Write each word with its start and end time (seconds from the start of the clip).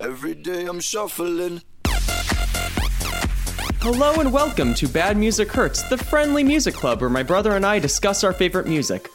Every 0.00 0.34
day 0.34 0.66
I'm 0.66 0.78
shuffling. 0.78 1.60
Hello 3.80 4.20
and 4.20 4.32
welcome 4.32 4.72
to 4.74 4.86
Bad 4.86 5.16
Music 5.16 5.50
Hurts, 5.50 5.82
the 5.82 5.98
friendly 5.98 6.44
music 6.44 6.74
club 6.74 7.00
where 7.00 7.10
my 7.10 7.24
brother 7.24 7.56
and 7.56 7.66
I 7.66 7.80
discuss 7.80 8.22
our 8.22 8.32
favorite 8.32 8.68
music. 8.68 9.08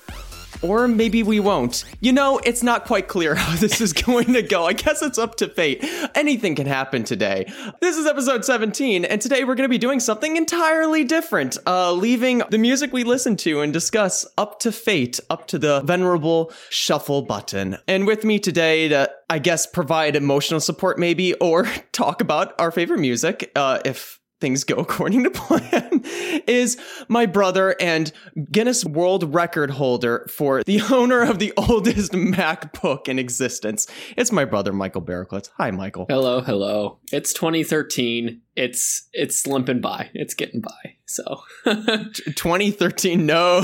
Or 0.63 0.87
maybe 0.87 1.23
we 1.23 1.41
won't. 1.41 1.83
You 1.99 2.13
know, 2.13 2.39
it's 2.39 2.63
not 2.63 2.85
quite 2.85 3.09
clear 3.09 3.35
how 3.43 3.55
this 3.57 3.81
is 3.81 3.91
going 3.91 4.33
to 4.33 4.41
go. 4.41 4.65
I 4.65 4.73
guess 4.73 5.01
it's 5.01 5.17
up 5.17 5.35
to 5.35 5.49
fate. 5.49 5.83
Anything 6.15 6.55
can 6.55 6.65
happen 6.67 7.03
today. 7.03 7.51
This 7.81 7.97
is 7.97 8.05
episode 8.05 8.45
17, 8.45 9.03
and 9.03 9.21
today 9.21 9.43
we're 9.43 9.55
going 9.55 9.67
to 9.67 9.69
be 9.69 9.77
doing 9.77 9.99
something 9.99 10.37
entirely 10.37 11.03
different. 11.03 11.57
Uh, 11.67 11.91
leaving 11.91 12.43
the 12.49 12.57
music 12.57 12.93
we 12.93 13.03
listen 13.03 13.35
to 13.37 13.61
and 13.61 13.73
discuss 13.73 14.25
up 14.37 14.59
to 14.59 14.71
fate, 14.71 15.19
up 15.29 15.47
to 15.47 15.59
the 15.59 15.81
venerable 15.81 16.51
shuffle 16.69 17.21
button. 17.21 17.77
And 17.87 18.07
with 18.07 18.23
me 18.23 18.39
today 18.39 18.87
to, 18.87 19.11
I 19.29 19.39
guess, 19.39 19.67
provide 19.67 20.15
emotional 20.15 20.61
support 20.61 20.97
maybe, 20.97 21.33
or 21.35 21.65
talk 21.91 22.21
about 22.21 22.59
our 22.59 22.71
favorite 22.71 22.99
music, 22.99 23.51
uh, 23.55 23.79
if 23.83 24.19
things 24.43 24.65
go 24.65 24.75
according 24.77 25.23
to 25.23 25.31
plan, 25.31 26.01
is 26.47 26.77
my 27.07 27.25
brother 27.25 27.77
and 27.79 28.11
Guinness 28.51 28.83
World 28.83 29.33
Record 29.33 29.71
holder 29.71 30.27
for 30.29 30.63
the 30.65 30.81
owner 30.91 31.21
of 31.23 31.39
the 31.39 31.53
oldest 31.55 32.11
MacBook 32.11 33.07
in 33.07 33.17
existence. 33.17 33.87
It's 34.17 34.33
my 34.33 34.43
brother, 34.43 34.73
Michael 34.73 35.01
Barraclitz. 35.01 35.49
Hi, 35.57 35.71
Michael. 35.71 36.07
Hello, 36.09 36.41
hello. 36.41 36.99
It's 37.13 37.31
2013. 37.31 38.41
It's 38.57 39.07
it's 39.13 39.47
limping 39.47 39.79
by. 39.79 40.09
It's 40.13 40.33
getting 40.33 40.59
by. 40.59 40.97
So 41.05 41.43
2013. 41.63 43.25
No, 43.25 43.59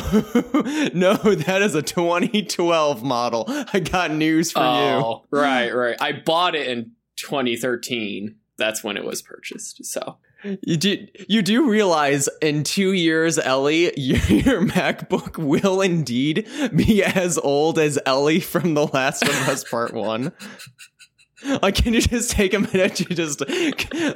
no, 0.93 1.13
that 1.16 1.61
is 1.61 1.75
a 1.75 1.81
2012 1.81 3.03
model. 3.03 3.43
I 3.73 3.81
got 3.81 4.11
news 4.11 4.53
for 4.53 4.61
oh, 4.61 5.25
you. 5.31 5.38
Right, 5.38 5.75
right. 5.75 5.97
I 6.02 6.13
bought 6.13 6.55
it 6.55 6.67
in 6.67 6.91
2013. 7.17 8.38
That's 8.57 8.81
when 8.81 8.95
it 8.95 9.03
was 9.03 9.21
purchased. 9.21 9.83
So 9.85 10.17
you 10.43 10.77
do 10.77 11.07
you 11.27 11.41
do 11.41 11.69
realize 11.69 12.29
in 12.41 12.63
two 12.63 12.93
years, 12.93 13.37
Ellie, 13.37 13.91
your, 13.97 14.61
MacBook 14.61 15.37
will 15.37 15.81
indeed 15.81 16.47
be 16.75 17.03
as 17.03 17.37
old 17.37 17.77
as 17.77 17.99
Ellie 18.05 18.39
from 18.39 18.73
The 18.73 18.87
Last 18.87 19.23
of 19.23 19.49
Us 19.49 19.63
Part 19.63 19.93
One. 19.93 20.31
Like, 21.61 21.75
can 21.75 21.93
you 21.93 22.01
just 22.01 22.31
take 22.31 22.53
a 22.53 22.59
minute 22.59 22.95
to 22.95 23.05
just 23.05 23.39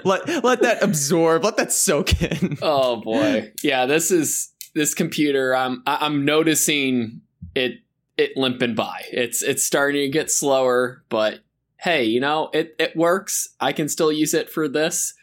let 0.03 0.43
let 0.43 0.61
that 0.61 0.79
absorb, 0.81 1.45
let 1.45 1.55
that 1.55 1.71
soak 1.71 2.21
in? 2.21 2.57
Oh 2.61 2.97
boy, 2.97 3.53
yeah. 3.63 3.85
This 3.85 4.11
is 4.11 4.51
this 4.73 4.93
computer. 4.93 5.55
I'm 5.55 5.81
I'm 5.87 6.25
noticing 6.25 7.21
it 7.55 7.79
it 8.17 8.35
limping 8.35 8.75
by. 8.75 9.05
It's 9.09 9.41
it's 9.41 9.63
starting 9.63 10.01
to 10.01 10.09
get 10.09 10.31
slower, 10.31 11.01
but 11.07 11.39
hey, 11.77 12.03
you 12.03 12.19
know 12.19 12.49
it 12.51 12.75
it 12.77 12.93
works. 12.93 13.55
I 13.57 13.71
can 13.71 13.87
still 13.87 14.11
use 14.11 14.33
it 14.33 14.49
for 14.49 14.67
this 14.67 15.13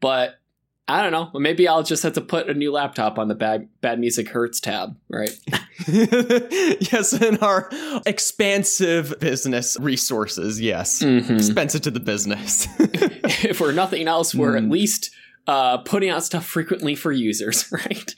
but 0.00 0.38
I 0.90 1.02
don't 1.02 1.12
know. 1.12 1.38
Maybe 1.38 1.68
I'll 1.68 1.82
just 1.82 2.02
have 2.02 2.14
to 2.14 2.22
put 2.22 2.48
a 2.48 2.54
new 2.54 2.72
laptop 2.72 3.18
on 3.18 3.28
the 3.28 3.34
bad 3.34 3.68
bad 3.82 4.00
music 4.00 4.30
hurts 4.30 4.58
tab, 4.58 4.96
right? 5.10 5.38
yes, 5.86 7.12
in 7.12 7.36
our 7.38 7.68
expansive 8.06 9.14
business 9.20 9.76
resources, 9.78 10.58
yes, 10.60 11.02
mm-hmm. 11.02 11.36
expensive 11.36 11.82
to 11.82 11.90
the 11.90 12.00
business. 12.00 12.66
if 12.78 13.60
we're 13.60 13.72
nothing 13.72 14.08
else, 14.08 14.34
we're 14.34 14.54
mm. 14.54 14.64
at 14.64 14.70
least 14.70 15.10
uh, 15.46 15.78
putting 15.78 16.08
out 16.08 16.24
stuff 16.24 16.46
frequently 16.46 16.94
for 16.94 17.12
users, 17.12 17.70
right? 17.72 18.14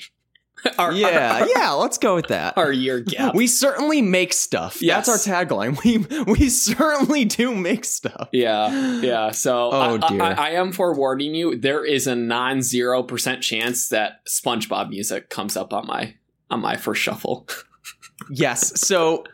Our, 0.78 0.92
yeah, 0.92 1.40
our, 1.40 1.48
yeah, 1.48 1.70
let's 1.72 1.98
go 1.98 2.14
with 2.14 2.28
that. 2.28 2.56
Our 2.56 2.72
year 2.72 3.00
gap. 3.00 3.34
We 3.34 3.46
certainly 3.46 4.02
make 4.02 4.32
stuff. 4.32 4.82
Yes. 4.82 5.06
That's 5.06 5.28
our 5.28 5.44
tagline. 5.44 5.82
We 5.84 5.98
we 6.32 6.48
certainly 6.48 7.24
do 7.24 7.54
make 7.54 7.84
stuff. 7.84 8.28
Yeah, 8.32 9.00
yeah. 9.00 9.30
So 9.30 9.70
oh, 9.72 9.98
I, 10.02 10.08
dear. 10.08 10.22
I, 10.22 10.32
I 10.32 10.50
am 10.50 10.72
forewarning 10.72 11.34
you. 11.34 11.56
There 11.56 11.84
is 11.84 12.06
a 12.06 12.14
non 12.14 12.62
zero 12.62 13.02
percent 13.02 13.42
chance 13.42 13.88
that 13.88 14.24
SpongeBob 14.26 14.90
music 14.90 15.30
comes 15.30 15.56
up 15.56 15.72
on 15.72 15.86
my 15.86 16.14
on 16.50 16.60
my 16.60 16.76
first 16.76 17.00
shuffle. 17.02 17.48
yes. 18.30 18.80
So 18.80 19.24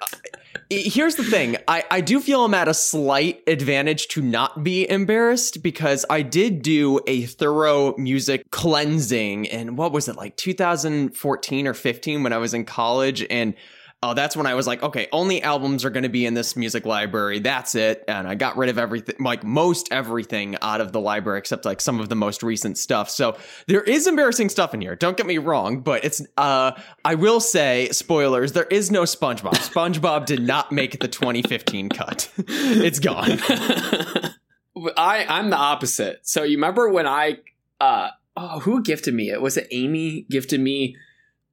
here's 0.71 1.17
the 1.17 1.25
thing. 1.25 1.57
I, 1.69 1.85
I 1.91 2.01
do 2.01 2.21
feel 2.21 2.45
i'm 2.45 2.55
at 2.55 2.69
a 2.69 2.75
slight 2.75 3.43
advantage 3.47 4.09
to 4.09 4.23
not 4.23 4.63
be 4.63 4.89
embarrassed 4.89 5.63
because 5.63 6.05
i 6.11 6.23
did 6.23 6.63
do 6.63 7.01
a 7.07 7.25
thorough 7.25 7.97
music 7.97 8.51
cleansing 8.51 9.47
in 9.47 9.77
what 9.77 9.93
was 9.93 10.09
it 10.09 10.17
like 10.17 10.37
2014 10.37 11.67
or 11.67 11.75
15 11.75 12.23
when 12.23 12.33
i 12.33 12.39
was 12.39 12.55
in 12.55 12.65
college 12.65 13.25
and 13.31 13.55
oh, 14.03 14.15
that's 14.15 14.37
when 14.37 14.47
I 14.47 14.55
was 14.55 14.67
like, 14.67 14.83
okay, 14.83 15.09
only 15.11 15.43
albums 15.43 15.85
are 15.85 15.91
going 15.91 16.03
to 16.03 16.09
be 16.09 16.27
in 16.27 16.35
this 16.35 16.55
music 16.55 16.85
library. 16.85 17.39
That's 17.39 17.75
it. 17.75 18.05
And 18.07 18.29
I 18.29 18.35
got 18.35 18.57
rid 18.57 18.69
of 18.69 18.79
everything, 18.79 19.17
like 19.19 19.43
most 19.43 19.89
everything 19.91 20.57
out 20.61 20.81
of 20.81 20.93
the 20.93 21.01
library 21.01 21.39
except 21.39 21.65
like 21.65 21.81
some 21.81 21.99
of 21.99 22.09
the 22.09 22.15
most 22.15 22.43
recent 22.43 22.77
stuff. 22.77 23.09
So 23.09 23.37
there 23.67 23.83
is 23.83 24.07
embarrassing 24.07 24.51
stuff 24.51 24.75
in 24.75 24.81
here. 24.81 24.97
Don't 24.97 25.17
get 25.17 25.27
me 25.27 25.39
wrong, 25.39 25.81
but 25.81 26.05
it's, 26.05 26.23
uh, 26.37 26.73
I 27.05 27.15
will 27.15 27.41
say, 27.41 27.89
spoilers, 27.91 28.53
there 28.53 28.65
is 28.71 28.91
no 28.91 29.03
SpongeBob. 29.03 29.55
SpongeBob 29.55 30.27
did 30.27 30.43
not 30.43 30.73
make 30.73 31.01
the 31.01 31.09
2015 31.09 31.89
cut. 31.89 32.31
it's 32.39 32.99
gone. 32.99 33.39
I, 34.97 35.25
I'm 35.27 35.49
the 35.49 35.57
opposite. 35.57 36.21
So 36.23 36.43
you 36.43 36.59
remember 36.59 36.91
when 36.91 37.07
I, 37.07 37.39
uh, 37.81 38.11
oh, 38.37 38.61
who 38.61 38.83
gifted 38.83 39.15
me 39.15 39.31
it? 39.31 39.41
Was 39.41 39.57
it 39.57 39.67
Amy 39.71 40.27
gifted 40.29 40.61
me 40.61 40.97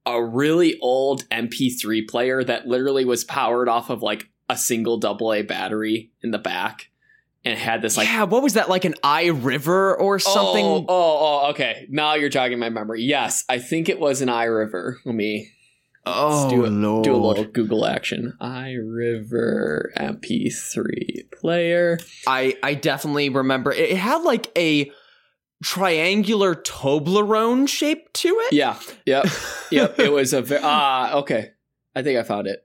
a 0.06 0.22
really 0.22 0.78
old 0.80 1.28
MP3 1.30 2.08
player 2.08 2.44
that 2.44 2.66
literally 2.66 3.04
was 3.04 3.24
powered 3.24 3.68
off 3.68 3.90
of 3.90 4.02
like 4.02 4.28
a 4.48 4.56
single 4.56 5.00
AA 5.04 5.42
battery 5.42 6.10
in 6.22 6.30
the 6.30 6.38
back 6.38 6.90
and 7.44 7.58
had 7.58 7.82
this 7.82 7.96
like 7.96 8.08
yeah 8.08 8.24
what 8.24 8.42
was 8.42 8.54
that 8.54 8.68
like 8.68 8.84
an 8.84 8.94
iRiver 9.02 9.98
or 9.98 10.14
oh, 10.14 10.18
something? 10.18 10.64
oh, 10.64 10.86
oh, 10.88 11.42
oh 11.46 11.50
okay. 11.50 11.86
Now 11.88 12.14
you're 12.14 12.28
jogging 12.28 12.58
my 12.58 12.70
memory. 12.70 13.02
Yes 13.02 13.44
i 13.48 13.58
think 13.58 13.88
it 13.88 13.98
was 13.98 14.20
an 14.20 14.28
iRiver. 14.28 14.96
Let 15.04 15.14
me 15.14 15.50
oh 16.06 16.50
do 16.50 16.66
a, 16.66 16.68
Lord. 16.68 17.04
do 17.04 17.14
a 17.14 17.16
little 17.16 17.44
google 17.44 17.86
action. 17.86 18.34
iRiver 18.40 19.94
mp3 19.96 21.30
player. 21.32 21.98
I 22.26 22.56
i 22.62 22.74
definitely 22.74 23.30
remember. 23.30 23.72
It 23.72 23.96
had 23.96 24.22
like 24.22 24.50
a 24.56 24.90
triangular 25.64 26.54
Toblerone 26.54 27.66
shape 27.66 28.12
to 28.12 28.28
it. 28.28 28.52
Yeah. 28.52 28.78
Yep. 29.06 29.26
Yep. 29.70 29.98
it 29.98 30.12
was 30.12 30.32
a 30.32 30.42
very 30.42 30.60
ah 30.62 31.14
okay. 31.16 31.52
I 31.96 32.02
think 32.02 32.18
I 32.18 32.22
found 32.22 32.46
it. 32.46 32.64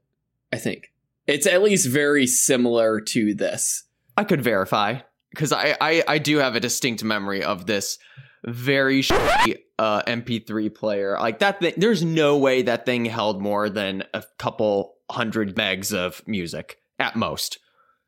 I 0.51 0.57
think 0.57 0.91
it's 1.25 1.47
at 1.47 1.63
least 1.63 1.87
very 1.87 2.27
similar 2.27 2.99
to 2.99 3.33
this. 3.33 3.85
I 4.17 4.25
could 4.25 4.41
verify 4.41 4.99
because 5.29 5.53
I, 5.53 5.77
I 5.79 6.03
I 6.07 6.17
do 6.17 6.37
have 6.37 6.55
a 6.55 6.59
distinct 6.59 7.03
memory 7.03 7.43
of 7.43 7.65
this 7.65 7.97
very 8.45 9.01
shitty 9.01 9.59
uh, 9.77 10.01
MP3 10.03 10.73
player. 10.73 11.17
Like 11.19 11.39
that 11.39 11.61
thing, 11.61 11.73
there's 11.77 12.03
no 12.03 12.37
way 12.37 12.63
that 12.63 12.85
thing 12.85 13.05
held 13.05 13.41
more 13.41 13.69
than 13.69 14.03
a 14.13 14.23
couple 14.37 14.95
hundred 15.09 15.55
megs 15.55 15.93
of 15.93 16.21
music 16.27 16.77
at 16.99 17.15
most. 17.15 17.59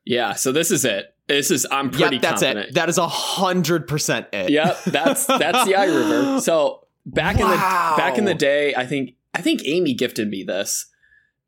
Yeah, 0.05 0.33
so 0.33 0.51
this 0.51 0.71
is 0.71 0.83
it. 0.83 1.13
This 1.31 1.51
is 1.51 1.67
I'm 1.71 1.89
pretty 1.89 2.15
yep, 2.15 2.21
that's 2.21 2.41
confident. 2.41 2.69
it. 2.69 2.75
That 2.75 2.89
is 2.89 2.97
a 2.97 3.07
hundred 3.07 3.87
percent 3.87 4.27
it. 4.33 4.49
Yep, 4.49 4.83
that's 4.85 5.25
that's 5.25 5.65
the 5.65 5.73
iRiver. 5.73 6.41
So 6.51 6.87
back 7.05 7.37
wow. 7.37 7.45
in 7.45 7.51
the 7.51 7.57
back 7.97 8.17
in 8.17 8.25
the 8.25 8.33
day, 8.33 8.75
I 8.75 8.85
think 8.85 9.15
I 9.33 9.41
think 9.41 9.61
Amy 9.65 9.93
gifted 9.93 10.29
me 10.29 10.43
this, 10.43 10.87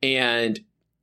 and 0.02 0.60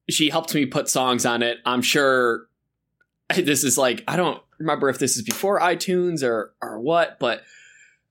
she 0.08 0.30
helped 0.30 0.54
me 0.54 0.66
put 0.66 0.88
songs 0.88 1.26
on 1.26 1.42
it. 1.42 1.58
I'm 1.64 1.82
sure 1.82 2.46
this 3.36 3.64
is 3.64 3.76
like 3.76 4.02
I 4.08 4.16
don't 4.16 4.41
remember 4.58 4.88
if 4.88 4.98
this 4.98 5.16
is 5.16 5.22
before 5.22 5.60
iTunes 5.60 6.22
or 6.22 6.54
or 6.62 6.80
what, 6.80 7.18
but 7.18 7.42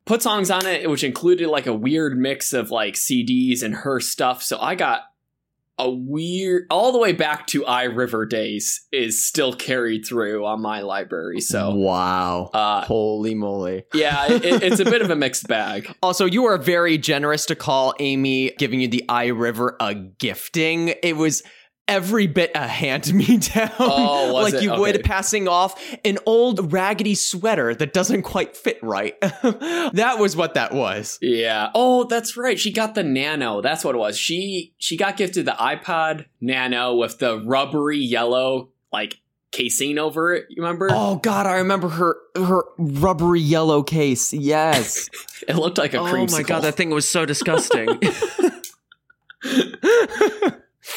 put 0.05 0.21
songs 0.21 0.51
on 0.51 0.65
it, 0.65 0.89
which 0.89 1.03
included 1.03 1.47
like 1.47 1.67
a 1.67 1.73
weird 1.73 2.17
mix 2.17 2.53
of 2.53 2.71
like 2.71 2.95
CDs 2.95 3.63
and 3.63 3.75
her 3.75 3.99
stuff. 3.99 4.43
So 4.43 4.59
I 4.59 4.75
got 4.75 5.01
a 5.79 5.89
weird 5.89 6.67
all 6.69 6.91
the 6.91 6.99
way 6.99 7.13
back 7.13 7.47
to 7.47 7.63
iRiver 7.63 8.29
days 8.29 8.85
is 8.91 9.25
still 9.25 9.53
carried 9.53 10.05
through 10.05 10.45
on 10.45 10.61
my 10.61 10.81
library. 10.81 11.39
So 11.39 11.73
wow, 11.73 12.49
uh, 12.53 12.85
holy 12.85 13.33
moly! 13.33 13.85
Yeah, 13.93 14.31
it, 14.31 14.43
it's 14.61 14.79
a 14.79 14.85
bit 14.85 15.01
of 15.01 15.09
a 15.09 15.15
mixed 15.15 15.47
bag. 15.47 15.95
Also, 16.09 16.25
you 16.25 16.45
are 16.45 16.57
very 16.57 16.97
generous 16.97 17.45
to 17.47 17.55
call 17.55 17.93
Amy 17.99 18.51
giving 18.57 18.79
you 18.79 18.87
the 18.87 19.03
iRiver 19.09 19.75
a 19.79 19.93
gifting. 19.93 20.93
It 21.03 21.17
was 21.17 21.43
every 21.89 22.27
bit 22.27 22.51
a 22.55 22.67
hand 22.67 23.13
me 23.13 23.37
down. 23.53 23.71
Oh, 23.79 24.31
like 24.33 24.53
it? 24.53 24.63
you 24.63 24.71
okay. 24.71 24.79
would 24.79 25.03
passing 25.03 25.47
off 25.47 25.81
an 26.05 26.19
old 26.25 26.71
raggedy 26.71 27.15
sweater 27.15 27.73
that 27.75 27.91
doesn't 27.91 28.21
quite 28.21 28.55
fit 28.55 28.79
right. 28.81 29.19
that 29.21 30.15
was 30.19 30.37
what 30.37 30.53
that 30.53 30.71
was. 30.71 31.17
Yeah. 31.21 31.71
Oh, 31.73 32.05
that's 32.05 32.37
right. 32.37 32.57
She 32.57 32.71
got 32.71 32.95
the 32.95 33.03
Nano. 33.03 33.61
That's 33.61 33.83
what 33.83 33.95
it 33.95 33.97
was. 33.97 34.17
She 34.17 34.73
she 34.77 34.95
got 34.95 35.17
gifted 35.17 35.45
the 35.45 35.51
iPod 35.59 36.25
Nano 36.39 36.95
with 36.95 37.19
the 37.19 37.39
rubbery 37.39 37.97
yellow 37.97 38.69
like 38.93 39.19
casing 39.51 39.97
over 39.97 40.33
it. 40.33 40.45
You 40.49 40.61
remember? 40.61 40.89
Oh 40.91 41.15
God, 41.17 41.47
I 41.47 41.57
remember 41.57 41.89
her 41.89 42.17
her 42.35 42.63
rubbery 42.77 43.41
yellow 43.41 43.81
case. 43.83 44.31
Yes, 44.31 45.09
it 45.47 45.55
looked 45.55 45.79
like 45.79 45.93
a. 45.95 45.99
Oh 45.99 46.27
my 46.27 46.43
God, 46.43 46.61
that 46.61 46.75
thing 46.75 46.91
was 46.91 47.09
so 47.09 47.25
disgusting. 47.25 47.99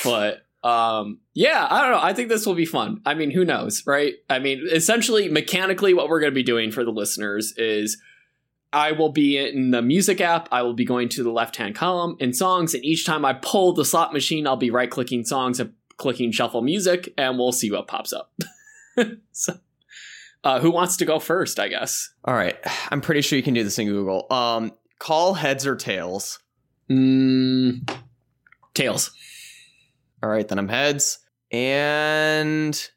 but 0.05 0.43
um, 0.63 1.19
yeah, 1.35 1.67
I 1.69 1.83
don't 1.83 1.91
know. 1.91 2.01
I 2.01 2.13
think 2.13 2.29
this 2.29 2.47
will 2.47 2.55
be 2.55 2.67
fun. 2.67 3.01
I 3.05 3.15
mean, 3.15 3.31
who 3.31 3.45
knows, 3.45 3.85
right? 3.87 4.15
I 4.31 4.39
mean, 4.39 4.67
essentially, 4.71 5.29
mechanically, 5.29 5.93
what 5.93 6.09
we're 6.09 6.21
going 6.21 6.33
to 6.33 6.35
be 6.35 6.43
doing 6.43 6.71
for 6.71 6.85
the 6.85 6.93
listeners 6.93 7.53
is 7.57 8.01
I 8.73 8.93
will 8.93 9.11
be 9.11 9.39
in 9.39 9.73
the 9.73 9.83
music 9.83 10.21
app. 10.21 10.49
I 10.53 10.63
will 10.63 10.75
be 10.75 10.85
going 10.85 11.09
to 11.11 11.25
the 11.25 11.33
left 11.33 11.57
hand 11.57 11.75
column 11.75 12.17
in 12.21 12.33
songs, 12.33 12.75
and 12.75 12.85
each 12.85 13.05
time 13.05 13.25
I 13.25 13.33
pull 13.33 13.73
the 13.73 13.85
slot 13.85 14.13
machine, 14.13 14.47
I'll 14.47 14.57
be 14.57 14.71
right 14.71 14.91
clicking 14.91 15.25
songs 15.25 15.59
and 15.59 15.73
clicking 15.97 16.31
shuffle 16.31 16.63
music, 16.63 17.13
and 17.19 17.39
we'll 17.39 17.53
see 17.53 17.71
what 17.71 17.89
pops 17.89 18.13
up. 18.13 18.33
so, 19.33 19.59
uh, 20.45 20.61
who 20.61 20.71
wants 20.71 20.97
to 20.99 21.05
go 21.05 21.19
first? 21.19 21.59
I 21.59 21.69
guess. 21.69 22.11
All 22.25 22.35
right, 22.35 22.57
I'm 22.91 23.01
pretty 23.01 23.21
sure 23.21 23.37
you 23.37 23.43
can 23.43 23.55
do 23.55 23.65
this 23.65 23.79
in 23.79 23.89
Google. 23.89 24.27
Um, 24.31 24.73
call 25.01 25.35
heads 25.35 25.67
or 25.67 25.75
tails. 25.75 26.39
Mm, 26.89 27.91
tails. 28.75 29.11
All 30.23 30.29
right, 30.31 30.47
then 30.47 30.59
I'm 30.59 30.69
heads. 30.69 31.19
And 31.51 32.91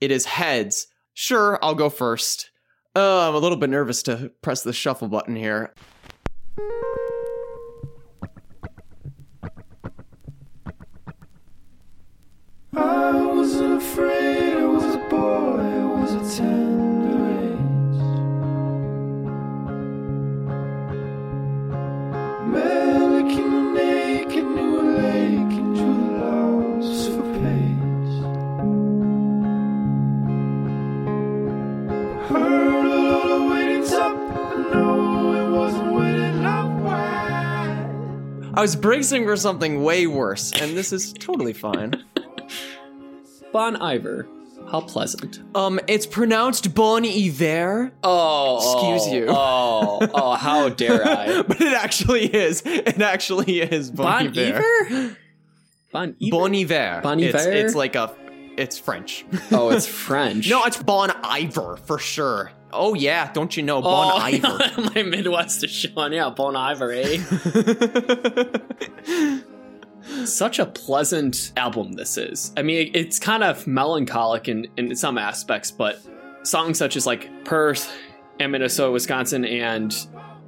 it 0.00 0.10
is 0.10 0.24
heads. 0.24 0.86
Sure, 1.12 1.58
I'll 1.62 1.74
go 1.74 1.90
first. 1.90 2.50
Oh, 2.94 3.28
I'm 3.28 3.34
a 3.34 3.38
little 3.38 3.58
bit 3.58 3.70
nervous 3.70 4.02
to 4.04 4.30
press 4.40 4.62
the 4.62 4.72
shuffle 4.72 5.08
button 5.08 5.34
here. 5.34 5.74
I 12.76 13.32
wasn't 13.34 13.82
afraid, 13.82 14.43
I 38.56 38.60
was 38.60 38.76
bracing 38.76 39.24
for 39.24 39.36
something 39.36 39.82
way 39.82 40.06
worse, 40.06 40.52
and 40.52 40.76
this 40.76 40.92
is 40.92 41.12
totally 41.12 41.52
fine. 41.52 42.04
Bon 43.52 43.76
Iver. 43.76 44.26
How 44.70 44.80
pleasant. 44.80 45.40
Um, 45.54 45.78
it's 45.86 46.06
pronounced 46.06 46.74
Bon 46.74 47.04
Iver, 47.04 47.92
Oh, 48.02 48.56
Excuse 48.56 49.02
oh, 49.06 49.14
you. 49.14 49.26
Oh, 49.28 50.08
oh, 50.14 50.34
how 50.34 50.68
dare 50.70 51.06
I? 51.06 51.42
but 51.46 51.60
it 51.60 51.72
actually 51.72 52.24
is. 52.34 52.62
It 52.64 53.00
actually 53.00 53.60
is 53.60 53.90
Bon, 53.92 54.06
Bon 54.26 54.38
Iver. 54.38 54.58
Iver? 54.88 55.16
Bon 55.92 56.16
Iver? 56.20 56.30
Bon 56.30 56.54
Iver. 56.54 57.00
Bon 57.02 57.20
It's, 57.20 57.34
Iver? 57.46 57.52
it's 57.52 57.74
like 57.76 57.94
a. 57.94 58.12
It's 58.56 58.78
French. 58.78 59.24
Oh, 59.52 59.70
it's 59.70 59.86
French. 60.06 60.48
no, 60.50 60.64
it's 60.64 60.82
Bon 60.82 61.10
Iver 61.22 61.76
for 61.76 61.98
sure. 61.98 62.50
Oh 62.74 62.94
yeah, 62.94 63.32
don't 63.32 63.56
you 63.56 63.62
know 63.62 63.80
Bon 63.80 64.12
oh, 64.12 64.16
Iver? 64.20 64.92
my 64.94 65.02
Midwest 65.02 65.62
is 65.64 65.70
showing. 65.70 66.12
Yeah, 66.12 66.30
Bon 66.30 66.56
Iver, 66.56 66.92
eh? 66.92 67.18
Such 70.26 70.58
a 70.58 70.66
pleasant 70.66 71.52
album 71.56 71.92
this 71.92 72.18
is. 72.18 72.52
I 72.56 72.62
mean, 72.62 72.90
it's 72.94 73.18
kind 73.18 73.42
of 73.42 73.66
melancholic 73.66 74.48
in, 74.48 74.66
in 74.76 74.94
some 74.96 75.16
aspects, 75.16 75.70
but 75.70 75.98
songs 76.42 76.76
such 76.78 76.96
as 76.96 77.06
like 77.06 77.44
Perth 77.44 77.90
and 78.38 78.52
Minnesota, 78.52 78.92
Wisconsin, 78.92 79.44
and 79.46 79.96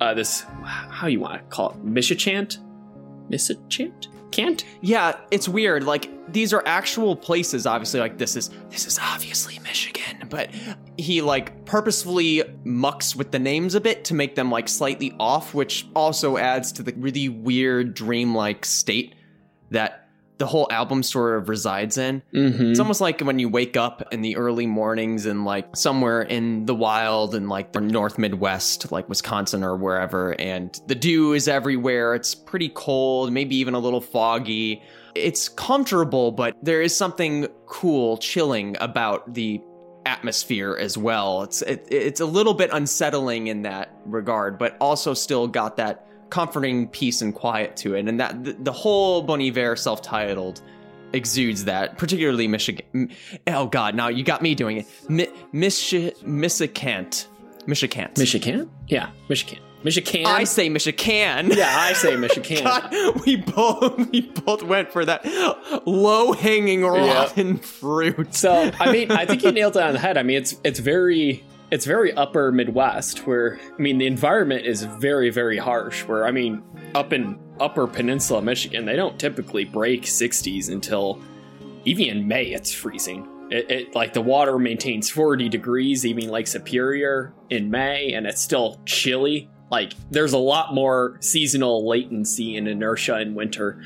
uh, 0.01 0.13
this, 0.13 0.45
how 0.63 1.07
you 1.07 1.21
want 1.21 1.39
to 1.39 1.45
call 1.49 1.71
it, 1.71 1.87
Michicant? 1.87 2.59
Michicant? 3.31 4.09
Can't? 4.31 4.65
Yeah, 4.81 5.19
it's 5.31 5.49
weird. 5.49 5.85
Like 5.85 6.11
these 6.33 6.53
are 6.53 6.63
actual 6.67 7.17
places. 7.17 7.67
Obviously, 7.67 8.01
like 8.01 8.19
this 8.19 8.37
is 8.37 8.51
this 8.69 8.87
is 8.87 8.99
obviously 9.01 9.59
Michigan, 9.61 10.27
but 10.29 10.51
he 10.97 11.23
like 11.23 11.65
purposefully 11.65 12.43
mucks 12.65 13.15
with 13.15 13.31
the 13.31 13.39
names 13.39 13.75
a 13.75 13.81
bit 13.81 14.05
to 14.07 14.15
make 14.15 14.35
them 14.35 14.51
like 14.51 14.69
slightly 14.69 15.15
off, 15.19 15.55
which 15.55 15.87
also 15.95 16.37
adds 16.37 16.73
to 16.73 16.83
the 16.83 16.93
really 16.95 17.29
weird 17.29 17.95
dreamlike 17.95 18.65
state 18.65 19.15
that 19.71 20.06
the 20.39 20.47
whole 20.47 20.67
album 20.71 21.03
sort 21.03 21.39
of 21.39 21.49
resides 21.49 21.97
in. 21.97 22.23
Mm-hmm. 22.33 22.71
It's 22.71 22.81
almost 22.81 23.01
like 23.01 23.21
when 23.21 23.39
you 23.39 23.49
wake 23.49 23.77
up 23.77 24.13
in 24.13 24.21
the 24.21 24.37
early 24.37 24.67
mornings 24.67 25.27
and 25.27 25.45
like 25.45 25.75
somewhere 25.75 26.23
in 26.23 26.67
the 26.67 26.75
wild 26.75 27.35
and 27.35 27.49
like 27.49 27.73
the 27.73 27.81
North 27.81 28.19
Midwest, 28.19 28.93
like 28.93 29.09
Wisconsin 29.09 29.63
or 29.63 29.77
wherever, 29.77 30.39
and 30.41 30.79
the 30.87 30.95
dew 30.95 31.33
is 31.33 31.49
everywhere. 31.49 32.15
It's 32.15 32.35
pretty 32.35 32.69
cold, 32.69 33.33
maybe 33.33 33.57
even 33.57 33.75
a 33.75 33.79
little 33.79 34.01
foggy. 34.01 34.83
It's 35.15 35.49
comfortable, 35.49 36.33
but 36.33 36.55
there 36.63 36.83
is 36.83 36.95
something 36.95 37.49
cool, 37.67 38.19
chilling 38.19 38.77
about 38.81 39.33
the 39.33 39.61
atmosphere 40.05 40.77
as 40.79 40.97
well. 40.97 41.43
It's 41.43 41.63
it, 41.63 41.87
it's 41.91 42.21
a 42.21 42.27
little 42.27 42.55
bit 42.55 42.71
unsettling 42.73 43.49
in 43.49 43.63
that 43.63 43.97
regard, 44.05 44.59
but 44.59 44.77
also 44.81 45.15
still 45.15 45.49
got 45.49 45.79
that 45.79 46.07
comforting 46.31 46.89
peace 46.89 47.23
and 47.23 47.35
quiet 47.35 47.77
to 47.79 47.95
it. 47.95 48.09
And 48.09 48.21
that 48.21 48.45
the, 48.45 48.53
the 48.55 48.73
whole 48.73 49.23
Bon 49.23 49.41
Iver 49.41 49.77
self-titled 49.77 50.61
exudes 51.13 51.65
that, 51.65 51.99
particularly 51.99 52.49
Michigan. 52.49 53.11
Oh 53.47 53.67
God, 53.67 53.95
now 53.95 54.09
you 54.09 54.25
got 54.25 54.43
me 54.43 54.55
doing 54.55 54.79
it. 54.79 54.87
Mi- 55.09 55.29
Michi- 55.55 56.17
Michicant. 56.23 57.27
Michicant. 57.67 58.19
Michigan? 58.19 58.71
Yeah, 58.89 59.11
Michigan. 59.29 59.59
Michigan? 59.83 60.27
I 60.27 60.45
say 60.45 60.69
Michigan. 60.69 61.51
yeah, 61.53 61.73
I 61.79 61.93
say 61.93 62.17
Michigan. 62.17 62.65
God, 62.65 62.93
we 63.25 63.37
both 63.37 64.11
we 64.11 64.23
both 64.23 64.63
went 64.65 64.91
for 64.91 65.05
that 65.05 65.25
low 65.87 66.33
hanging 66.33 66.85
rotten 66.85 67.59
fruit. 67.59 68.35
So 68.35 68.73
I 68.81 68.91
mean, 68.91 69.13
I 69.13 69.27
think 69.27 69.45
you 69.45 69.53
nailed 69.53 69.77
it 69.77 69.83
on 69.83 69.93
the 69.93 69.99
head. 70.01 70.17
I 70.19 70.23
mean, 70.25 70.39
it's 70.39 70.57
it's 70.65 70.81
very 70.81 71.45
it's 71.71 71.85
very 71.85 72.13
upper 72.13 72.53
Midwest 72.53 73.27
where 73.27 73.59
I 73.77 73.83
mean 73.83 73.99
the 73.99 74.07
environment 74.07 74.67
is 74.67 74.85
very 74.85 75.31
very 75.31 75.59
harsh. 75.59 76.05
Where 76.05 76.27
I 76.27 76.31
mean, 76.31 76.63
up 76.95 77.13
in 77.13 77.39
Upper 77.61 77.87
Peninsula 77.87 78.43
Michigan, 78.43 78.85
they 78.85 78.97
don't 78.97 79.19
typically 79.19 79.65
break 79.65 80.03
60s 80.03 80.71
until 80.71 81.21
even 81.85 82.07
in 82.07 82.29
May. 82.29 82.47
It's 82.47 82.73
freezing. 82.73 83.29
It, 83.51 83.71
it 83.71 83.95
like 83.95 84.13
the 84.13 84.21
water 84.21 84.59
maintains 84.59 85.09
40 85.09 85.49
degrees 85.49 86.05
even 86.05 86.29
Lake 86.29 86.47
Superior 86.47 87.33
in 87.51 87.71
May, 87.71 88.13
and 88.13 88.27
it's 88.27 88.43
still 88.43 88.81
chilly. 88.87 89.49
Like 89.71 89.95
there's 90.11 90.33
a 90.33 90.39
lot 90.39 90.75
more 90.75 91.17
seasonal 91.21 91.89
latency 91.89 92.57
and 92.57 92.69
inertia 92.69 93.21
in 93.21 93.35
winter 93.35 93.83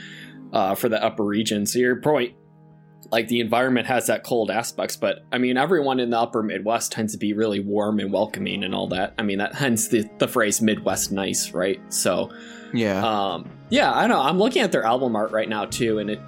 uh, 0.52 0.74
for 0.74 0.88
the 0.88 1.02
upper 1.02 1.24
region. 1.24 1.64
So 1.66 1.78
your 1.78 1.96
point 1.96 2.34
like 3.10 3.28
the 3.28 3.40
environment 3.40 3.86
has 3.86 4.06
that 4.06 4.22
cold 4.24 4.50
aspects 4.50 4.96
but 4.96 5.24
i 5.32 5.38
mean 5.38 5.56
everyone 5.56 5.98
in 6.00 6.10
the 6.10 6.18
upper 6.18 6.42
midwest 6.42 6.92
tends 6.92 7.12
to 7.12 7.18
be 7.18 7.32
really 7.32 7.58
warm 7.60 7.98
and 8.00 8.12
welcoming 8.12 8.62
and 8.64 8.74
all 8.74 8.86
that. 8.88 9.14
I 9.18 9.22
mean 9.22 9.38
that 9.38 9.54
hence 9.54 9.88
the, 9.88 10.08
the 10.18 10.28
phrase 10.28 10.60
midwest 10.62 11.10
nice 11.12 11.52
right? 11.52 11.80
So 11.92 12.30
Yeah. 12.72 13.02
um 13.04 13.50
yeah 13.68 13.92
i 13.92 14.06
know. 14.06 14.20
I'm 14.20 14.38
looking 14.38 14.62
at 14.62 14.72
their 14.72 14.84
album 14.84 15.16
art 15.16 15.32
right 15.32 15.48
now 15.48 15.64
too 15.64 15.98
and 15.98 16.10
it 16.10 16.20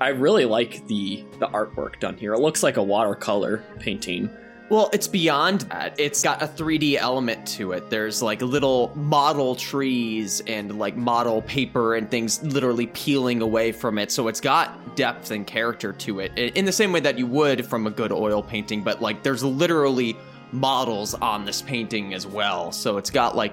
i 0.00 0.08
really 0.08 0.44
like 0.46 0.86
the 0.88 1.24
the 1.38 1.48
artwork 1.48 2.00
done 2.00 2.16
here. 2.16 2.32
It 2.34 2.40
looks 2.40 2.62
like 2.62 2.76
a 2.76 2.82
watercolor 2.82 3.62
painting 3.78 4.28
Well, 4.68 4.88
it's 4.94 5.06
beyond 5.06 5.62
that. 5.62 6.00
It's 6.00 6.22
got 6.22 6.42
a 6.42 6.46
3D 6.46 6.96
element 6.96 7.46
to 7.48 7.72
it. 7.72 7.90
There's 7.90 8.22
like 8.22 8.40
little 8.40 8.90
model 8.96 9.54
trees 9.54 10.40
and 10.46 10.78
like 10.78 10.96
model 10.96 11.42
paper 11.42 11.94
and 11.94 12.10
things 12.10 12.42
literally 12.42 12.86
peeling 12.86 13.42
away 13.42 13.72
from 13.72 13.98
it. 13.98 14.10
So 14.10 14.28
it's 14.28 14.40
got 14.40 14.96
depth 14.96 15.30
and 15.30 15.46
character 15.46 15.92
to 15.92 16.20
it 16.20 16.32
in 16.38 16.64
the 16.64 16.72
same 16.72 16.90
way 16.90 17.00
that 17.00 17.18
you 17.18 17.26
would 17.26 17.66
from 17.66 17.86
a 17.86 17.90
good 17.90 18.12
oil 18.12 18.42
painting, 18.42 18.82
but 18.82 19.02
like 19.02 19.22
there's 19.22 19.44
literally 19.44 20.16
models 20.52 21.14
on 21.14 21.44
this 21.44 21.60
painting 21.62 22.14
as 22.14 22.26
well. 22.26 22.72
So 22.72 22.96
it's 22.96 23.10
got 23.10 23.36
like 23.36 23.52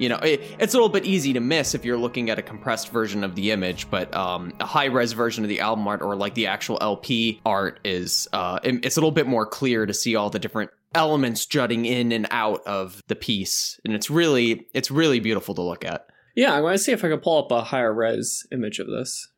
you 0.00 0.08
know 0.08 0.16
it, 0.16 0.40
it's 0.58 0.74
a 0.74 0.76
little 0.76 0.88
bit 0.88 1.04
easy 1.04 1.32
to 1.34 1.40
miss 1.40 1.74
if 1.74 1.84
you're 1.84 1.98
looking 1.98 2.30
at 2.30 2.38
a 2.38 2.42
compressed 2.42 2.90
version 2.90 3.22
of 3.22 3.34
the 3.34 3.50
image 3.52 3.88
but 3.90 4.12
um, 4.14 4.52
a 4.60 4.66
high 4.66 4.86
res 4.86 5.12
version 5.12 5.44
of 5.44 5.48
the 5.48 5.60
album 5.60 5.86
art 5.86 6.02
or 6.02 6.16
like 6.16 6.34
the 6.34 6.46
actual 6.46 6.78
lp 6.80 7.40
art 7.44 7.78
is 7.84 8.26
uh, 8.32 8.58
it- 8.64 8.84
it's 8.84 8.96
a 8.96 9.00
little 9.00 9.10
bit 9.12 9.26
more 9.26 9.46
clear 9.46 9.86
to 9.86 9.94
see 9.94 10.16
all 10.16 10.30
the 10.30 10.38
different 10.38 10.70
elements 10.94 11.46
jutting 11.46 11.84
in 11.84 12.10
and 12.10 12.26
out 12.32 12.66
of 12.66 13.02
the 13.06 13.14
piece 13.14 13.78
and 13.84 13.94
it's 13.94 14.10
really 14.10 14.66
it's 14.74 14.90
really 14.90 15.20
beautiful 15.20 15.54
to 15.54 15.62
look 15.62 15.84
at. 15.84 16.06
Yeah 16.34 16.52
i 16.54 16.60
want 16.60 16.76
to 16.76 16.82
see 16.82 16.90
if 16.92 17.04
i 17.04 17.08
can 17.08 17.20
pull 17.20 17.38
up 17.44 17.50
a 17.52 17.62
higher 17.62 17.92
res 17.94 18.46
image 18.50 18.78
of 18.80 18.86
this. 18.88 19.28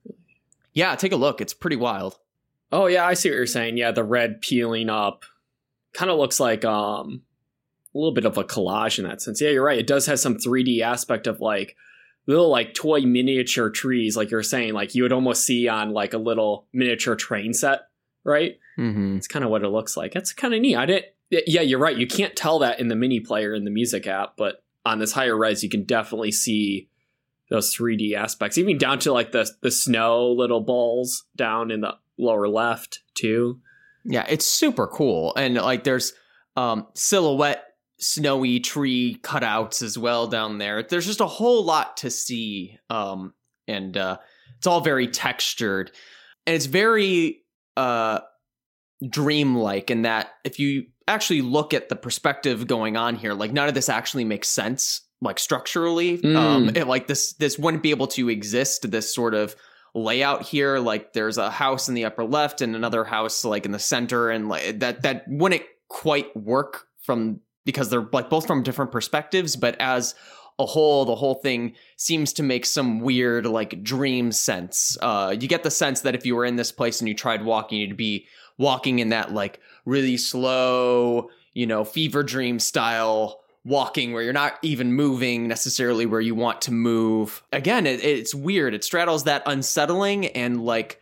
Yeah 0.72 0.94
take 0.94 1.12
a 1.12 1.16
look. 1.16 1.40
It's 1.40 1.52
pretty 1.54 1.76
wild. 1.76 2.18
Oh 2.70 2.86
yeah, 2.86 3.04
I 3.06 3.12
see 3.12 3.28
what 3.28 3.36
you're 3.36 3.46
saying. 3.46 3.76
Yeah, 3.76 3.90
the 3.90 4.02
red 4.04 4.40
peeling 4.40 4.88
up. 4.88 5.24
Kind 5.92 6.10
of 6.10 6.16
looks 6.16 6.40
like 6.40 6.64
um 6.64 7.20
a 7.94 7.98
little 7.98 8.14
bit 8.14 8.24
of 8.24 8.38
a 8.38 8.44
collage 8.44 8.98
in 8.98 9.04
that 9.04 9.20
sense. 9.20 9.40
Yeah, 9.40 9.50
you're 9.50 9.64
right. 9.64 9.78
It 9.78 9.86
does 9.86 10.06
have 10.06 10.20
some 10.20 10.36
3D 10.36 10.80
aspect 10.80 11.26
of 11.26 11.40
like 11.40 11.76
little 12.26 12.50
like 12.50 12.74
toy 12.74 13.00
miniature 13.02 13.70
trees, 13.70 14.16
like 14.16 14.30
you're 14.30 14.42
saying, 14.42 14.72
like 14.72 14.94
you 14.94 15.02
would 15.02 15.12
almost 15.12 15.44
see 15.44 15.68
on 15.68 15.92
like 15.92 16.14
a 16.14 16.18
little 16.18 16.66
miniature 16.72 17.16
train 17.16 17.52
set, 17.52 17.82
right? 18.24 18.58
mm-hmm. 18.78 19.16
It's 19.16 19.28
kind 19.28 19.44
of 19.44 19.50
what 19.50 19.62
it 19.62 19.68
looks 19.68 19.96
like. 19.96 20.12
That's 20.12 20.32
kind 20.32 20.54
of 20.54 20.60
neat. 20.60 20.76
I 20.76 20.86
didn't. 20.86 21.06
Yeah, 21.30 21.62
you're 21.62 21.78
right. 21.78 21.96
You 21.96 22.06
can't 22.06 22.36
tell 22.36 22.58
that 22.58 22.78
in 22.78 22.88
the 22.88 22.96
mini 22.96 23.18
player 23.20 23.54
in 23.54 23.64
the 23.64 23.70
music 23.70 24.06
app, 24.06 24.36
but 24.36 24.62
on 24.84 24.98
this 24.98 25.12
higher 25.12 25.36
res, 25.36 25.62
you 25.62 25.70
can 25.70 25.84
definitely 25.84 26.30
see 26.30 26.88
those 27.48 27.74
3D 27.74 28.14
aspects, 28.14 28.58
even 28.58 28.76
down 28.76 28.98
to 29.00 29.12
like 29.12 29.32
the 29.32 29.50
the 29.62 29.70
snow 29.70 30.30
little 30.30 30.60
balls 30.60 31.24
down 31.36 31.70
in 31.70 31.80
the 31.80 31.94
lower 32.18 32.48
left 32.48 33.00
too. 33.14 33.60
Yeah, 34.04 34.26
it's 34.28 34.44
super 34.44 34.86
cool. 34.86 35.34
And 35.36 35.54
like 35.54 35.84
there's 35.84 36.12
um 36.56 36.86
silhouette 36.94 37.64
snowy 38.02 38.60
tree 38.60 39.18
cutouts 39.22 39.80
as 39.80 39.96
well 39.96 40.26
down 40.26 40.58
there. 40.58 40.82
There's 40.82 41.06
just 41.06 41.20
a 41.20 41.26
whole 41.26 41.64
lot 41.64 41.98
to 41.98 42.10
see. 42.10 42.78
Um 42.90 43.32
and 43.68 43.96
uh 43.96 44.18
it's 44.58 44.66
all 44.66 44.80
very 44.80 45.06
textured. 45.08 45.92
And 46.46 46.56
it's 46.56 46.66
very 46.66 47.42
uh 47.76 48.20
dreamlike 49.08 49.90
in 49.90 50.02
that 50.02 50.30
if 50.44 50.58
you 50.58 50.86
actually 51.08 51.42
look 51.42 51.74
at 51.74 51.88
the 51.88 51.96
perspective 51.96 52.66
going 52.66 52.96
on 52.96 53.16
here, 53.16 53.34
like 53.34 53.52
none 53.52 53.68
of 53.68 53.74
this 53.74 53.88
actually 53.88 54.24
makes 54.24 54.48
sense 54.48 55.02
like 55.20 55.38
structurally. 55.38 56.18
Mm. 56.18 56.36
Um 56.36 56.68
it, 56.74 56.88
like 56.88 57.06
this 57.06 57.34
this 57.34 57.58
wouldn't 57.58 57.84
be 57.84 57.90
able 57.90 58.08
to 58.08 58.28
exist 58.28 58.90
this 58.90 59.14
sort 59.14 59.34
of 59.34 59.54
layout 59.94 60.42
here 60.42 60.78
like 60.78 61.12
there's 61.12 61.36
a 61.36 61.50
house 61.50 61.86
in 61.88 61.94
the 61.94 62.06
upper 62.06 62.24
left 62.24 62.62
and 62.62 62.74
another 62.74 63.04
house 63.04 63.44
like 63.44 63.66
in 63.66 63.72
the 63.72 63.78
center 63.78 64.30
and 64.30 64.48
like 64.48 64.78
that 64.78 65.02
that 65.02 65.24
wouldn't 65.28 65.62
quite 65.88 66.34
work 66.34 66.86
from 67.02 67.40
because 67.64 67.90
they're 67.90 68.06
like 68.12 68.30
both 68.30 68.46
from 68.46 68.62
different 68.62 68.92
perspectives 68.92 69.56
but 69.56 69.76
as 69.80 70.14
a 70.58 70.66
whole 70.66 71.04
the 71.04 71.14
whole 71.14 71.36
thing 71.36 71.74
seems 71.96 72.32
to 72.32 72.42
make 72.42 72.66
some 72.66 73.00
weird 73.00 73.46
like 73.46 73.82
dream 73.82 74.30
sense 74.32 74.96
uh 75.00 75.34
you 75.38 75.48
get 75.48 75.62
the 75.62 75.70
sense 75.70 76.02
that 76.02 76.14
if 76.14 76.26
you 76.26 76.36
were 76.36 76.44
in 76.44 76.56
this 76.56 76.72
place 76.72 77.00
and 77.00 77.08
you 77.08 77.14
tried 77.14 77.44
walking 77.44 77.80
you'd 77.80 77.96
be 77.96 78.26
walking 78.58 78.98
in 78.98 79.08
that 79.08 79.32
like 79.32 79.60
really 79.84 80.16
slow 80.16 81.28
you 81.54 81.66
know 81.66 81.84
fever 81.84 82.22
dream 82.22 82.58
style 82.58 83.42
walking 83.64 84.12
where 84.12 84.22
you're 84.22 84.32
not 84.32 84.58
even 84.62 84.92
moving 84.92 85.46
necessarily 85.46 86.06
where 86.06 86.20
you 86.20 86.34
want 86.34 86.60
to 86.62 86.72
move. 86.72 87.42
Again, 87.52 87.86
it, 87.86 88.04
it's 88.04 88.34
weird. 88.34 88.74
It 88.74 88.84
straddles 88.84 89.24
that 89.24 89.42
unsettling 89.46 90.26
and 90.26 90.64
like 90.64 91.00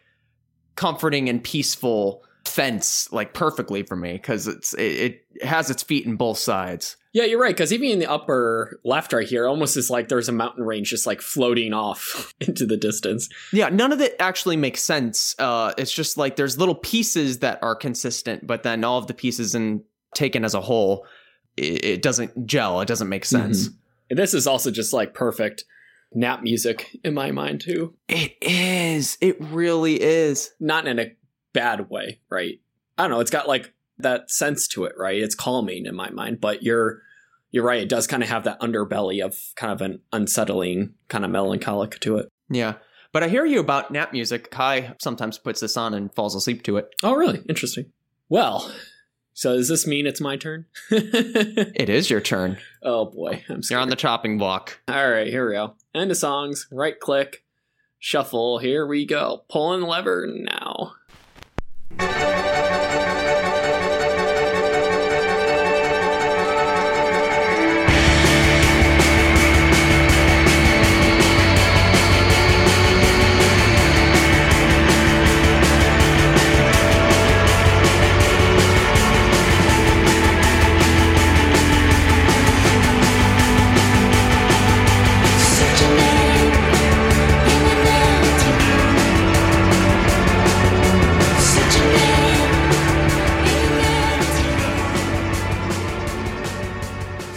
comforting 0.76 1.29
and 1.29 1.43
peaceful 1.43 2.23
fence 2.45 3.11
like 3.13 3.35
perfectly 3.35 3.83
for 3.83 3.97
me 3.97 4.13
because 4.13 4.47
it's 4.47 4.75
it, 4.75 5.25
it 5.33 5.45
has 5.45 5.71
its 5.71 5.83
feet 5.83 6.07
in 6.07 6.17
both 6.17 6.39
sides. 6.39 6.97
Yeah, 7.13 7.25
you're 7.25 7.41
right. 7.41 7.55
Because 7.55 7.73
even 7.73 7.91
in 7.91 7.99
the 7.99 8.11
upper 8.11 8.81
left 8.85 9.13
right 9.13 9.27
here, 9.27 9.49
almost 9.49 9.77
is 9.77 9.91
like 9.91 10.09
there's 10.09 10.29
a 10.29 10.33
mountain 10.33 10.65
range 10.65 10.91
just 10.91 11.07
like 11.07 11.21
floating 11.21 11.73
off 11.73 12.33
into 12.41 12.67
the 12.67 12.77
distance. 12.77 13.29
Yeah, 13.53 13.69
none 13.69 13.93
of 13.93 14.01
it 14.01 14.15
actually 14.21 14.57
makes 14.57 14.83
sense. 14.83 15.35
Uh, 15.39 15.73
it's 15.77 15.93
just 15.93 16.17
like 16.17 16.37
there's 16.37 16.59
little 16.59 16.77
pieces 16.77 17.41
that 17.41 17.59
are 17.63 17.75
consistent, 17.75 18.47
but 18.47 18.63
then 18.63 18.85
all 18.85 18.99
of 18.99 19.07
the 19.07 19.15
pieces 19.15 19.55
and 19.55 19.83
taken 20.15 20.45
as 20.45 20.55
a 20.55 20.61
whole 20.61 21.07
it, 21.57 21.85
it 21.85 22.03
doesn't 22.03 22.47
gel. 22.47 22.81
It 22.81 22.89
doesn't 22.89 23.09
make 23.09 23.25
sense. 23.25 23.69
Mm-hmm. 23.69 23.77
And 24.11 24.19
this 24.19 24.35
is 24.35 24.47
also 24.47 24.71
just 24.71 24.93
like 24.93 25.15
perfect 25.15 25.65
nap 26.13 26.43
music 26.43 26.97
in 27.05 27.15
my 27.15 27.31
mind 27.31 27.61
too. 27.61 27.95
It 28.09 28.35
is. 28.41 29.17
It 29.21 29.37
really 29.41 30.01
is. 30.01 30.51
Not 30.59 30.89
in 30.89 30.99
a 30.99 31.13
bad 31.52 31.90
way, 31.90 32.21
right? 32.28 32.61
I 32.99 33.02
don't 33.04 33.11
know. 33.11 33.21
It's 33.21 33.30
got 33.30 33.49
like 33.49 33.73
that 33.99 34.30
sense 34.30 34.66
to 34.69 34.85
it, 34.85 34.95
right? 34.99 35.21
It's 35.21 35.35
calming 35.35 35.87
in 35.87 35.95
my 35.95 36.11
mind, 36.11 36.40
but 36.40 36.62
you're 36.62 37.02
you're 37.50 37.64
right. 37.64 37.83
It 37.83 37.88
does 37.88 38.07
kind 38.07 38.23
of 38.23 38.28
have 38.28 38.45
that 38.45 38.61
underbelly 38.61 39.25
of 39.25 39.37
kind 39.57 39.73
of 39.73 39.80
an 39.80 40.00
unsettling, 40.12 40.95
kind 41.09 41.25
of 41.25 41.30
melancholic 41.30 41.99
to 42.00 42.16
it. 42.16 42.28
Yeah. 42.49 42.75
But 43.12 43.25
I 43.25 43.28
hear 43.28 43.45
you 43.45 43.59
about 43.59 43.90
nap 43.90 44.12
music. 44.12 44.50
Kai 44.52 44.95
sometimes 45.00 45.37
puts 45.37 45.61
this 45.61 45.76
on 45.76 45.95
and 45.95 46.14
falls 46.14 46.37
asleep 46.37 46.62
to 46.64 46.76
it. 46.76 46.95
Oh, 47.02 47.14
really? 47.14 47.42
Interesting. 47.49 47.87
Well, 48.28 48.71
so 49.35 49.57
does 49.57 49.69
this 49.69 49.85
mean 49.85 50.07
it's 50.07 50.21
my 50.21 50.37
turn? 50.37 50.66
It 50.90 51.88
is 51.88 52.09
your 52.11 52.21
turn. 52.21 52.59
oh 52.83 53.07
boy, 53.07 53.42
I'm 53.49 53.62
You're 53.69 53.80
on 53.80 53.88
the 53.88 53.97
chopping 53.97 54.38
block. 54.38 54.78
All 54.87 55.11
right, 55.11 55.26
here 55.26 55.49
we 55.49 55.54
go. 55.54 55.75
End 55.95 56.11
of 56.11 56.16
songs. 56.19 56.69
Right 56.71 56.99
click, 57.00 57.42
shuffle. 57.99 58.59
Here 58.59 58.87
we 58.87 59.07
go. 59.07 59.45
Pulling 59.49 59.80
the 59.80 59.87
lever 59.87 60.28
now. 60.28 60.92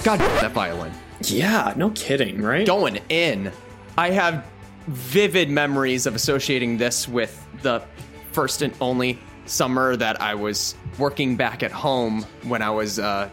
God, 0.04 0.20
that 0.20 0.52
violin. 0.52 0.92
Yeah, 1.22 1.74
no 1.78 1.90
kidding, 1.92 2.42
right? 2.42 2.68
Going 2.68 3.00
in. 3.08 3.54
I 3.98 4.10
have 4.10 4.46
vivid 4.88 5.50
memories 5.50 6.06
of 6.06 6.14
associating 6.14 6.78
this 6.78 7.08
with 7.08 7.42
the 7.62 7.82
first 8.34 8.62
and 8.62 8.74
only 8.82 9.18
summer 9.46 9.96
that 9.96 10.22
I 10.22 10.36
was 10.36 10.76
working 10.98 11.38
back 11.38 11.64
at 11.64 11.72
home 11.72 12.26
when 12.44 12.62
I 12.62 12.70
was 12.70 13.00
uh, 13.00 13.30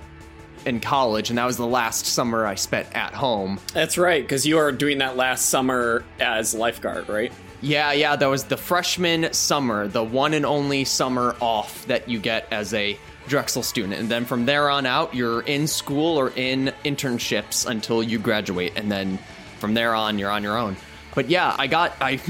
in 0.65 0.79
college, 0.79 1.31
and 1.31 1.39
that 1.39 1.45
was 1.45 1.57
the 1.57 1.67
last 1.67 2.07
summer 2.07 2.47
I 2.47 2.55
spent 2.55 2.87
at 2.95 3.15
home. 3.15 3.59
That's 3.75 3.99
right, 3.99 4.23
because 4.23 4.47
you 4.47 4.59
are 4.59 4.71
doing 4.71 4.99
that 4.99 5.17
last 5.17 5.49
summer 5.49 6.05
as 6.21 6.55
lifeguard, 6.55 7.09
right? 7.09 7.33
Yeah, 7.63 7.91
yeah, 7.93 8.15
that 8.15 8.27
was 8.27 8.45
the 8.45 8.57
freshman 8.57 9.33
summer, 9.33 9.89
the 9.89 10.05
one 10.05 10.35
and 10.35 10.47
only 10.47 10.85
summer 10.85 11.35
off 11.41 11.85
that 11.89 12.09
you 12.09 12.21
get 12.21 12.47
as 12.53 12.73
a 12.75 12.97
Drexel 13.31 13.63
student. 13.63 13.95
And 13.95 14.09
then 14.09 14.27
from 14.27 14.45
there 14.45 14.69
on 14.69 14.85
out, 14.85 15.15
you're 15.15 15.41
in 15.43 15.67
school 15.69 16.19
or 16.19 16.31
in 16.35 16.73
internships 16.85 17.65
until 17.67 18.03
you 18.03 18.19
graduate. 18.19 18.73
And 18.77 18.91
then 18.91 19.19
from 19.59 19.73
there 19.75 19.95
on, 19.95 20.19
you're 20.19 20.31
on 20.31 20.43
your 20.43 20.59
own. 20.59 20.77
But 21.15 21.31
yeah, 21.31 21.55
I 21.59 21.67
got, 21.67 21.93
I, 22.01 22.21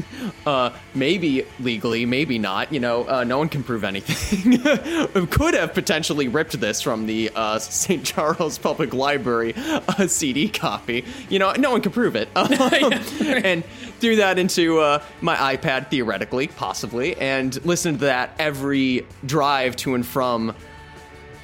uh, 0.46 0.70
maybe 0.94 1.46
legally, 1.60 2.06
maybe 2.06 2.38
not. 2.38 2.72
You 2.72 2.80
know, 2.80 3.08
uh, 3.08 3.24
no 3.24 3.38
one 3.38 3.48
can 3.48 3.62
prove 3.62 3.84
anything. 3.84 4.58
Could 5.28 5.54
have 5.54 5.74
potentially 5.74 6.28
ripped 6.28 6.58
this 6.60 6.80
from 6.80 7.06
the 7.06 7.30
uh, 7.34 7.58
St. 7.58 8.04
Charles 8.04 8.58
Public 8.58 8.94
Library 8.94 9.54
uh, 9.56 10.06
CD 10.06 10.48
copy. 10.48 11.04
You 11.28 11.38
know, 11.38 11.52
no 11.52 11.70
one 11.70 11.80
can 11.80 11.92
prove 11.92 12.16
it. 12.16 12.28
and 12.36 13.64
threw 14.02 14.16
that 14.16 14.36
into 14.36 14.80
uh, 14.80 15.00
my 15.20 15.56
iPad 15.56 15.88
theoretically, 15.88 16.48
possibly, 16.48 17.16
and 17.18 17.64
listened 17.64 18.00
to 18.00 18.06
that 18.06 18.34
every 18.38 19.06
drive 19.24 19.76
to 19.76 19.94
and 19.94 20.04
from 20.04 20.54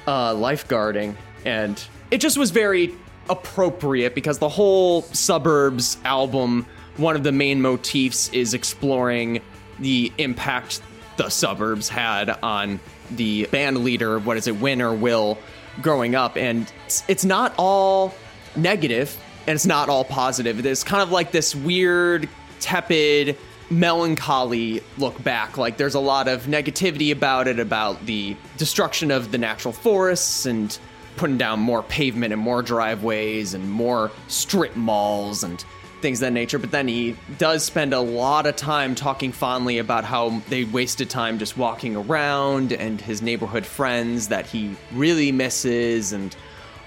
uh, 0.05 0.33
lifeguarding, 0.33 1.15
and 1.45 1.81
it 2.11 2.19
just 2.19 2.37
was 2.37 2.51
very 2.51 2.93
appropriate 3.29 4.13
because 4.13 4.39
the 4.39 4.49
whole 4.49 5.03
suburbs 5.03 5.97
album, 6.03 6.65
one 6.97 7.15
of 7.15 7.23
the 7.23 7.31
main 7.31 7.61
motifs 7.61 8.27
is 8.33 8.53
exploring 8.53 9.41
the 9.79 10.11
impact 10.17 10.81
the 11.15 11.29
suburbs 11.29 11.87
had 11.87 12.29
on 12.43 12.79
the 13.11 13.45
band 13.47 13.85
leader. 13.85 14.19
What 14.19 14.35
is 14.35 14.47
it, 14.47 14.57
Win 14.57 14.81
or 14.81 14.93
Will, 14.93 15.37
growing 15.81 16.13
up, 16.13 16.35
and 16.35 16.69
it's, 16.85 17.03
it's 17.07 17.23
not 17.23 17.53
all 17.57 18.13
negative 18.57 19.17
and 19.47 19.55
it's 19.55 19.65
not 19.65 19.89
all 19.89 20.03
positive. 20.03 20.63
It's 20.63 20.83
kind 20.83 21.01
of 21.01 21.11
like 21.11 21.31
this 21.31 21.55
weird, 21.55 22.29
tepid 22.59 23.37
melancholy 23.69 24.81
look 24.97 25.21
back. 25.23 25.57
Like 25.57 25.77
there's 25.77 25.95
a 25.95 25.99
lot 25.99 26.27
of 26.27 26.43
negativity 26.43 27.11
about 27.11 27.47
it, 27.47 27.59
about 27.59 28.05
the 28.05 28.35
destruction 28.57 29.11
of 29.11 29.31
the 29.31 29.37
natural 29.37 29.73
forests 29.73 30.45
and 30.45 30.77
putting 31.17 31.37
down 31.37 31.59
more 31.59 31.83
pavement 31.83 32.33
and 32.33 32.41
more 32.41 32.61
driveways 32.61 33.53
and 33.53 33.69
more 33.69 34.11
strip 34.27 34.75
malls 34.75 35.43
and 35.43 35.63
things 36.01 36.19
of 36.19 36.27
that 36.27 36.31
nature. 36.31 36.57
But 36.57 36.71
then 36.71 36.87
he 36.87 37.15
does 37.37 37.63
spend 37.63 37.93
a 37.93 37.99
lot 37.99 38.45
of 38.45 38.55
time 38.55 38.95
talking 38.95 39.31
fondly 39.31 39.77
about 39.77 40.05
how 40.05 40.41
they 40.47 40.63
wasted 40.63 41.09
time 41.09 41.37
just 41.37 41.57
walking 41.57 41.95
around 41.95 42.71
and 42.71 43.01
his 43.01 43.21
neighborhood 43.21 43.65
friends 43.65 44.29
that 44.29 44.45
he 44.45 44.75
really 44.93 45.31
misses 45.31 46.13
and 46.13 46.35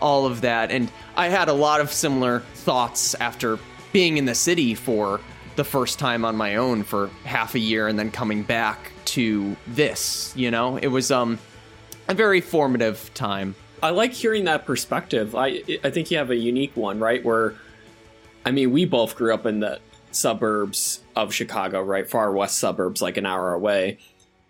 all 0.00 0.26
of 0.26 0.40
that. 0.40 0.70
And 0.70 0.90
I 1.16 1.28
had 1.28 1.48
a 1.48 1.52
lot 1.52 1.80
of 1.80 1.92
similar 1.92 2.40
thoughts 2.54 3.14
after 3.16 3.58
being 3.92 4.16
in 4.16 4.24
the 4.24 4.34
city 4.34 4.74
for 4.74 5.20
the 5.56 5.64
first 5.64 5.98
time 5.98 6.24
on 6.24 6.36
my 6.36 6.56
own 6.56 6.82
for 6.82 7.08
half 7.24 7.54
a 7.54 7.58
year 7.58 7.88
and 7.88 7.98
then 7.98 8.10
coming 8.10 8.42
back 8.42 8.92
to 9.06 9.56
this, 9.66 10.32
you 10.36 10.50
know? 10.50 10.76
It 10.76 10.88
was 10.88 11.10
um 11.10 11.38
a 12.08 12.14
very 12.14 12.40
formative 12.40 13.12
time. 13.14 13.54
I 13.82 13.90
like 13.90 14.12
hearing 14.12 14.44
that 14.44 14.64
perspective. 14.64 15.34
I 15.34 15.62
I 15.82 15.90
think 15.90 16.10
you 16.10 16.18
have 16.18 16.30
a 16.30 16.36
unique 16.36 16.76
one, 16.76 16.98
right? 17.00 17.24
Where, 17.24 17.54
I 18.44 18.50
mean, 18.50 18.70
we 18.70 18.84
both 18.84 19.16
grew 19.16 19.34
up 19.34 19.46
in 19.46 19.60
the 19.60 19.80
suburbs 20.10 21.00
of 21.16 21.34
Chicago, 21.34 21.82
right? 21.82 22.08
Far 22.08 22.32
west 22.32 22.58
suburbs, 22.58 23.02
like 23.02 23.16
an 23.16 23.26
hour 23.26 23.52
away. 23.52 23.98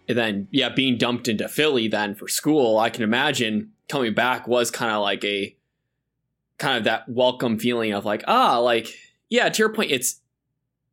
And 0.09 0.19
then, 0.19 0.49
yeah, 0.51 0.69
being 0.69 0.99
dumped 0.99 1.29
into 1.29 1.49
Philly 1.49 1.89
then 1.89 2.15
for 2.15 2.29
school, 2.29 2.79
I 2.79 2.91
can 2.91 3.03
imagine 3.05 3.73
coming 3.89 4.15
back 4.15 4.47
was 4.49 4.71
kind 4.71 4.93
of 4.93 5.01
like 5.03 5.25
a 5.25 5.57
kind 6.59 6.79
of 6.79 6.85
that 6.85 7.09
welcome 7.09 7.59
feeling 7.59 7.93
of 7.93 8.05
like, 8.05 8.25
ah, 8.27 8.59
like, 8.59 8.89
yeah, 9.29 9.49
to 9.49 9.59
your 9.59 9.69
point, 9.69 9.91
it's 9.91 10.21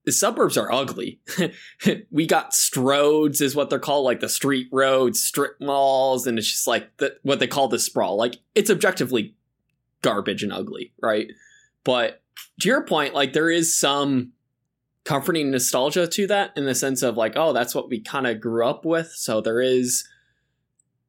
the 0.05 0.11
suburbs 0.11 0.57
are 0.57 0.71
ugly. 0.71 1.19
we 2.11 2.25
got 2.25 2.51
stroads, 2.51 3.41
is 3.41 3.55
what 3.55 3.69
they're 3.69 3.79
called, 3.79 4.05
like 4.05 4.19
the 4.19 4.29
street 4.29 4.67
roads, 4.71 5.21
strip 5.21 5.59
malls, 5.59 6.25
and 6.25 6.37
it's 6.37 6.49
just 6.49 6.67
like 6.67 6.95
the, 6.97 7.17
what 7.23 7.39
they 7.39 7.47
call 7.47 7.67
the 7.67 7.79
sprawl. 7.79 8.17
Like 8.17 8.37
it's 8.55 8.69
objectively 8.69 9.35
garbage 10.01 10.43
and 10.43 10.53
ugly, 10.53 10.93
right? 11.01 11.27
But 11.83 12.21
to 12.61 12.67
your 12.67 12.83
point, 12.83 13.13
like 13.13 13.33
there 13.33 13.49
is 13.49 13.77
some 13.77 14.33
comforting 15.03 15.51
nostalgia 15.51 16.07
to 16.07 16.27
that 16.27 16.51
in 16.55 16.65
the 16.65 16.75
sense 16.75 17.01
of 17.01 17.17
like, 17.17 17.33
oh, 17.35 17.53
that's 17.53 17.73
what 17.73 17.89
we 17.89 17.99
kind 17.99 18.27
of 18.27 18.39
grew 18.39 18.65
up 18.65 18.85
with. 18.85 19.11
So 19.15 19.41
there 19.41 19.61
is 19.61 20.07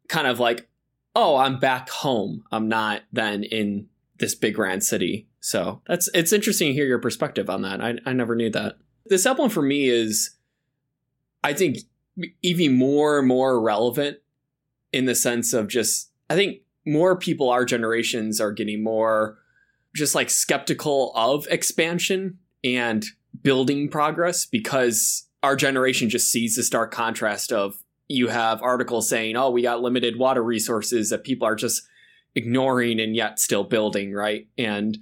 kind 0.08 0.26
of 0.26 0.40
like, 0.40 0.68
oh, 1.14 1.36
I'm 1.36 1.58
back 1.58 1.88
home. 1.88 2.44
I'm 2.52 2.68
not 2.68 3.02
then 3.12 3.44
in 3.44 3.88
this 4.18 4.34
big 4.34 4.54
grand 4.54 4.84
city. 4.84 5.28
So 5.40 5.82
that's 5.86 6.08
it's 6.14 6.32
interesting 6.32 6.68
to 6.68 6.74
hear 6.74 6.86
your 6.86 6.98
perspective 6.98 7.48
on 7.50 7.62
that. 7.62 7.82
I 7.82 7.94
I 8.06 8.12
never 8.12 8.36
knew 8.36 8.50
that. 8.50 8.76
This 9.06 9.26
album 9.26 9.48
for 9.48 9.62
me 9.62 9.88
is, 9.88 10.36
I 11.42 11.54
think, 11.54 11.78
even 12.42 12.76
more 12.76 13.18
and 13.18 13.26
more 13.26 13.60
relevant 13.60 14.18
in 14.92 15.06
the 15.06 15.14
sense 15.14 15.52
of 15.52 15.68
just 15.68 16.10
I 16.28 16.34
think 16.34 16.58
more 16.86 17.16
people 17.16 17.50
our 17.50 17.64
generations 17.64 18.40
are 18.40 18.52
getting 18.52 18.82
more 18.82 19.38
just 19.94 20.14
like 20.14 20.30
skeptical 20.30 21.12
of 21.16 21.46
expansion 21.48 22.38
and 22.62 23.04
building 23.42 23.88
progress 23.88 24.46
because 24.46 25.26
our 25.42 25.56
generation 25.56 26.08
just 26.08 26.30
sees 26.30 26.54
the 26.54 26.62
stark 26.62 26.92
contrast 26.92 27.52
of 27.52 27.82
you 28.08 28.28
have 28.28 28.62
articles 28.62 29.08
saying, 29.08 29.36
oh, 29.36 29.50
we 29.50 29.62
got 29.62 29.80
limited 29.80 30.18
water 30.18 30.42
resources 30.42 31.10
that 31.10 31.24
people 31.24 31.46
are 31.46 31.54
just 31.54 31.82
ignoring 32.34 33.00
and 33.00 33.16
yet 33.16 33.38
still 33.38 33.64
building, 33.64 34.12
right? 34.12 34.48
And 34.58 34.98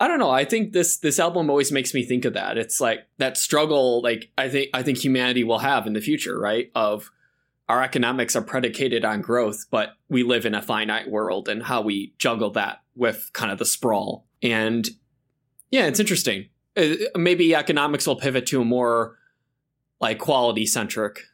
I 0.00 0.06
don't 0.06 0.18
know. 0.18 0.30
I 0.30 0.44
think 0.44 0.72
this 0.72 0.96
this 0.98 1.18
album 1.18 1.50
always 1.50 1.72
makes 1.72 1.92
me 1.92 2.04
think 2.04 2.24
of 2.24 2.34
that. 2.34 2.56
It's 2.56 2.80
like 2.80 3.06
that 3.18 3.36
struggle 3.36 4.00
like 4.02 4.30
I 4.38 4.48
think 4.48 4.70
I 4.72 4.82
think 4.82 4.98
humanity 4.98 5.44
will 5.44 5.58
have 5.58 5.86
in 5.86 5.92
the 5.92 6.00
future, 6.00 6.38
right? 6.38 6.70
Of 6.74 7.10
our 7.68 7.82
economics 7.82 8.34
are 8.34 8.42
predicated 8.42 9.04
on 9.04 9.20
growth, 9.20 9.66
but 9.70 9.90
we 10.08 10.22
live 10.22 10.46
in 10.46 10.54
a 10.54 10.62
finite 10.62 11.10
world 11.10 11.48
and 11.48 11.64
how 11.64 11.82
we 11.82 12.14
juggle 12.16 12.50
that 12.50 12.80
with 12.96 13.30
kind 13.34 13.52
of 13.52 13.58
the 13.58 13.66
sprawl. 13.66 14.24
And 14.42 14.88
yeah, 15.70 15.86
it's 15.86 16.00
interesting. 16.00 16.48
Uh, 16.76 16.94
Maybe 17.16 17.54
economics 17.54 18.06
will 18.06 18.16
pivot 18.16 18.46
to 18.46 18.62
a 18.62 18.64
more 18.64 19.18
like 20.00 20.18
quality 20.18 20.64
centric 20.64 21.24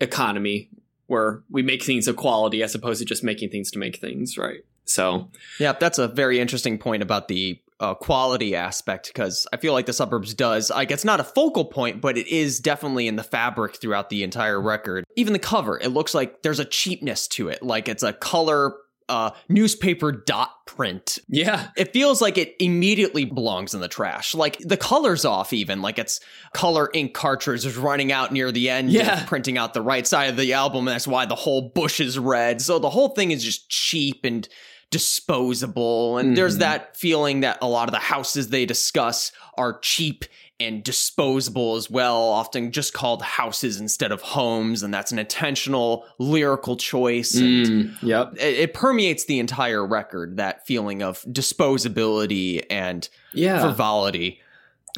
economy 0.00 0.70
where 1.06 1.42
we 1.50 1.62
make 1.62 1.82
things 1.82 2.06
of 2.06 2.14
quality 2.16 2.62
as 2.62 2.74
opposed 2.74 3.00
to 3.00 3.04
just 3.04 3.24
making 3.24 3.50
things 3.50 3.70
to 3.72 3.78
make 3.78 3.96
things, 3.96 4.38
right? 4.38 4.60
So, 4.84 5.30
Yeah, 5.58 5.72
that's 5.72 5.98
a 5.98 6.06
very 6.08 6.38
interesting 6.38 6.78
point 6.78 7.02
about 7.02 7.26
the 7.26 7.60
uh, 7.80 7.94
quality 7.94 8.54
aspect 8.54 9.08
because 9.08 9.46
I 9.52 9.56
feel 9.56 9.72
like 9.72 9.86
the 9.86 9.92
suburbs 9.92 10.34
does 10.34 10.70
like 10.70 10.90
it's 10.90 11.04
not 11.04 11.18
a 11.18 11.24
focal 11.24 11.64
point, 11.64 12.00
but 12.00 12.16
it 12.18 12.28
is 12.28 12.60
definitely 12.60 13.08
in 13.08 13.16
the 13.16 13.24
fabric 13.24 13.76
throughout 13.80 14.10
the 14.10 14.22
entire 14.22 14.60
record. 14.60 15.04
Even 15.16 15.32
the 15.32 15.38
cover, 15.38 15.78
it 15.78 15.88
looks 15.88 16.14
like 16.14 16.42
there's 16.42 16.60
a 16.60 16.64
cheapness 16.64 17.26
to 17.28 17.48
it, 17.48 17.62
like 17.62 17.88
it's 17.88 18.02
a 18.02 18.12
color 18.12 18.74
uh, 19.08 19.32
newspaper 19.48 20.12
dot 20.12 20.50
print. 20.66 21.18
yeah, 21.28 21.70
It 21.76 21.92
feels 21.92 22.22
like 22.22 22.38
it 22.38 22.54
immediately 22.60 23.24
belongs 23.24 23.74
in 23.74 23.80
the 23.80 23.88
trash. 23.88 24.36
Like 24.36 24.58
the 24.60 24.76
color's 24.76 25.24
off, 25.24 25.52
even 25.52 25.82
like 25.82 25.98
it's 25.98 26.20
color 26.54 26.88
ink 26.94 27.12
cartridge 27.12 27.66
is 27.66 27.76
running 27.76 28.12
out 28.12 28.32
near 28.32 28.52
the 28.52 28.70
end. 28.70 28.92
Yeah. 28.92 29.22
of 29.22 29.26
printing 29.26 29.58
out 29.58 29.74
the 29.74 29.82
right 29.82 30.06
side 30.06 30.30
of 30.30 30.36
the 30.36 30.52
album. 30.52 30.86
And 30.86 30.94
that's 30.94 31.08
why 31.08 31.26
the 31.26 31.34
whole 31.34 31.70
bush 31.74 31.98
is 31.98 32.20
red. 32.20 32.62
So 32.62 32.78
the 32.78 32.88
whole 32.90 33.08
thing 33.08 33.32
is 33.32 33.42
just 33.42 33.68
cheap 33.68 34.20
and 34.24 34.48
disposable. 34.90 36.18
And 36.18 36.36
there's 36.36 36.56
Mhm. 36.56 36.60
that 36.60 36.96
feeling 36.96 37.40
that 37.40 37.58
a 37.62 37.68
lot 37.68 37.88
of 37.88 37.92
the 37.92 37.98
houses 37.98 38.48
they 38.48 38.66
discuss 38.66 39.32
are 39.56 39.78
cheap 39.80 40.24
and 40.58 40.82
disposable 40.84 41.76
as 41.76 41.88
well, 41.90 42.18
often 42.22 42.70
just 42.70 42.92
called 42.92 43.22
houses 43.22 43.80
instead 43.80 44.12
of 44.12 44.20
homes. 44.20 44.82
And 44.82 44.92
that's 44.92 45.10
an 45.10 45.18
intentional 45.18 46.04
lyrical 46.18 46.76
choice. 46.76 47.34
And 47.34 47.66
Mm, 47.66 48.02
yep. 48.02 48.32
it, 48.36 48.58
it 48.58 48.74
permeates 48.74 49.24
the 49.24 49.38
entire 49.38 49.86
record 49.86 50.36
that 50.36 50.66
feeling 50.66 51.02
of 51.02 51.22
disposability 51.22 52.62
and 52.68 53.08
Yeah. 53.32 53.60
frivolity. 53.62 54.40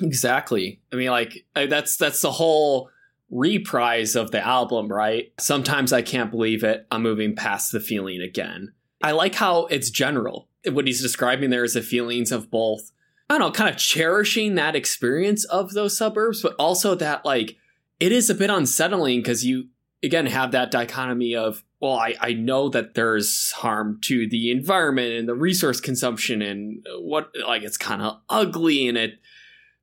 Exactly. 0.03 0.81
I 0.93 0.97
mean, 0.97 1.11
like 1.11 1.45
that's 1.55 1.97
that's 1.97 2.23
the 2.23 2.33
whole 2.33 2.89
reprise 3.31 4.17
of 4.17 4.31
the 4.31 4.45
album, 4.45 4.89
right? 4.89 5.33
Sometimes 5.39 5.93
I 5.93 6.03
can't 6.03 6.31
believe 6.31 6.65
it. 6.65 6.87
I'm 6.91 7.03
moving 7.03 7.37
past 7.37 7.73
the 7.73 7.81
feeling 7.81 8.21
again. 8.21 8.73
I 9.03 9.13
like 9.13 9.35
how 9.35 9.67
it's 9.67 9.91
general. 9.91 10.49
What 10.71 10.87
he's 10.87 11.03
describing 11.03 11.51
there 11.51 11.65
is 11.65 11.75
the 11.75 11.83
feelings 11.83 12.31
of 12.31 12.51
both. 12.51 12.93
I 13.29 13.39
don't 13.39 13.41
know, 13.41 13.53
kind 13.53 13.71
of 13.71 13.77
cherishing 13.77 14.55
that 14.57 14.77
experience 14.77 15.45
of 15.45 15.73
those 15.73 15.97
suburbs, 15.97 16.43
but 16.43 16.55
also 16.59 16.95
that 16.97 17.25
like 17.25 17.57
it 17.99 18.13
is 18.13 18.29
a 18.29 18.35
bit 18.35 18.51
unsettling 18.51 19.21
because 19.21 19.45
you 19.45 19.69
again 20.03 20.27
have 20.27 20.53
that 20.53 20.71
dichotomy 20.71 21.35
of 21.35 21.65
well, 21.81 21.99
I, 21.99 22.15
I 22.21 22.33
know 22.35 22.69
that 22.69 22.95
there's 22.95 23.51
harm 23.57 23.99
to 24.03 24.29
the 24.29 24.53
environment 24.53 25.15
and 25.15 25.29
the 25.29 25.35
resource 25.35 25.81
consumption 25.81 26.41
and 26.41 26.87
what 27.01 27.33
like 27.45 27.63
it's 27.63 27.77
kind 27.77 28.01
of 28.01 28.21
ugly 28.29 28.87
and 28.87 28.97
it 28.97 29.15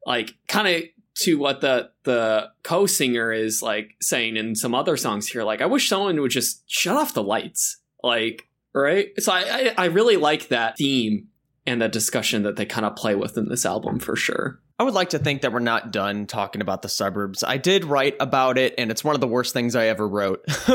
like 0.05 0.35
kind 0.47 0.67
of 0.67 0.83
to 1.15 1.37
what 1.37 1.59
the 1.59 1.91
the 2.03 2.49
co-singer 2.63 3.33
is 3.33 3.61
like 3.61 3.95
saying 4.01 4.37
in 4.37 4.55
some 4.55 4.73
other 4.73 4.95
songs 4.95 5.27
here 5.27 5.43
like 5.43 5.61
i 5.61 5.65
wish 5.65 5.89
someone 5.89 6.19
would 6.21 6.31
just 6.31 6.63
shut 6.71 6.95
off 6.95 7.13
the 7.13 7.21
lights 7.21 7.77
like 8.01 8.47
right? 8.81 9.09
So 9.19 9.31
i 9.31 9.41
i, 9.41 9.73
I 9.77 9.85
really 9.85 10.17
like 10.17 10.49
that 10.49 10.77
theme 10.77 11.27
and 11.65 11.81
that 11.81 11.91
discussion 11.91 12.43
that 12.43 12.55
they 12.55 12.65
kind 12.65 12.85
of 12.85 12.95
play 12.95 13.15
with 13.15 13.37
in 13.37 13.49
this 13.49 13.65
album 13.65 13.99
for 13.99 14.15
sure 14.15 14.59
I 14.79 14.83
would 14.83 14.93
like 14.93 15.09
to 15.09 15.19
think 15.19 15.41
that 15.41 15.51
we're 15.51 15.59
not 15.59 15.91
done 15.91 16.25
talking 16.25 16.61
about 16.61 16.83
the 16.83 16.87
suburbs. 16.87 17.43
I 17.43 17.57
did 17.57 17.83
write 17.83 18.15
about 18.21 18.57
it, 18.57 18.73
and 18.77 18.89
it's 18.89 19.03
one 19.03 19.13
of 19.13 19.19
the 19.19 19.27
worst 19.27 19.51
things 19.51 19.75
I 19.75 19.87
ever 19.87 20.07
wrote. 20.07 20.41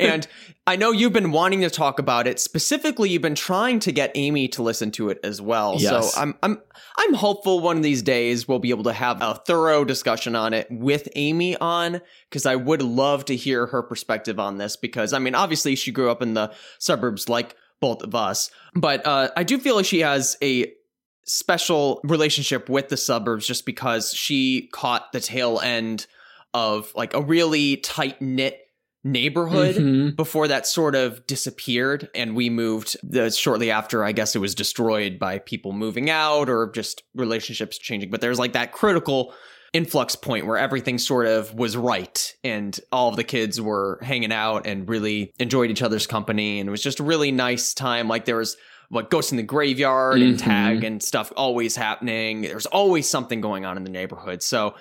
and 0.00 0.26
I 0.66 0.74
know 0.74 0.90
you've 0.90 1.12
been 1.12 1.30
wanting 1.30 1.60
to 1.60 1.70
talk 1.70 2.00
about 2.00 2.26
it. 2.26 2.40
Specifically, 2.40 3.08
you've 3.08 3.22
been 3.22 3.36
trying 3.36 3.78
to 3.80 3.92
get 3.92 4.10
Amy 4.16 4.48
to 4.48 4.64
listen 4.64 4.90
to 4.92 5.10
it 5.10 5.20
as 5.22 5.40
well. 5.40 5.76
Yes. 5.78 6.12
So 6.12 6.20
I'm 6.20 6.34
I'm 6.42 6.60
I'm 6.98 7.14
hopeful 7.14 7.60
one 7.60 7.76
of 7.76 7.84
these 7.84 8.02
days 8.02 8.48
we'll 8.48 8.58
be 8.58 8.70
able 8.70 8.84
to 8.84 8.92
have 8.92 9.22
a 9.22 9.34
thorough 9.46 9.84
discussion 9.84 10.34
on 10.34 10.52
it 10.52 10.66
with 10.68 11.08
Amy 11.14 11.56
on 11.56 12.00
because 12.28 12.46
I 12.46 12.56
would 12.56 12.82
love 12.82 13.26
to 13.26 13.36
hear 13.36 13.66
her 13.66 13.82
perspective 13.84 14.40
on 14.40 14.58
this 14.58 14.74
because 14.76 15.12
I 15.12 15.20
mean 15.20 15.36
obviously 15.36 15.76
she 15.76 15.92
grew 15.92 16.10
up 16.10 16.20
in 16.20 16.34
the 16.34 16.52
suburbs 16.78 17.28
like 17.28 17.54
both 17.78 18.02
of 18.02 18.14
us, 18.14 18.50
but 18.74 19.06
uh, 19.06 19.30
I 19.36 19.44
do 19.44 19.58
feel 19.58 19.76
like 19.76 19.86
she 19.86 20.00
has 20.00 20.36
a 20.42 20.72
special 21.32 22.00
relationship 22.04 22.68
with 22.68 22.88
the 22.88 22.96
suburbs 22.96 23.46
just 23.46 23.64
because 23.66 24.12
she 24.12 24.68
caught 24.72 25.12
the 25.12 25.20
tail 25.20 25.60
end 25.62 26.06
of 26.54 26.92
like 26.96 27.14
a 27.14 27.20
really 27.22 27.76
tight 27.78 28.20
knit 28.20 28.58
neighborhood 29.02 29.76
Mhm. 29.76 30.14
before 30.16 30.48
that 30.48 30.66
sort 30.66 30.94
of 30.94 31.26
disappeared 31.26 32.10
and 32.14 32.36
we 32.36 32.50
moved 32.50 32.98
the, 33.02 33.30
shortly 33.30 33.70
after 33.70 34.04
i 34.04 34.12
guess 34.12 34.36
it 34.36 34.40
was 34.40 34.54
destroyed 34.54 35.18
by 35.18 35.38
people 35.38 35.72
moving 35.72 36.10
out 36.10 36.50
or 36.50 36.70
just 36.70 37.02
relationships 37.14 37.78
changing. 37.78 38.10
But 38.10 38.20
there's 38.20 38.38
like 38.38 38.52
that 38.52 38.72
critical 38.72 39.32
influx 39.72 40.16
point 40.16 40.46
where 40.46 40.58
everything 40.58 40.98
sort 40.98 41.26
of 41.26 41.54
was 41.54 41.76
right 41.78 42.34
and 42.44 42.78
all 42.92 43.08
of 43.08 43.16
the 43.16 43.24
kids 43.24 43.58
were 43.60 43.98
hanging 44.02 44.32
out 44.32 44.66
and 44.66 44.86
really 44.88 45.32
enjoyed 45.38 45.70
each 45.70 45.80
other's 45.80 46.06
company. 46.08 46.58
And 46.60 46.68
it 46.68 46.70
was 46.72 46.82
just 46.82 47.00
a 47.00 47.04
really 47.04 47.30
nice 47.32 47.72
time. 47.72 48.06
Like 48.08 48.24
there 48.26 48.36
was 48.36 48.56
like 48.90 49.08
ghosts 49.10 49.30
in 49.30 49.36
the 49.36 49.42
graveyard 49.42 50.20
and 50.20 50.34
Mhm. 50.36 50.38
tag 50.38 50.84
and 50.84 51.02
stuff 51.02 51.32
always 51.36 51.76
happening 51.76 52.42
there's 52.42 52.66
always 52.66 53.08
something 53.08 53.40
going 53.40 53.64
on 53.64 53.76
in 53.76 53.84
the 53.84 53.90
neighborhood 53.90 54.42
so 54.42 54.74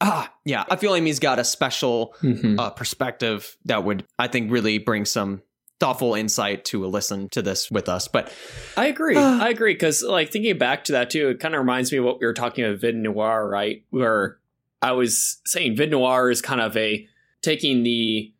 ah 0.00 0.32
yeah 0.44 0.64
i 0.70 0.76
feel 0.76 0.94
amy's 0.94 1.18
got 1.18 1.38
a 1.38 1.44
special 1.44 2.14
Mhm. 2.22 2.58
uh, 2.60 2.70
perspective 2.70 3.56
that 3.64 3.82
would 3.84 4.04
I 4.18 4.28
think 4.28 4.50
really 4.52 4.78
bring 4.78 5.04
some 5.04 5.42
thoughtful 5.78 6.14
insight 6.14 6.64
to 6.64 6.86
a 6.86 6.88
listen 6.88 7.28
to 7.28 7.42
this 7.42 7.70
with 7.70 7.86
us. 7.86 8.08
But 8.08 8.32
I 8.78 8.86
agree. 8.86 9.14
I 9.16 9.50
agree 9.50 9.74
because, 9.74 10.02
like, 10.02 10.30
thinking 10.32 10.56
back 10.56 10.84
to 10.84 10.92
that 10.92 11.10
too, 11.10 11.28
it 11.28 11.38
kind 11.38 11.54
of 11.54 11.58
reminds 11.60 11.92
me 11.92 11.98
of 11.98 12.04
what 12.06 12.18
we 12.18 12.24
were 12.26 12.32
talking 12.32 12.64
about 12.64 12.80
Vide 12.80 12.94
Noir, 12.94 13.46
right? 13.46 13.82
Where 13.90 14.38
I 14.80 14.92
was 14.92 15.36
saying 15.44 15.76
Vide 15.76 15.90
Noir 15.90 16.30
is 16.30 16.40
kind 16.40 16.62
of 16.62 16.74
a 16.78 17.06
taking 17.42 17.82
the 17.82 18.32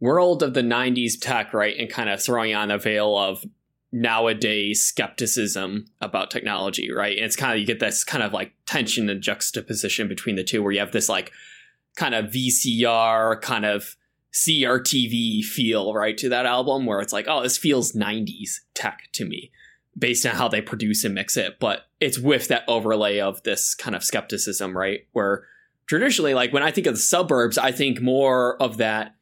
world 0.00 0.42
of 0.42 0.52
the 0.52 0.60
'90s 0.62 1.16
tech, 1.18 1.54
right, 1.54 1.74
and 1.78 1.88
kind 1.88 2.10
of 2.10 2.22
throwing 2.22 2.54
on 2.54 2.70
a 2.70 2.76
veil 2.76 3.16
of 3.16 3.42
nowadays 3.92 4.82
skepticism 4.82 5.84
about 6.00 6.30
technology, 6.30 6.90
right? 6.90 7.16
And 7.16 7.26
it's 7.26 7.36
kind 7.36 7.52
of 7.52 7.58
you 7.58 7.66
get 7.66 7.78
this 7.78 8.04
kind 8.04 8.24
of 8.24 8.32
like 8.32 8.52
tension 8.66 9.10
and 9.10 9.22
juxtaposition 9.22 10.08
between 10.08 10.36
the 10.36 10.44
two, 10.44 10.62
where 10.62 10.72
you 10.72 10.80
have 10.80 10.92
this 10.92 11.08
like 11.08 11.30
kind 11.94 12.14
of 12.14 12.26
VCR 12.26 13.40
kind 13.42 13.66
of 13.66 13.96
CRTV 14.32 15.44
feel, 15.44 15.92
right, 15.92 16.16
to 16.16 16.30
that 16.30 16.46
album 16.46 16.86
where 16.86 17.00
it's 17.00 17.12
like, 17.12 17.26
oh, 17.28 17.42
this 17.42 17.58
feels 17.58 17.92
90s 17.92 18.60
tech 18.74 19.08
to 19.12 19.26
me 19.26 19.50
based 19.96 20.24
on 20.24 20.34
how 20.34 20.48
they 20.48 20.62
produce 20.62 21.04
and 21.04 21.14
mix 21.14 21.36
it. 21.36 21.58
But 21.60 21.82
it's 22.00 22.18
with 22.18 22.48
that 22.48 22.64
overlay 22.66 23.20
of 23.20 23.42
this 23.42 23.74
kind 23.74 23.94
of 23.94 24.02
skepticism, 24.02 24.76
right? 24.76 25.06
Where 25.12 25.44
traditionally, 25.86 26.32
like 26.32 26.52
when 26.52 26.62
I 26.62 26.70
think 26.70 26.86
of 26.86 26.94
the 26.94 27.00
suburbs, 27.00 27.58
I 27.58 27.72
think 27.72 28.00
more 28.00 28.60
of 28.62 28.78
that 28.78 29.14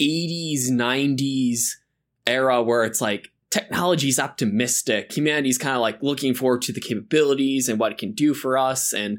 80s, 0.00 0.68
90s 0.70 1.76
era 2.26 2.60
where 2.60 2.84
it's 2.84 3.00
like 3.00 3.30
technology's 3.50 4.18
optimistic. 4.18 5.16
Humanity's 5.16 5.58
kind 5.58 5.74
of 5.74 5.82
like 5.82 6.02
looking 6.02 6.34
forward 6.34 6.62
to 6.62 6.72
the 6.72 6.80
capabilities 6.80 7.68
and 7.68 7.78
what 7.78 7.92
it 7.92 7.98
can 7.98 8.12
do 8.12 8.34
for 8.34 8.56
us 8.56 8.92
and 8.92 9.18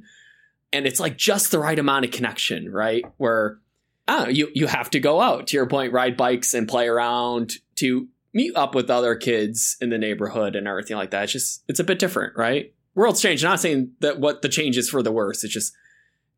and 0.73 0.87
it's 0.87 1.01
like 1.01 1.17
just 1.17 1.51
the 1.51 1.59
right 1.59 1.77
amount 1.77 2.05
of 2.05 2.11
connection, 2.11 2.71
right? 2.71 3.03
Where 3.17 3.59
ah, 4.07 4.27
you 4.27 4.49
you 4.53 4.67
have 4.67 4.89
to 4.91 4.99
go 4.99 5.19
out 5.19 5.47
to 5.47 5.57
your 5.57 5.67
point, 5.67 5.93
ride 5.93 6.15
bikes 6.15 6.53
and 6.53 6.67
play 6.67 6.87
around 6.87 7.53
to 7.75 8.07
meet 8.33 8.55
up 8.55 8.73
with 8.73 8.89
other 8.89 9.15
kids 9.15 9.75
in 9.81 9.89
the 9.89 9.97
neighborhood 9.97 10.55
and 10.55 10.67
everything 10.67 10.95
like 10.95 11.11
that. 11.11 11.23
It's 11.23 11.33
just 11.33 11.63
it's 11.67 11.79
a 11.79 11.83
bit 11.83 11.99
different, 11.99 12.37
right? 12.37 12.73
World's 12.95 13.21
changed. 13.21 13.43
Not 13.43 13.59
saying 13.59 13.91
that 13.99 14.19
what 14.19 14.41
the 14.41 14.49
change 14.49 14.77
is 14.77 14.89
for 14.89 15.03
the 15.03 15.11
worse. 15.11 15.43
It's 15.43 15.53
just 15.53 15.73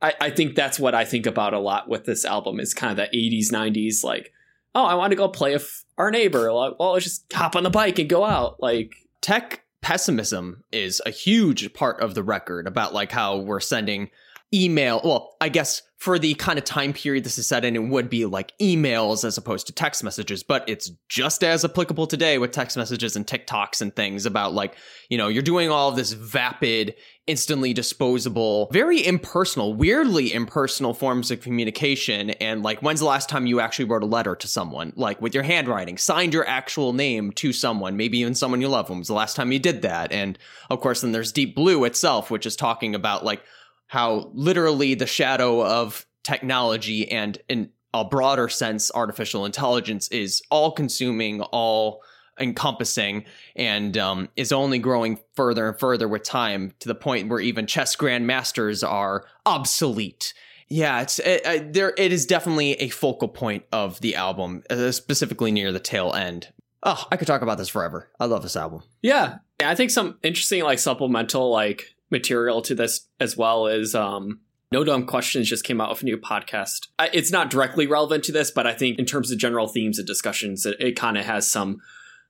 I, 0.01 0.13
I 0.19 0.29
think 0.29 0.55
that's 0.55 0.79
what 0.79 0.93
I 0.93 1.05
think 1.05 1.25
about 1.25 1.53
a 1.53 1.59
lot 1.59 1.87
with 1.87 2.05
this 2.05 2.25
album 2.25 2.59
is 2.59 2.73
kind 2.73 2.91
of 2.91 2.97
the 2.97 3.17
80s, 3.17 3.51
90s, 3.51 4.03
like, 4.03 4.33
oh, 4.75 4.83
I 4.83 4.95
want 4.95 5.11
to 5.11 5.15
go 5.15 5.29
play 5.29 5.53
with 5.53 5.82
our 5.97 6.11
neighbor. 6.11 6.51
Well, 6.51 6.75
let's 6.79 7.05
just 7.05 7.31
hop 7.33 7.55
on 7.55 7.63
the 7.63 7.69
bike 7.69 7.99
and 7.99 8.09
go 8.09 8.23
out. 8.23 8.61
Like, 8.61 8.93
tech 9.21 9.63
pessimism 9.81 10.63
is 10.71 11.01
a 11.05 11.09
huge 11.11 11.73
part 11.73 12.01
of 12.01 12.15
the 12.15 12.23
record 12.23 12.67
about 12.67 12.93
like 12.93 13.11
how 13.11 13.37
we're 13.37 13.59
sending 13.59 14.09
email 14.53 15.01
well 15.03 15.35
i 15.41 15.49
guess 15.49 15.81
for 15.97 16.19
the 16.19 16.33
kind 16.35 16.59
of 16.59 16.65
time 16.65 16.93
period 16.93 17.23
this 17.23 17.37
is 17.37 17.47
set 17.47 17.63
in 17.63 17.75
it 17.75 17.87
would 17.87 18.09
be 18.09 18.25
like 18.25 18.53
emails 18.61 19.23
as 19.23 19.37
opposed 19.37 19.67
to 19.67 19.73
text 19.73 20.03
messages 20.03 20.43
but 20.43 20.67
it's 20.67 20.91
just 21.09 21.43
as 21.43 21.65
applicable 21.65 22.05
today 22.07 22.37
with 22.37 22.51
text 22.51 22.77
messages 22.77 23.15
and 23.15 23.25
tiktoks 23.25 23.81
and 23.81 23.95
things 23.95 24.25
about 24.25 24.53
like 24.53 24.75
you 25.09 25.17
know 25.17 25.27
you're 25.27 25.41
doing 25.41 25.69
all 25.69 25.91
this 25.91 26.13
vapid 26.13 26.93
instantly 27.25 27.73
disposable 27.73 28.69
very 28.73 29.05
impersonal 29.05 29.73
weirdly 29.73 30.33
impersonal 30.33 30.93
forms 30.93 31.31
of 31.31 31.41
communication. 31.41 32.31
And 32.31 32.63
like 32.63 32.81
when's 32.81 32.99
the 32.99 33.05
last 33.05 33.29
time 33.29 33.45
you 33.45 33.59
actually 33.59 33.85
wrote 33.85 34.03
a 34.03 34.07
letter 34.07 34.35
to 34.35 34.47
someone? 34.47 34.93
Like 34.95 35.21
with 35.21 35.33
your 35.33 35.43
handwriting 35.43 35.97
signed 35.97 36.33
your 36.33 36.47
actual 36.47 36.93
name 36.93 37.31
to 37.33 37.53
someone 37.53 37.95
maybe 37.95 38.19
even 38.19 38.35
someone 38.35 38.61
you 38.61 38.67
love. 38.67 38.89
When 38.89 38.99
was 38.99 39.07
the 39.07 39.13
last 39.13 39.35
time 39.35 39.51
you 39.51 39.59
did 39.59 39.81
that? 39.83 40.11
And 40.11 40.37
of 40.69 40.81
course 40.81 41.01
then 41.01 41.13
there's 41.13 41.31
deep 41.31 41.55
blue 41.55 41.85
itself 41.85 42.29
which 42.29 42.45
is 42.45 42.55
talking 42.55 42.93
about 42.95 43.23
like 43.23 43.43
how 43.93 44.31
literally 44.33 44.95
the 44.95 45.05
shadow 45.05 45.63
of 45.63 46.07
technology 46.23 47.11
and 47.11 47.37
in 47.47 47.69
a 47.93 48.03
broader 48.03 48.49
sense 48.49 48.91
artificial 48.95 49.45
intelligence 49.45 50.07
is 50.07 50.41
all 50.49 50.71
consuming 50.71 51.41
all 51.41 52.01
encompassing 52.39 53.23
and 53.55 53.95
um, 53.95 54.29
is 54.35 54.51
only 54.51 54.79
growing 54.79 55.19
further 55.35 55.69
and 55.69 55.79
further 55.79 56.07
with 56.07 56.23
time 56.23 56.73
to 56.79 56.87
the 56.87 56.95
point 56.95 57.29
where 57.29 57.39
even 57.39 57.67
chess 57.67 57.95
grandmasters 57.95 58.83
are 58.83 59.25
obsolete. 59.45 60.33
Yeah 60.69 61.01
it's 61.01 61.19
it, 61.19 61.73
there 61.73 61.93
it 61.95 62.11
is 62.11 62.25
definitely 62.25 62.71
a 62.73 62.89
focal 62.89 63.27
point 63.27 63.63
of 63.71 64.01
the 64.01 64.15
album 64.15 64.63
uh, 64.71 64.91
specifically 64.91 65.51
near 65.51 65.71
the 65.71 65.79
tail 65.79 66.11
end. 66.13 66.51
Oh 66.81 67.05
i 67.11 67.15
could 67.15 67.27
talk 67.27 67.43
about 67.43 67.59
this 67.59 67.69
forever. 67.69 68.09
I 68.19 68.25
love 68.25 68.41
this 68.41 68.55
album. 68.55 68.81
Yeah, 69.03 69.37
I 69.63 69.75
think 69.75 69.91
some 69.91 70.17
interesting, 70.23 70.63
like, 70.63 70.79
supplemental, 70.79 71.51
like, 71.51 71.95
material 72.13 72.61
to 72.61 72.73
this 72.73 73.07
as 73.19 73.35
well 73.35 73.67
as 73.67 73.93
um, 73.93 74.39
No 74.71 74.85
Dumb 74.85 75.05
Questions 75.05 75.49
just 75.49 75.65
came 75.65 75.81
out 75.81 75.89
with 75.89 76.01
a 76.01 76.05
new 76.05 76.17
podcast. 76.17 76.87
It's 77.11 77.31
not 77.31 77.49
directly 77.49 77.85
relevant 77.85 78.23
to 78.25 78.31
this, 78.31 78.49
but 78.49 78.65
I 78.65 78.73
think 78.73 78.97
in 78.97 79.05
terms 79.05 79.29
of 79.29 79.37
general 79.37 79.67
themes 79.67 79.97
and 79.99 80.07
discussions, 80.07 80.65
it, 80.65 80.77
it 80.79 80.95
kind 80.95 81.17
of 81.17 81.25
has 81.25 81.51
some 81.51 81.81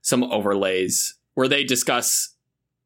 some 0.02 0.24
overlays 0.24 1.14
where 1.34 1.48
they 1.48 1.62
discuss 1.62 2.34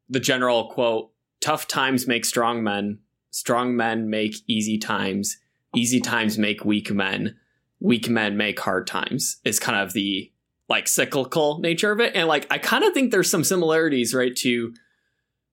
the 0.07 0.19
general 0.19 0.69
quote: 0.69 1.11
"Tough 1.41 1.67
times 1.67 2.07
make 2.07 2.25
strong 2.25 2.63
men. 2.63 2.99
Strong 3.31 3.75
men 3.75 4.09
make 4.09 4.35
easy 4.47 4.77
times. 4.77 5.37
Easy 5.75 5.99
times 5.99 6.37
make 6.37 6.63
weak 6.63 6.91
men. 6.91 7.35
Weak 7.79 8.07
men 8.07 8.37
make 8.37 8.59
hard 8.59 8.85
times." 8.85 9.37
Is 9.43 9.59
kind 9.59 9.79
of 9.79 9.93
the 9.93 10.31
like 10.67 10.87
cyclical 10.87 11.59
nature 11.59 11.91
of 11.91 11.99
it, 11.99 12.15
and 12.15 12.27
like 12.27 12.45
I 12.51 12.59
kind 12.59 12.83
of 12.83 12.93
think 12.93 13.11
there's 13.11 13.29
some 13.29 13.43
similarities, 13.43 14.13
right, 14.13 14.35
to 14.37 14.73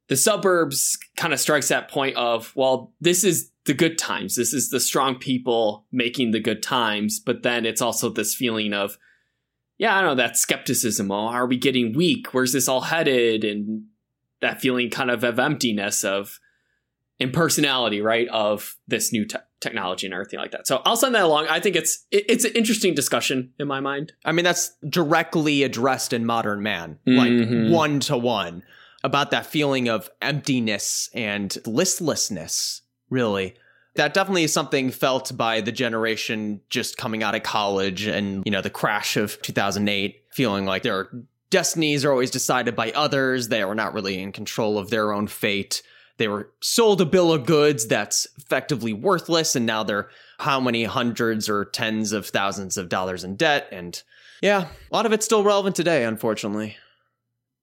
the 0.08 0.16
suburbs 0.16 0.98
kind 1.16 1.32
of 1.32 1.40
strikes 1.40 1.68
that 1.68 1.90
point 1.90 2.16
of 2.16 2.52
well 2.54 2.92
this 3.00 3.24
is 3.24 3.50
the 3.66 3.74
good 3.74 3.98
times. 3.98 4.36
This 4.36 4.52
is 4.52 4.70
the 4.70 4.80
strong 4.80 5.16
people 5.16 5.86
making 5.92 6.30
the 6.30 6.40
good 6.40 6.62
times. 6.62 7.20
But 7.20 7.42
then 7.42 7.66
it's 7.66 7.82
also 7.82 8.08
this 8.08 8.34
feeling 8.34 8.72
of 8.72 8.96
yeah 9.78 9.94
i 9.94 10.00
don't 10.00 10.10
know 10.10 10.22
that 10.22 10.38
skepticism. 10.38 11.10
Oh 11.10 11.26
are 11.26 11.46
we 11.46 11.58
getting 11.58 11.92
weak? 11.92 12.32
Where's 12.32 12.52
this 12.52 12.68
all 12.68 12.82
headed? 12.82 13.44
And 13.44 13.84
that 14.40 14.60
feeling 14.60 14.90
kind 14.90 15.10
of 15.10 15.24
of 15.24 15.38
emptiness 15.38 16.04
of 16.04 16.38
impersonality 17.18 18.02
right 18.02 18.28
of 18.28 18.76
this 18.86 19.10
new 19.10 19.24
te- 19.24 19.38
technology 19.60 20.06
and 20.06 20.12
everything 20.12 20.38
like 20.38 20.50
that. 20.50 20.66
So 20.66 20.82
i'll 20.84 20.96
send 20.96 21.14
that 21.14 21.24
along. 21.24 21.46
I 21.48 21.60
think 21.60 21.74
it's 21.74 22.06
it, 22.10 22.24
it's 22.28 22.44
an 22.44 22.52
interesting 22.52 22.94
discussion 22.94 23.52
in 23.58 23.66
my 23.66 23.80
mind. 23.80 24.12
I 24.24 24.32
mean, 24.32 24.44
that's 24.44 24.76
directly 24.88 25.62
addressed 25.62 26.12
in 26.12 26.26
Modern 26.26 26.62
Man, 26.62 26.98
like 27.06 27.30
mm-hmm. 27.30 27.72
one 27.72 28.00
to 28.00 28.16
one, 28.16 28.62
about 29.06 29.30
that 29.30 29.46
feeling 29.46 29.88
of 29.88 30.10
emptiness 30.20 31.08
and 31.14 31.56
listlessness, 31.64 32.82
really. 33.08 33.54
That 33.94 34.14
definitely 34.14 34.42
is 34.42 34.52
something 34.52 34.90
felt 34.90 35.34
by 35.36 35.60
the 35.60 35.70
generation 35.70 36.60
just 36.70 36.98
coming 36.98 37.22
out 37.22 37.36
of 37.36 37.44
college 37.44 38.06
and, 38.06 38.42
you 38.44 38.50
know, 38.50 38.60
the 38.60 38.68
crash 38.68 39.16
of 39.16 39.40
2008, 39.42 40.24
feeling 40.32 40.66
like 40.66 40.82
their 40.82 41.08
destinies 41.50 42.04
are 42.04 42.10
always 42.10 42.32
decided 42.32 42.74
by 42.74 42.90
others. 42.90 43.46
They 43.46 43.64
were 43.64 43.76
not 43.76 43.94
really 43.94 44.20
in 44.20 44.32
control 44.32 44.76
of 44.76 44.90
their 44.90 45.12
own 45.12 45.28
fate. 45.28 45.82
They 46.16 46.26
were 46.26 46.50
sold 46.60 47.00
a 47.00 47.06
bill 47.06 47.32
of 47.32 47.46
goods 47.46 47.86
that's 47.86 48.26
effectively 48.36 48.92
worthless, 48.92 49.54
and 49.54 49.66
now 49.66 49.84
they're 49.84 50.08
how 50.40 50.58
many 50.58 50.82
hundreds 50.82 51.48
or 51.48 51.64
tens 51.64 52.10
of 52.10 52.26
thousands 52.26 52.76
of 52.76 52.88
dollars 52.88 53.22
in 53.22 53.36
debt. 53.36 53.68
And 53.70 54.02
yeah, 54.42 54.66
a 54.90 54.94
lot 54.94 55.06
of 55.06 55.12
it's 55.12 55.24
still 55.24 55.44
relevant 55.44 55.76
today, 55.76 56.04
unfortunately. 56.04 56.76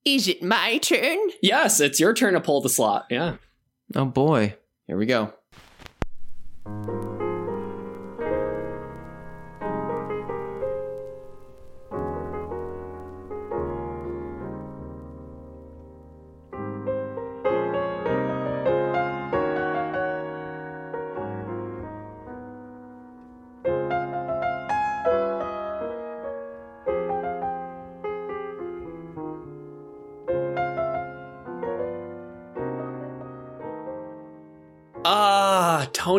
Is 0.05 0.27
it 0.27 0.43
my 0.43 0.77
turn? 0.79 1.17
yes 1.41 1.79
it's 1.79 1.99
your 1.99 2.13
turn 2.13 2.33
to 2.33 2.41
pull 2.41 2.61
the 2.61 2.69
slot 2.69 3.05
yeah 3.09 3.35
Oh 3.95 4.05
boy. 4.05 4.55
Here 4.87 4.97
we 4.97 5.05
go. 5.05 5.33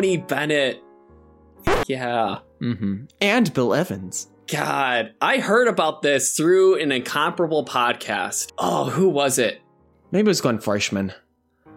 Tony 0.05 0.17
bennett 0.17 0.83
yeah 1.87 2.39
Mm-hmm. 2.61 3.05
And 3.21 3.53
Bill 3.53 3.73
Evans. 3.73 4.27
God, 4.47 5.13
I 5.21 5.39
heard 5.39 5.67
about 5.67 6.01
this 6.01 6.35
through 6.35 6.79
an 6.79 6.91
incomparable 6.91 7.65
podcast. 7.65 8.51
Oh, 8.57 8.89
who 8.89 9.09
was 9.09 9.37
it? 9.37 9.61
Maybe 10.11 10.25
it 10.25 10.29
was 10.29 10.41
Glenn 10.41 10.59
Fleishman. 10.59 11.13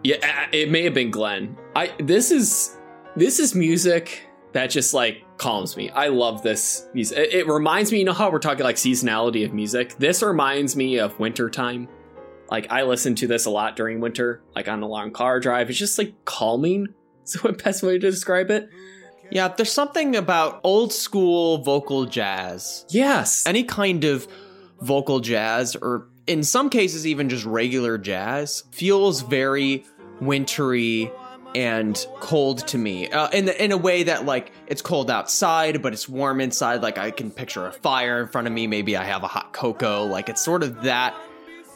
Yeah, 0.03 0.47
it 0.51 0.71
may 0.71 0.83
have 0.83 0.93
been 0.93 1.11
Glenn. 1.11 1.57
I 1.75 1.91
this 1.99 2.31
is 2.31 2.77
this 3.15 3.39
is 3.39 3.53
music 3.53 4.23
that 4.53 4.69
just 4.69 4.93
like 4.93 5.23
calms 5.37 5.75
me. 5.75 5.89
I 5.89 6.07
love 6.07 6.41
this 6.41 6.87
music. 6.93 7.17
It, 7.17 7.33
it 7.33 7.47
reminds 7.47 7.91
me, 7.91 7.99
you 7.99 8.05
know 8.05 8.13
how 8.13 8.31
we're 8.31 8.39
talking 8.39 8.63
like 8.63 8.77
seasonality 8.77 9.45
of 9.45 9.53
music. 9.53 9.97
This 9.97 10.23
reminds 10.23 10.75
me 10.75 10.99
of 10.99 11.19
wintertime. 11.19 11.89
Like 12.49 12.71
I 12.71 12.83
listen 12.83 13.15
to 13.15 13.27
this 13.27 13.45
a 13.45 13.49
lot 13.49 13.75
during 13.75 13.99
winter, 13.99 14.41
like 14.55 14.67
on 14.67 14.81
a 14.81 14.87
long 14.87 15.11
car 15.11 15.39
drive. 15.39 15.69
It's 15.69 15.77
just 15.77 15.97
like 15.97 16.13
calming. 16.25 16.87
Is 17.23 17.33
the 17.33 17.53
best 17.53 17.83
way 17.83 17.99
to 17.99 18.11
describe 18.11 18.49
it. 18.49 18.69
Yeah, 19.31 19.49
there's 19.49 19.71
something 19.71 20.15
about 20.15 20.61
old 20.63 20.91
school 20.91 21.59
vocal 21.59 22.05
jazz. 22.05 22.85
Yes. 22.89 23.45
Any 23.45 23.63
kind 23.63 24.03
of 24.03 24.27
vocal 24.81 25.19
jazz, 25.19 25.75
or 25.75 26.07
in 26.25 26.43
some 26.43 26.69
cases, 26.69 27.05
even 27.05 27.29
just 27.29 27.45
regular 27.45 27.97
jazz, 27.97 28.63
feels 28.71 29.21
very 29.21 29.85
wintry 30.19 31.11
and 31.55 32.05
cold 32.19 32.67
to 32.67 32.77
me. 32.77 33.09
Uh, 33.09 33.29
in, 33.29 33.49
in 33.49 33.71
a 33.71 33.77
way 33.77 34.03
that, 34.03 34.25
like, 34.25 34.51
it's 34.67 34.81
cold 34.81 35.09
outside, 35.09 35.81
but 35.81 35.93
it's 35.93 36.07
warm 36.09 36.41
inside. 36.41 36.81
Like, 36.81 36.97
I 36.97 37.11
can 37.11 37.31
picture 37.31 37.65
a 37.65 37.71
fire 37.71 38.21
in 38.21 38.27
front 38.27 38.47
of 38.47 38.53
me. 38.53 38.67
Maybe 38.67 38.95
I 38.95 39.03
have 39.03 39.23
a 39.23 39.27
hot 39.27 39.53
cocoa. 39.53 40.05
Like, 40.05 40.29
it's 40.29 40.43
sort 40.43 40.63
of 40.63 40.83
that 40.83 41.15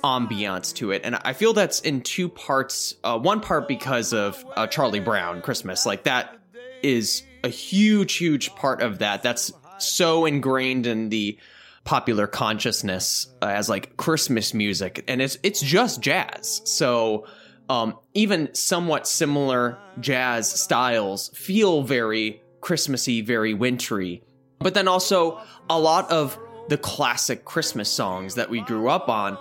ambiance 0.04 0.74
to 0.76 0.92
it. 0.92 1.02
And 1.04 1.16
i 1.24 1.34
feel 1.34 1.54
that's 1.54 1.80
in 1.80 2.02
two 2.02 2.30
parts 2.30 2.96
uh, 3.04 3.18
one 3.18 3.40
part 3.40 3.68
because 3.68 4.14
of 4.14 4.46
uh, 4.56 4.68
charlie 4.68 5.00
brown 5.00 5.42
christmas. 5.42 5.86
Like 5.86 6.04
that 6.04 6.38
is 6.82 7.24
a 7.44 7.50
huge 7.50 8.16
huge 8.16 8.54
part 8.56 8.82
of 8.82 9.00
that. 9.00 9.24
That's 9.24 9.52
so 9.78 10.26
ingrained 10.26 10.86
in 10.88 11.10
the 11.10 11.38
popular 11.84 12.28
consciousness 12.28 13.28
uh, 13.42 13.48
as 13.48 13.70
like 13.70 13.98
christmas 13.98 14.54
music. 14.54 15.04
And 15.08 15.22
it's 15.22 15.38
it's 15.44 15.62
just 15.62 16.02
jazz. 16.02 16.62
So 16.66 17.26
um, 17.70 17.98
even 18.14 18.54
somewhat 18.54 19.08
similar 19.08 19.78
jazz 20.00 20.52
styles 20.52 21.30
feel 21.30 21.82
very 21.82 22.42
christmassy 22.62 23.22
very 23.22 23.54
wintry. 23.54 24.22
But 24.60 24.74
then 24.74 24.88
also 24.88 25.42
a 25.70 25.80
lot 25.80 26.12
of 26.12 26.38
the 26.70 26.78
classic 26.78 27.46
christmas 27.46 27.90
songs 27.90 28.36
that 28.36 28.50
we 28.50 28.62
grew 28.62 28.90
up 28.90 29.10
on 29.10 29.38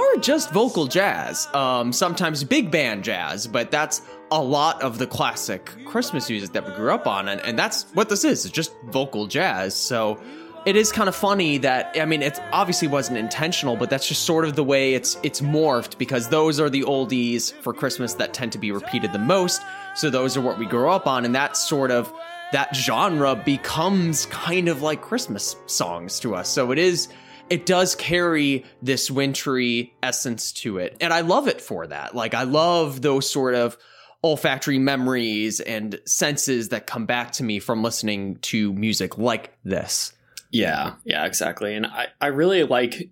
are 0.00 0.16
just 0.16 0.52
vocal 0.52 0.86
jazz. 0.86 1.48
Um, 1.54 1.92
sometimes 1.92 2.44
big 2.44 2.70
band 2.70 3.04
jazz, 3.04 3.46
but 3.46 3.70
that's 3.70 4.02
a 4.30 4.42
lot 4.42 4.82
of 4.82 4.98
the 4.98 5.06
classic 5.06 5.70
Christmas 5.84 6.28
music 6.28 6.52
that 6.52 6.66
we 6.66 6.74
grew 6.74 6.92
up 6.92 7.06
on, 7.06 7.28
and, 7.28 7.40
and 7.42 7.58
that's 7.58 7.84
what 7.94 8.08
this 8.08 8.24
is. 8.24 8.44
It's 8.44 8.54
just 8.54 8.72
vocal 8.84 9.26
jazz. 9.26 9.74
So 9.74 10.20
it 10.66 10.76
is 10.76 10.92
kind 10.92 11.08
of 11.08 11.14
funny 11.14 11.58
that 11.58 11.94
I 12.00 12.04
mean, 12.04 12.22
it 12.22 12.40
obviously 12.52 12.88
wasn't 12.88 13.18
intentional, 13.18 13.76
but 13.76 13.90
that's 13.90 14.08
just 14.08 14.22
sort 14.24 14.44
of 14.44 14.56
the 14.56 14.64
way 14.64 14.94
it's 14.94 15.18
it's 15.22 15.40
morphed 15.40 15.98
because 15.98 16.28
those 16.28 16.58
are 16.58 16.70
the 16.70 16.82
oldies 16.82 17.52
for 17.52 17.74
Christmas 17.74 18.14
that 18.14 18.32
tend 18.32 18.52
to 18.52 18.58
be 18.58 18.72
repeated 18.72 19.12
the 19.12 19.18
most. 19.18 19.62
So 19.94 20.10
those 20.10 20.36
are 20.36 20.40
what 20.40 20.58
we 20.58 20.66
grew 20.66 20.88
up 20.88 21.06
on, 21.06 21.24
and 21.24 21.34
that 21.34 21.56
sort 21.56 21.90
of 21.90 22.12
that 22.52 22.74
genre 22.74 23.34
becomes 23.34 24.26
kind 24.26 24.68
of 24.68 24.80
like 24.80 25.02
Christmas 25.02 25.56
songs 25.66 26.20
to 26.20 26.34
us. 26.34 26.48
So 26.48 26.70
it 26.70 26.78
is 26.78 27.08
it 27.50 27.66
does 27.66 27.94
carry 27.94 28.64
this 28.82 29.10
wintry 29.10 29.94
essence 30.02 30.52
to 30.52 30.78
it. 30.78 30.96
And 31.00 31.12
I 31.12 31.20
love 31.20 31.48
it 31.48 31.60
for 31.60 31.86
that. 31.86 32.14
Like 32.14 32.34
I 32.34 32.44
love 32.44 33.02
those 33.02 33.30
sort 33.30 33.54
of 33.54 33.76
olfactory 34.22 34.78
memories 34.78 35.60
and 35.60 36.00
senses 36.06 36.70
that 36.70 36.86
come 36.86 37.04
back 37.04 37.32
to 37.32 37.44
me 37.44 37.58
from 37.58 37.82
listening 37.82 38.36
to 38.36 38.72
music 38.72 39.18
like 39.18 39.56
this. 39.64 40.12
Yeah, 40.50 40.94
yeah, 41.04 41.26
exactly. 41.26 41.74
And 41.74 41.86
I, 41.86 42.08
I 42.20 42.28
really 42.28 42.62
like. 42.64 43.10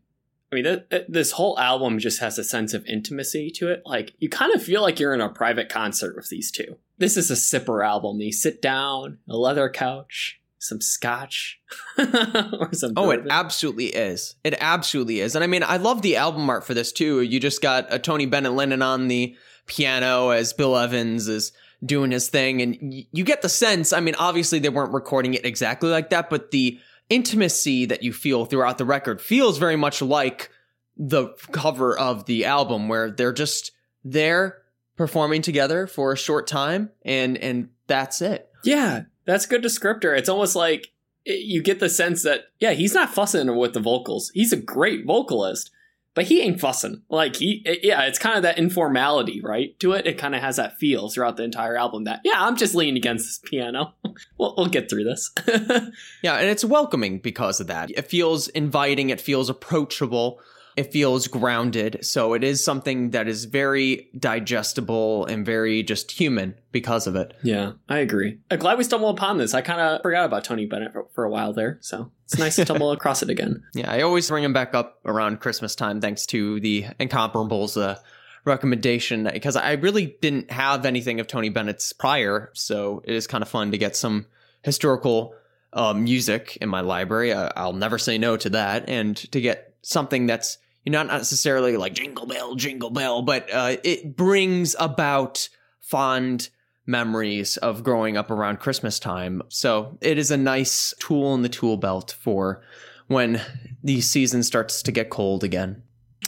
I 0.50 0.54
mean, 0.54 0.64
th- 0.64 0.88
th- 0.90 1.06
this 1.08 1.32
whole 1.32 1.58
album 1.58 1.98
just 1.98 2.20
has 2.20 2.38
a 2.38 2.44
sense 2.44 2.74
of 2.74 2.84
intimacy 2.84 3.50
to 3.52 3.70
it. 3.70 3.82
Like 3.86 4.12
you 4.18 4.28
kind 4.28 4.54
of 4.54 4.62
feel 4.62 4.82
like 4.82 5.00
you're 5.00 5.14
in 5.14 5.22
a 5.22 5.30
private 5.30 5.70
concert 5.70 6.14
with 6.14 6.28
these 6.28 6.50
two. 6.50 6.76
This 6.98 7.16
is 7.16 7.30
a 7.30 7.34
sipper 7.34 7.84
album. 7.84 8.20
You 8.20 8.32
sit 8.32 8.60
down, 8.60 9.18
a 9.28 9.36
leather 9.36 9.70
couch, 9.70 10.41
some 10.62 10.80
scotch, 10.80 11.60
or 11.98 12.68
some. 12.72 12.92
Oh, 12.96 13.10
it 13.10 13.22
absolutely 13.28 13.86
is. 13.86 14.36
It 14.44 14.54
absolutely 14.60 15.20
is. 15.20 15.34
And 15.34 15.42
I 15.42 15.46
mean, 15.46 15.62
I 15.62 15.76
love 15.76 16.02
the 16.02 16.16
album 16.16 16.48
art 16.48 16.64
for 16.64 16.74
this 16.74 16.92
too. 16.92 17.20
You 17.20 17.40
just 17.40 17.60
got 17.60 17.92
a 17.92 17.98
Tony 17.98 18.26
Bennett 18.26 18.52
Lennon 18.52 18.82
on 18.82 19.08
the 19.08 19.36
piano 19.66 20.30
as 20.30 20.52
Bill 20.52 20.76
Evans 20.76 21.28
is 21.28 21.52
doing 21.84 22.10
his 22.10 22.28
thing. 22.28 22.62
And 22.62 22.78
y- 22.80 23.06
you 23.12 23.24
get 23.24 23.42
the 23.42 23.48
sense, 23.48 23.92
I 23.92 24.00
mean, 24.00 24.14
obviously 24.18 24.58
they 24.58 24.68
weren't 24.68 24.92
recording 24.92 25.34
it 25.34 25.44
exactly 25.44 25.90
like 25.90 26.10
that, 26.10 26.30
but 26.30 26.50
the 26.50 26.78
intimacy 27.10 27.86
that 27.86 28.02
you 28.02 28.12
feel 28.12 28.44
throughout 28.44 28.78
the 28.78 28.84
record 28.84 29.20
feels 29.20 29.58
very 29.58 29.76
much 29.76 30.00
like 30.00 30.50
the 30.96 31.28
cover 31.50 31.98
of 31.98 32.26
the 32.26 32.44
album 32.44 32.88
where 32.88 33.10
they're 33.10 33.32
just 33.32 33.72
there 34.04 34.62
performing 34.96 35.42
together 35.42 35.86
for 35.86 36.12
a 36.12 36.16
short 36.16 36.46
time 36.46 36.90
and 37.04 37.36
and 37.38 37.68
that's 37.86 38.22
it. 38.22 38.48
Yeah, 38.64 39.02
that's 39.24 39.44
a 39.46 39.48
good 39.48 39.62
descriptor. 39.62 40.16
It's 40.16 40.28
almost 40.28 40.56
like 40.56 40.92
you 41.24 41.62
get 41.62 41.80
the 41.80 41.88
sense 41.88 42.22
that 42.24 42.46
yeah, 42.58 42.72
he's 42.72 42.94
not 42.94 43.10
fussing 43.10 43.56
with 43.56 43.74
the 43.74 43.80
vocals. 43.80 44.30
He's 44.34 44.52
a 44.52 44.56
great 44.56 45.06
vocalist, 45.06 45.70
but 46.14 46.24
he 46.24 46.42
ain't 46.42 46.60
fussing. 46.60 47.02
Like 47.08 47.36
he, 47.36 47.62
yeah, 47.82 48.02
it's 48.02 48.18
kind 48.18 48.36
of 48.36 48.42
that 48.42 48.58
informality, 48.58 49.40
right? 49.40 49.78
To 49.80 49.92
it, 49.92 50.06
it 50.06 50.18
kind 50.18 50.34
of 50.34 50.42
has 50.42 50.56
that 50.56 50.78
feel 50.78 51.08
throughout 51.08 51.36
the 51.36 51.44
entire 51.44 51.76
album. 51.76 52.04
That 52.04 52.20
yeah, 52.24 52.44
I'm 52.44 52.56
just 52.56 52.74
leaning 52.74 52.96
against 52.96 53.26
this 53.26 53.40
piano. 53.50 53.94
we'll, 54.38 54.54
we'll 54.56 54.66
get 54.66 54.90
through 54.90 55.04
this. 55.04 55.30
Yeah, 56.22 56.36
and 56.36 56.48
it's 56.48 56.64
welcoming 56.64 57.18
because 57.18 57.60
of 57.60 57.66
that. 57.66 57.90
It 57.90 58.08
feels 58.08 58.48
inviting, 58.48 59.10
it 59.10 59.20
feels 59.20 59.50
approachable, 59.50 60.40
it 60.76 60.92
feels 60.92 61.28
grounded. 61.28 61.98
So 62.02 62.34
it 62.34 62.42
is 62.42 62.64
something 62.64 63.10
that 63.10 63.28
is 63.28 63.44
very 63.44 64.08
digestible 64.18 65.26
and 65.26 65.44
very 65.44 65.82
just 65.82 66.10
human 66.10 66.54
because 66.70 67.06
of 67.06 67.16
it. 67.16 67.34
yeah, 67.42 67.72
I 67.88 67.98
agree. 67.98 68.38
I'm 68.50 68.58
glad 68.58 68.78
we 68.78 68.84
stumbled 68.84 69.18
upon 69.18 69.38
this. 69.38 69.54
I 69.54 69.60
kind 69.60 69.80
of 69.80 70.02
forgot 70.02 70.24
about 70.24 70.44
Tony 70.44 70.66
Bennett 70.66 70.92
for, 70.92 71.06
for 71.12 71.24
a 71.24 71.30
while 71.30 71.52
there, 71.52 71.78
so 71.80 72.10
it's 72.24 72.38
nice 72.38 72.56
to 72.56 72.64
stumble 72.64 72.92
across 72.92 73.22
it 73.22 73.30
again. 73.30 73.62
Yeah, 73.74 73.90
I 73.90 74.02
always 74.02 74.28
bring 74.28 74.44
him 74.44 74.52
back 74.52 74.74
up 74.74 75.00
around 75.04 75.40
Christmas 75.40 75.74
time 75.74 76.00
thanks 76.00 76.24
to 76.26 76.60
the 76.60 76.86
Incomparables 76.98 77.80
uh, 77.80 77.96
recommendation 78.44 79.28
because 79.32 79.56
I 79.56 79.72
really 79.72 80.16
didn't 80.20 80.50
have 80.50 80.86
anything 80.86 81.20
of 81.20 81.26
Tony 81.26 81.48
Bennett's 81.48 81.92
prior. 81.92 82.50
So 82.54 83.02
it 83.04 83.14
is 83.14 83.26
kind 83.26 83.42
of 83.42 83.48
fun 83.48 83.70
to 83.70 83.78
get 83.78 83.96
some 83.96 84.26
historical 84.62 85.34
uh, 85.72 85.94
music 85.94 86.58
in 86.60 86.68
my 86.68 86.80
library. 86.80 87.32
I, 87.32 87.52
I'll 87.56 87.72
never 87.72 87.98
say 87.98 88.18
no 88.18 88.36
to 88.36 88.50
that. 88.50 88.88
And 88.88 89.16
to 89.32 89.40
get 89.40 89.74
something 89.82 90.26
that's 90.26 90.58
you 90.84 90.92
know, 90.92 91.02
not 91.02 91.18
necessarily 91.18 91.76
like 91.76 91.94
jingle 91.94 92.26
bell, 92.26 92.54
jingle 92.54 92.90
bell, 92.90 93.22
but 93.22 93.52
uh, 93.52 93.76
it 93.84 94.16
brings 94.16 94.74
about 94.78 95.48
fond 95.80 96.48
memories 96.86 97.56
of 97.58 97.84
growing 97.84 98.16
up 98.16 98.30
around 98.30 98.58
Christmas 98.58 98.98
time. 98.98 99.42
So 99.48 99.98
it 100.00 100.18
is 100.18 100.30
a 100.30 100.36
nice 100.36 100.94
tool 100.98 101.34
in 101.34 101.42
the 101.42 101.48
tool 101.48 101.76
belt 101.76 102.16
for 102.20 102.62
when 103.06 103.40
the 103.82 104.00
season 104.00 104.42
starts 104.42 104.82
to 104.82 104.92
get 104.92 105.10
cold 105.10 105.44
again. 105.44 105.82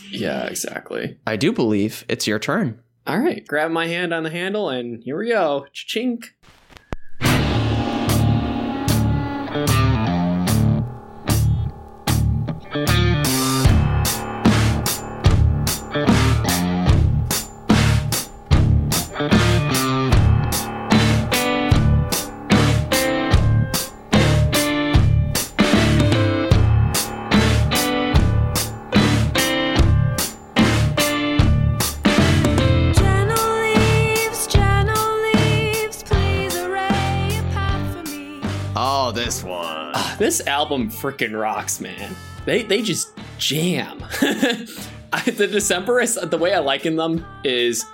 Yeah, 0.08 0.44
exactly. 0.44 1.18
I 1.26 1.36
do 1.36 1.52
believe 1.52 2.04
it's 2.08 2.26
your 2.26 2.38
turn. 2.38 2.80
All 3.06 3.18
right, 3.18 3.46
grab 3.46 3.70
my 3.70 3.86
hand 3.86 4.14
on 4.14 4.22
the 4.22 4.30
handle, 4.30 4.70
and 4.70 5.02
here 5.02 5.18
we 5.18 5.28
go. 5.28 5.66
Chink. 5.74 6.26
This 40.34 40.48
album 40.48 40.90
freaking 40.90 41.40
rocks, 41.40 41.80
man. 41.80 42.12
They 42.44 42.64
they 42.64 42.82
just 42.82 43.12
jam. 43.38 44.02
I, 45.12 45.22
the 45.26 45.46
Decemberists, 45.46 46.28
the 46.28 46.36
way 46.36 46.52
I 46.52 46.58
liken 46.58 46.96
them 46.96 47.24
is, 47.44 47.84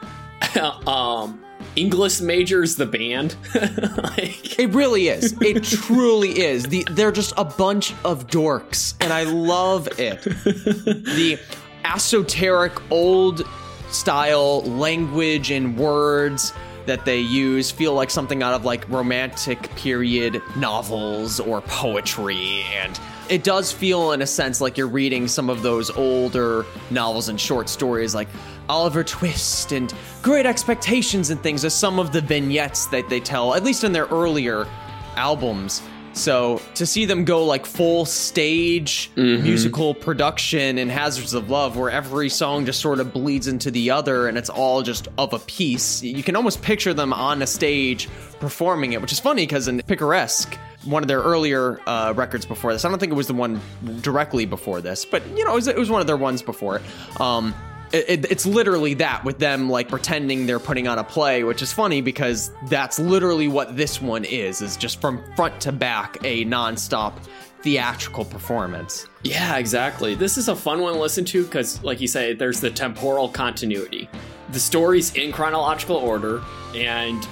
um, 0.87 1.45
English 1.77 2.23
majors 2.23 2.77
the 2.77 2.87
band. 2.87 3.37
like, 3.55 4.59
It 4.59 4.73
really 4.73 5.09
is. 5.09 5.37
It 5.43 5.65
truly 5.65 6.31
is. 6.41 6.65
The, 6.65 6.89
they're 6.93 7.13
just 7.13 7.35
a 7.37 7.45
bunch 7.45 7.93
of 8.07 8.27
dorks, 8.29 8.95
and 9.03 9.13
I 9.13 9.25
love 9.25 9.87
it. 9.99 10.23
the 10.23 11.39
esoteric 11.85 12.73
old 12.91 13.47
style 13.91 14.63
language 14.63 15.51
and 15.51 15.77
words 15.77 16.55
that 16.91 17.05
they 17.05 17.21
use 17.21 17.71
feel 17.71 17.95
like 17.95 18.11
something 18.11 18.43
out 18.43 18.53
of 18.53 18.65
like 18.65 18.89
romantic 18.89 19.73
period 19.77 20.43
novels 20.57 21.39
or 21.39 21.61
poetry 21.61 22.65
and 22.75 22.99
it 23.29 23.45
does 23.45 23.71
feel 23.71 24.11
in 24.11 24.23
a 24.23 24.27
sense 24.27 24.61
like 24.61 24.77
you're 24.77 24.89
reading 24.89 25.29
some 25.29 25.49
of 25.49 25.63
those 25.63 25.89
older 25.91 26.67
novels 26.91 27.29
and 27.29 27.41
short 27.41 27.69
stories 27.69 28.13
like 28.13 28.27
Oliver 28.69 29.05
Twist 29.05 29.71
and 29.71 29.95
Great 30.21 30.47
Expectations 30.47 31.31
and 31.31 31.41
things 31.41 31.65
as 31.65 31.73
some 31.77 32.01
of 32.01 32.11
the 32.11 32.21
vignettes 32.21 32.87
that 32.87 33.09
they 33.09 33.21
tell 33.21 33.55
at 33.55 33.63
least 33.63 33.85
in 33.85 33.93
their 33.93 34.07
earlier 34.07 34.67
albums 35.15 35.83
so 36.21 36.61
to 36.75 36.87
see 36.87 37.05
them 37.07 37.25
go 37.25 37.45
like 37.45 37.65
full 37.67 38.05
stage 38.05 39.11
musical 39.17 39.95
production 39.95 40.79
in 40.79 40.89
Hazards 40.89 41.35
of 41.35 41.51
Love, 41.51 41.77
where 41.77 41.91
every 41.91 42.29
song 42.29 42.67
just 42.67 42.81
sort 42.81 43.01
of 43.01 43.13
bleeds 43.13 43.49
into 43.49 43.71
the 43.71 43.91
other 43.91 44.29
and 44.29 44.37
it's 44.37 44.51
all 44.51 44.83
just 44.83 45.09
of 45.19 45.33
a 45.33 45.39
piece, 45.41 46.03
you 46.03 46.23
can 46.23 46.37
almost 46.37 46.63
picture 46.63 46.95
them 46.95 47.13
on 47.13 47.43
a 47.43 47.47
stage 47.47 48.09
performing 48.39 48.93
it, 48.93 49.01
which 49.01 49.13
is 49.13 49.21
funny 49.21 49.43
because 49.43 49.67
in 49.69 49.81
Picaresque, 49.83 50.57
one 50.85 51.03
of 51.03 51.09
their 51.09 51.21
earlier 51.21 51.81
uh, 51.87 52.13
records 52.17 52.47
before 52.47 52.73
this, 52.73 52.85
I 52.85 52.89
don't 52.89 52.99
think 52.99 53.13
it 53.13 53.17
was 53.17 53.27
the 53.27 53.35
one 53.35 53.61
directly 54.01 54.47
before 54.47 54.81
this, 54.81 55.05
but 55.05 55.27
you 55.37 55.45
know, 55.45 55.53
it 55.53 55.57
was, 55.57 55.69
it 55.69 55.79
was 55.79 55.91
one 55.91 56.01
of 56.01 56.07
their 56.07 56.17
ones 56.17 56.43
before 56.43 56.77
it. 56.77 57.21
Um, 57.21 57.55
it, 57.93 58.05
it- 58.09 58.31
it's 58.31 58.47
literally 58.47 58.95
that 58.95 59.25
with 59.25 59.39
them 59.39 59.69
like 59.71 59.89
pretending 59.89 60.47
they're 60.47 60.59
putting 60.59 60.87
on 60.89 60.99
a 60.99 61.05
play 61.05 61.45
which 61.45 61.63
is 61.63 61.73
funny 61.73 62.01
because 62.01 62.51
that's 62.69 62.99
literally 62.99 63.49
what 63.49 63.77
this 63.77 64.01
one 64.01 64.25
is 64.25 64.63
is 64.63 64.77
just 64.77 65.01
from 65.01 65.23
front 65.35 65.61
to 65.61 65.73
back 65.73 66.17
a 66.25 66.45
non-stop 66.45 67.19
theatrical 67.63 68.25
performance 68.25 69.07
Yeah, 69.23 69.59
exactly. 69.59 70.15
This 70.15 70.39
is 70.39 70.49
a 70.49 70.57
fun 70.57 70.81
one 70.81 70.95
to 70.95 70.99
listen 70.99 71.27
to 71.27 71.45
because, 71.45 71.83
like 71.85 72.01
you 72.01 72.09
say, 72.09 72.33
there's 72.33 72.59
the 72.59 72.71
temporal 72.71 73.29
continuity. 73.29 74.09
The 74.53 74.59
story's 74.59 75.15
in 75.15 75.31
chronological 75.31 75.97
order, 75.97 76.41
and 76.75 77.29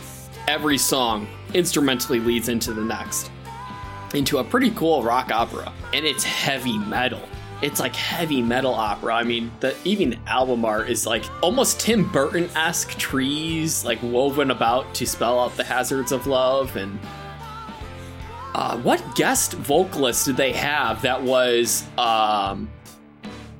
every 0.47 0.77
song 0.77 1.27
instrumentally 1.55 2.21
leads 2.21 2.51
into 2.51 2.75
the 2.75 2.83
next, 2.85 3.31
into 4.13 4.37
a 4.37 4.45
pretty 4.45 4.71
cool 4.73 5.03
rock 5.03 5.31
opera. 5.33 5.73
And 5.95 6.05
it's 6.05 6.25
heavy 6.25 6.77
metal. 6.77 7.23
It's 7.61 7.81
like 7.81 7.97
heavy 7.97 8.41
metal 8.41 8.73
opera. 8.73 9.15
I 9.15 9.25
mean, 9.25 9.51
the 9.61 9.75
even 9.85 10.19
album 10.27 10.65
art 10.65 10.89
is 10.89 11.07
like 11.07 11.25
almost 11.43 11.81
Tim 11.81 12.09
Burton 12.13 12.49
esque 12.55 12.91
trees, 12.99 13.85
like 13.85 14.01
woven 14.03 14.51
about 14.53 14.95
to 14.95 15.07
spell 15.07 15.41
out 15.41 15.57
the 15.57 15.65
hazards 15.65 16.13
of 16.13 16.27
love 16.29 16.77
and 16.77 16.99
uh, 18.55 18.77
what 18.79 19.03
guest 19.15 19.53
vocalist 19.55 20.27
did 20.27 20.37
they 20.37 20.53
have 20.53 21.03
that 21.03 21.23
was 21.23 21.85
um, 21.99 22.71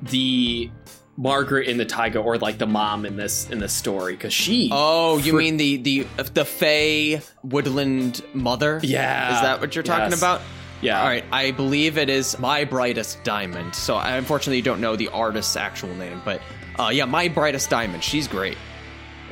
the 0.01 0.69
Margaret 1.17 1.67
in 1.67 1.77
the 1.77 1.85
Taiga 1.85 2.19
or 2.19 2.37
like 2.37 2.57
the 2.57 2.65
mom 2.67 3.05
in 3.05 3.17
this 3.17 3.49
in 3.49 3.59
this 3.59 3.73
story 3.73 4.13
because 4.13 4.33
she. 4.33 4.69
Oh, 4.71 5.17
you 5.17 5.33
For- 5.33 5.37
mean 5.37 5.57
the 5.57 5.75
the 5.77 6.07
the 6.33 6.45
Fey 6.45 7.21
woodland 7.43 8.21
mother? 8.33 8.79
Yeah. 8.81 9.35
Is 9.35 9.41
that 9.41 9.59
what 9.59 9.75
you're 9.75 9.83
talking 9.83 10.11
Yes. 10.11 10.17
about? 10.19 10.41
Yeah. 10.81 11.01
All 11.01 11.07
right, 11.07 11.25
I 11.31 11.51
believe 11.51 11.97
it 11.97 12.09
is 12.09 12.37
My 12.39 12.63
Brightest 12.63 13.23
Diamond. 13.23 13.75
So 13.75 13.95
I 13.95 14.17
unfortunately 14.17 14.61
don't 14.61 14.81
know 14.81 14.95
the 14.95 15.09
artist's 15.09 15.55
actual 15.55 15.93
name, 15.95 16.21
but 16.23 16.41
uh, 16.77 16.89
yeah, 16.93 17.05
My 17.05 17.27
Brightest 17.27 17.69
Diamond. 17.69 18.03
She's 18.03 18.27
great, 18.27 18.57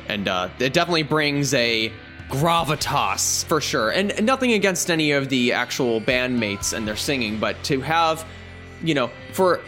and 0.08 0.28
uh, 0.28 0.48
it 0.58 0.72
definitely 0.72 1.04
brings 1.04 1.54
a 1.54 1.92
gravitas 2.28 3.44
for 3.46 3.60
sure. 3.60 3.90
And, 3.90 4.24
nothing 4.24 4.52
against 4.52 4.90
any 4.90 5.12
of 5.12 5.28
the 5.28 5.52
actual 5.52 6.00
bandmates 6.00 6.72
and 6.72 6.86
their 6.86 6.96
singing, 6.96 7.38
but 7.38 7.62
to 7.64 7.80
have, 7.80 8.26
you 8.82 8.94
know, 8.94 9.10
for 9.32 9.60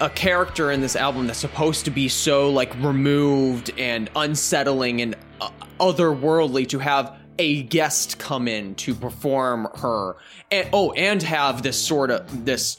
a 0.00 0.10
character 0.10 0.70
in 0.70 0.80
this 0.80 0.96
album 0.96 1.26
that's 1.26 1.38
supposed 1.38 1.84
to 1.84 1.90
be 1.90 2.08
so 2.08 2.50
like 2.50 2.74
removed 2.82 3.72
and 3.78 4.10
unsettling 4.16 5.00
and 5.00 5.16
uh, 5.40 5.50
otherworldly 5.80 6.68
to 6.68 6.78
have 6.78 7.16
a 7.38 7.62
guest 7.64 8.18
come 8.18 8.48
in 8.48 8.74
to 8.76 8.94
perform 8.94 9.68
her 9.76 10.16
and 10.50 10.68
oh 10.72 10.92
and 10.92 11.22
have 11.22 11.62
this 11.62 11.80
sort 11.80 12.10
of 12.10 12.44
this 12.44 12.78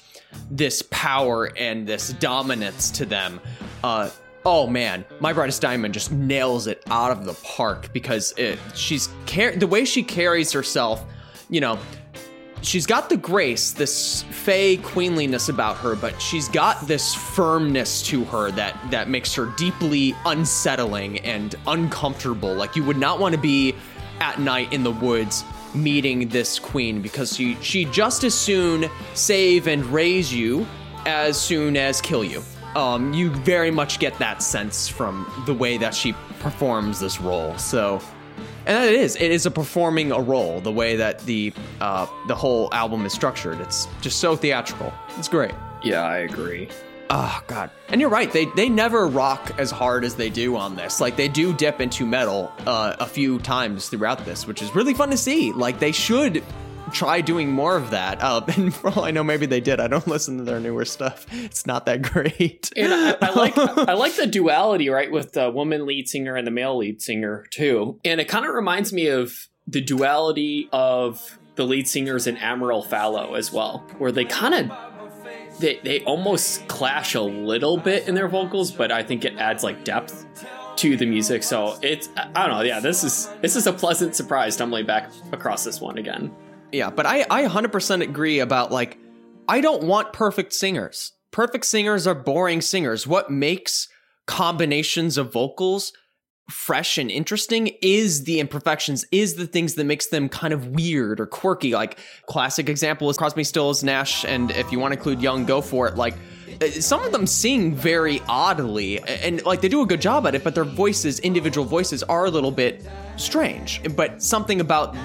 this 0.50 0.82
power 0.92 1.52
and 1.58 1.88
this 1.88 2.14
dominance 2.14 2.92
to 2.92 3.06
them 3.06 3.40
uh 3.84 4.10
oh 4.46 4.68
man 4.68 5.06
my 5.20 5.34
brightest 5.34 5.62
diamond 5.62 5.94
just 5.94 6.12
nails 6.12 6.68
it 6.68 6.84
out 6.88 7.12
of 7.12 7.26
the 7.26 7.34
park 7.44 7.92
because 7.94 8.34
it 8.38 8.60
she's 8.74 9.10
car- 9.28 9.56
the 9.56 9.68
way 9.68 9.86
she 9.86 10.04
carries 10.04 10.52
herself 10.52 11.04
you 11.50 11.60
know 11.60 11.78
she's 12.66 12.86
got 12.86 13.10
the 13.10 13.18
grace, 13.18 13.72
this 13.72 14.24
fey 14.24 14.78
queenliness 14.78 15.50
about 15.50 15.78
her, 15.78 15.96
but 15.96 16.20
she's 16.22 16.50
got 16.50 16.88
this 16.88 17.14
firmness 17.14 18.02
to 18.04 18.24
her 18.26 18.52
that 18.52 18.78
that 18.92 19.10
makes 19.10 19.34
her 19.36 19.46
deeply 19.58 20.16
unsettling 20.26 21.20
and 21.20 21.56
uncomfortable. 21.68 22.54
Like 22.54 22.76
you 22.76 22.84
would 22.84 22.98
not 22.98 23.20
want 23.20 23.36
to 23.36 23.42
be 23.42 23.76
at 24.26 24.40
night 24.40 24.74
in 24.74 24.84
the 24.84 24.92
woods 24.92 25.44
meeting 25.76 26.28
this 26.30 26.58
queen 26.58 27.02
because 27.02 27.36
she 27.36 27.56
she 27.62 27.86
just 27.86 28.24
as 28.24 28.34
soon 28.34 28.90
save 29.14 29.68
and 29.68 29.86
raise 29.88 30.34
you 30.34 30.66
as 31.06 31.40
soon 31.40 31.78
as 31.78 32.02
kill 32.02 32.24
you. 32.24 32.42
Um, 32.76 33.14
you 33.14 33.30
very 33.30 33.72
much 33.72 34.00
get 34.00 34.18
that 34.20 34.42
sense 34.42 34.88
from 34.90 35.32
the 35.46 35.54
way 35.54 35.78
that 35.78 35.94
she 35.94 36.14
performs 36.40 37.00
this 37.00 37.22
role. 37.22 37.56
So 37.58 38.02
and 38.66 38.84
it 38.84 38.96
is 38.96 39.16
it 39.16 39.32
is 39.32 39.46
a 39.46 39.52
performing 39.52 40.12
a 40.12 40.20
role 40.20 40.60
the 40.60 40.72
way 40.72 40.96
that 40.96 41.20
the 41.26 41.54
uh 41.82 42.08
the 42.28 42.36
whole 42.36 42.74
album 42.74 43.06
is 43.06 43.14
structured 43.14 43.60
it's 43.62 43.88
just 44.02 44.20
so 44.20 44.36
theatrical 44.36 44.92
it's 45.18 45.28
great 45.28 45.54
Yeah, 45.84 46.02
I 46.02 46.18
agree. 46.30 46.68
Oh 47.10 47.42
god. 47.48 47.72
And 47.90 48.02
you're 48.02 48.10
right 48.10 48.32
they 48.32 48.46
they 48.56 48.70
never 48.70 49.08
rock 49.08 49.54
as 49.58 49.72
hard 49.72 50.04
as 50.04 50.16
they 50.16 50.30
do 50.30 50.56
on 50.56 50.76
this. 50.76 51.00
Like 51.00 51.16
they 51.16 51.28
do 51.28 51.54
dip 51.54 51.82
into 51.82 52.06
metal 52.06 52.52
uh, 52.66 52.96
a 53.00 53.08
few 53.08 53.40
times 53.40 53.90
throughout 53.90 54.26
this 54.26 54.48
which 54.48 54.62
is 54.62 54.74
really 54.76 54.94
fun 54.94 55.10
to 55.12 55.18
see. 55.18 55.52
Like 55.52 55.80
they 55.80 55.92
should 55.92 56.44
try 56.92 57.22
doing 57.22 57.52
more 57.52 57.76
of 57.76 57.92
that. 57.92 58.22
Uh, 58.22 58.42
and 58.56 58.74
for 58.74 58.90
all 58.90 59.04
i 59.04 59.12
know 59.12 59.24
maybe 59.24 59.46
they 59.46 59.62
did. 59.62 59.80
I 59.80 59.88
don't 59.88 60.08
listen 60.16 60.38
to 60.38 60.44
their 60.44 60.60
newer 60.60 60.86
stuff. 60.86 61.26
It's 61.32 61.66
not 61.66 61.86
that 61.86 62.02
great. 62.02 62.72
And 62.76 62.94
I, 62.94 63.18
I 63.22 63.30
like 63.32 63.58
I 63.58 63.94
like 63.94 64.16
the 64.16 64.28
duality, 64.28 64.90
right, 64.90 65.12
with 65.12 65.34
the 65.34 65.50
woman 65.50 65.86
lead 65.86 66.08
singer 66.08 66.36
and 66.36 66.46
the 66.46 66.52
male 66.52 66.78
lead 66.78 67.02
singer 67.02 67.46
too. 67.52 68.00
And 68.04 68.20
it 68.20 68.28
kind 68.28 68.46
of 68.46 68.54
reminds 68.54 68.92
me 68.94 69.08
of 69.08 69.50
the 69.68 69.82
duality 69.82 70.70
of 70.72 71.40
the 71.56 71.66
lead 71.66 71.88
singers 71.88 72.28
in 72.28 72.36
Amaryl 72.38 72.86
Fallow 72.86 73.36
as 73.36 73.52
well, 73.52 73.86
where 73.98 74.12
they 74.12 74.26
kind 74.26 74.54
of 74.54 74.95
they 75.60 75.80
they 75.84 76.04
almost 76.04 76.68
clash 76.68 77.16
a 77.16 77.22
little 77.22 77.78
bit 77.78 78.08
in 78.08 78.16
their 78.16 78.28
vocals, 78.28 78.72
but 78.72 78.92
I 78.92 79.04
think 79.04 79.26
it 79.26 79.38
adds 79.38 79.64
like 79.64 79.84
depth 79.84 80.26
to 80.78 80.98
the 80.98 81.06
music. 81.06 81.44
So 81.44 81.78
it's 81.82 82.10
I 82.16 82.48
don't 82.48 82.58
know, 82.58 82.62
yeah, 82.62 82.80
this 82.80 83.04
is 83.04 83.30
this 83.42 83.56
is 83.56 83.68
a 83.68 83.74
pleasant 83.74 84.16
surprise 84.16 84.56
stumbling 84.56 84.86
back 84.86 85.10
across 85.32 85.64
this 85.64 85.80
one 85.80 85.98
again. 85.98 86.36
Yeah, 86.72 86.90
but 86.90 87.06
I, 87.06 87.26
I 87.30 87.44
100% 87.44 88.02
agree 88.02 88.40
about 88.40 88.72
like, 88.72 88.98
I 89.48 89.62
don't 89.62 89.84
want 89.84 90.12
perfect 90.12 90.52
singers. 90.52 91.14
Perfect 91.32 91.66
singers 91.66 92.06
are 92.06 92.16
boring 92.16 92.60
singers. 92.60 93.08
What 93.08 93.30
makes 93.30 93.88
combinations 94.26 95.18
of 95.18 95.32
vocals 95.32 95.94
fresh 96.50 96.98
and 96.98 97.10
interesting 97.10 97.72
is 97.82 98.24
the 98.26 98.40
imperfections, 98.40 99.06
is 99.12 99.36
the 99.36 99.48
things 99.48 99.76
that 99.76 99.86
makes 99.86 100.08
them 100.08 100.30
kind 100.30 100.54
of 100.54 100.68
weird 100.68 101.20
or 101.20 101.26
quirky. 101.26 101.74
Like, 101.74 101.98
classic 102.28 102.70
example 102.70 103.10
is 103.10 103.18
Crosby, 103.18 103.44
Stills, 103.44 103.84
Nash, 103.84 104.26
and 104.26 104.52
if 104.52 104.72
you 104.72 104.80
want 104.80 104.94
to 104.94 105.00
include 105.00 105.22
Young, 105.22 105.46
go 105.46 105.62
for 105.62 105.88
it. 105.88 105.96
Like, 105.96 106.16
uh, 106.62 106.68
some 106.68 107.04
of 107.04 107.12
them 107.12 107.26
sing 107.26 107.74
very 107.74 108.22
oddly 108.28 109.00
and 109.02 109.44
like 109.46 109.62
they 109.62 109.68
do 109.68 109.82
a 109.82 109.86
good 109.86 110.02
job 110.02 110.26
at 110.26 110.36
it 110.36 110.44
but 110.44 110.56
their 110.56 110.64
voices 110.64 111.20
individual 111.20 111.66
voices 111.66 112.02
are 112.04 112.26
a 112.26 112.30
little 112.30 112.52
bit 112.52 112.88
strange 113.18 113.82
but 113.96 114.22
something 114.22 114.62
about 114.62 114.96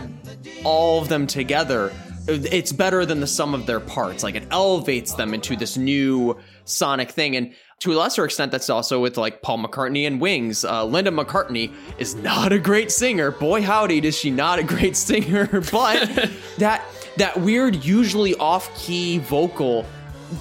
all 0.64 1.00
of 1.00 1.08
them 1.08 1.26
together 1.26 1.92
it's 2.28 2.72
better 2.72 3.04
than 3.04 3.20
the 3.20 3.26
sum 3.26 3.54
of 3.54 3.66
their 3.66 3.80
parts 3.80 4.22
like 4.22 4.34
it 4.34 4.46
elevates 4.50 5.14
them 5.14 5.34
into 5.34 5.56
this 5.56 5.76
new 5.76 6.38
sonic 6.64 7.10
thing 7.10 7.34
and 7.36 7.52
to 7.80 7.94
a 7.94 7.96
lesser 7.96 8.24
extent 8.24 8.52
that's 8.52 8.70
also 8.70 9.00
with 9.00 9.16
like 9.16 9.42
paul 9.42 9.58
mccartney 9.58 10.06
and 10.06 10.20
wings. 10.20 10.64
Uh, 10.64 10.84
linda 10.84 11.10
mccartney 11.10 11.72
is 11.98 12.14
not 12.14 12.52
a 12.52 12.58
great 12.58 12.92
singer. 12.92 13.30
Boy 13.30 13.62
howdy 13.62 14.00
does 14.00 14.16
she 14.16 14.30
not 14.30 14.58
a 14.58 14.62
great 14.62 14.96
singer. 15.08 15.46
But 15.72 16.30
that 16.58 16.84
that 17.16 17.40
weird 17.40 17.84
usually 17.84 18.34
off-key 18.36 19.18
vocal 19.18 19.84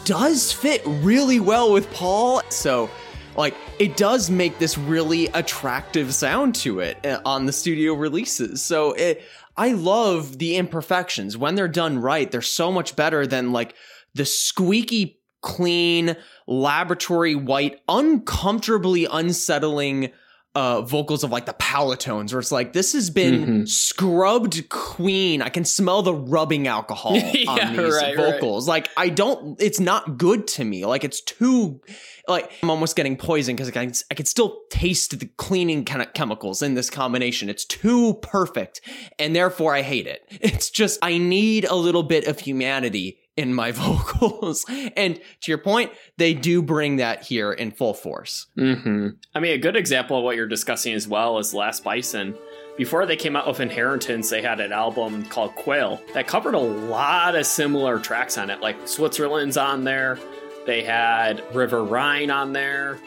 does 0.05 0.51
fit 0.51 0.81
really 0.85 1.39
well 1.39 1.73
with 1.73 1.91
paul. 1.91 2.41
So 2.49 2.89
like 3.35 3.55
it 3.79 3.95
does 3.95 4.29
make 4.29 4.59
this 4.59 4.77
really 4.77 5.27
attractive 5.27 6.13
sound 6.13 6.55
to 6.55 6.81
it 6.81 7.03
uh, 7.05 7.21
on 7.25 7.45
the 7.45 7.53
studio 7.53 7.93
releases. 7.93 8.61
So 8.61 8.93
it 8.93 9.23
i 9.55 9.71
love 9.71 10.39
the 10.39 10.57
imperfections. 10.57 11.37
When 11.37 11.55
they're 11.55 11.69
done 11.69 11.99
right 11.99 12.29
they're 12.29 12.41
so 12.41 12.69
much 12.69 12.97
better 12.97 13.25
than 13.25 13.53
like 13.53 13.75
the 14.13 14.25
squeaky 14.25 15.18
clean 15.41 16.15
laboratory 16.47 17.35
white 17.35 17.79
uncomfortably 17.87 19.05
unsettling 19.11 20.11
uh 20.55 20.81
vocals 20.81 21.23
of 21.23 21.29
like 21.29 21.45
the 21.45 21.53
palatones 21.53 22.31
where 22.33 22.39
it's 22.39 22.51
like 22.51 22.73
this 22.73 22.93
has 22.93 23.11
been 23.11 23.67
scrubbed 23.67 24.67
clean. 24.69 25.43
I 25.43 25.49
can 25.49 25.63
smell 25.63 26.01
the 26.01 26.13
rubbing 26.15 26.67
alcohol 26.67 27.15
Yeah, 27.33 27.51
on 27.69 27.77
these 27.77 27.93
right, 27.93 28.17
right. 28.17 28.17
vocals. 28.17 28.67
Like 28.67 28.89
i 28.97 29.09
don't 29.09 29.61
it's 29.61 29.79
not 29.79 30.17
good 30.17 30.47
to 30.47 30.65
me. 30.65 30.85
Like 30.87 31.03
it's 31.03 31.21
too 31.21 31.79
like 32.27 32.51
i'm 32.63 32.71
almost 32.71 32.95
getting 32.95 33.15
poisoned 33.15 33.57
because 33.57 33.69
I 33.69 33.71
can, 33.73 33.93
I 34.09 34.15
can 34.15 34.25
still 34.25 34.61
taste 34.71 35.19
the 35.19 35.27
cleaning 35.37 35.85
kind 35.85 36.01
of 36.01 36.13
chemicals 36.13 36.63
in 36.63 36.73
this 36.73 36.89
combination. 36.89 37.47
It's 37.47 37.63
too 37.63 38.15
perfect 38.23 38.81
and 39.19 39.35
therefore 39.35 39.75
i 39.75 39.83
hate 39.83 40.07
it. 40.07 40.23
It's 40.41 40.71
just 40.71 40.97
i 41.03 41.19
need 41.19 41.65
a 41.65 41.75
little 41.75 42.03
bit 42.03 42.25
of 42.25 42.39
humanity 42.39 43.18
in 43.39 43.53
my 43.53 43.71
vocals 43.83 44.65
and 44.97 45.19
to 45.41 45.51
your 45.51 45.57
point 45.57 45.91
they 46.17 46.33
do 46.33 46.61
bring 46.61 46.97
that 46.97 47.23
here 47.23 47.51
in 47.53 47.71
full 47.71 47.93
force 47.93 48.47
hmm 48.55 49.09
I 49.33 49.39
mean, 49.39 49.53
a 49.53 49.57
good 49.57 49.75
example 49.75 50.17
of 50.17 50.23
what 50.23 50.35
you're 50.35 50.47
discussing 50.47 50.93
as 50.93 51.07
well 51.07 51.37
is 51.37 51.53
Last 51.53 51.83
Bison. 51.83 52.35
Before 52.77 53.05
they 53.05 53.15
came 53.15 53.35
out 53.35 53.47
with 53.47 53.59
Inheritance, 53.59 54.29
they 54.29 54.41
had 54.41 54.59
an 54.59 54.71
album 54.73 55.23
called 55.25 55.55
Quill 55.55 56.01
that 56.13 56.27
covered 56.27 56.55
a 56.55 56.59
lot 56.59 57.35
of 57.35 57.45
similar 57.45 57.99
tracks 57.99 58.37
on 58.37 58.49
it. 58.49 58.59
Like 58.59 58.87
Switzerland's 58.87 59.55
on 59.55 59.83
there. 59.83 60.17
They 60.65 60.83
had 60.83 61.43
River 61.55 61.83
Rhine 61.83 62.31
on 62.31 62.53
there. 62.53 62.99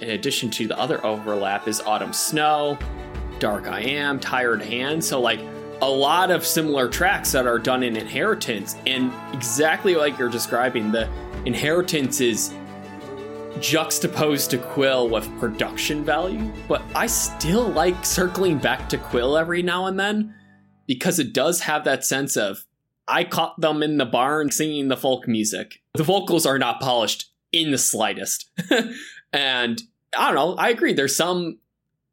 In 0.00 0.10
addition 0.10 0.50
to 0.50 0.68
the 0.68 0.78
other 0.78 1.04
overlap 1.04 1.66
is 1.66 1.80
Autumn 1.80 2.12
Snow, 2.12 2.78
Dark 3.38 3.66
I 3.66 3.80
Am, 3.80 4.20
Tired 4.20 4.62
Hand. 4.62 5.04
So 5.04 5.20
like 5.20 5.40
a 5.82 5.90
lot 5.90 6.30
of 6.30 6.44
similar 6.44 6.88
tracks 6.88 7.32
that 7.32 7.46
are 7.46 7.58
done 7.58 7.82
in 7.82 7.96
Inheritance, 7.96 8.76
and 8.86 9.12
exactly 9.32 9.94
like 9.94 10.18
you're 10.18 10.28
describing, 10.28 10.92
the 10.92 11.08
Inheritance 11.46 12.20
is 12.20 12.54
juxtaposed 13.60 14.50
to 14.50 14.58
Quill 14.58 15.08
with 15.08 15.28
production 15.38 16.04
value, 16.04 16.52
but 16.68 16.82
I 16.94 17.06
still 17.06 17.68
like 17.68 18.04
circling 18.04 18.58
back 18.58 18.88
to 18.90 18.98
Quill 18.98 19.36
every 19.36 19.62
now 19.62 19.86
and 19.86 19.98
then 19.98 20.34
because 20.86 21.18
it 21.18 21.32
does 21.32 21.60
have 21.60 21.84
that 21.84 22.04
sense 22.04 22.36
of 22.36 22.64
I 23.08 23.24
caught 23.24 23.60
them 23.60 23.82
in 23.82 23.96
the 23.96 24.04
barn 24.04 24.50
singing 24.50 24.88
the 24.88 24.96
folk 24.96 25.26
music. 25.26 25.82
The 25.94 26.02
vocals 26.02 26.46
are 26.46 26.58
not 26.58 26.80
polished 26.80 27.30
in 27.52 27.70
the 27.70 27.78
slightest. 27.78 28.50
and 29.32 29.82
I 30.16 30.26
don't 30.26 30.34
know, 30.34 30.54
I 30.56 30.70
agree. 30.70 30.92
There's 30.92 31.16
some, 31.16 31.58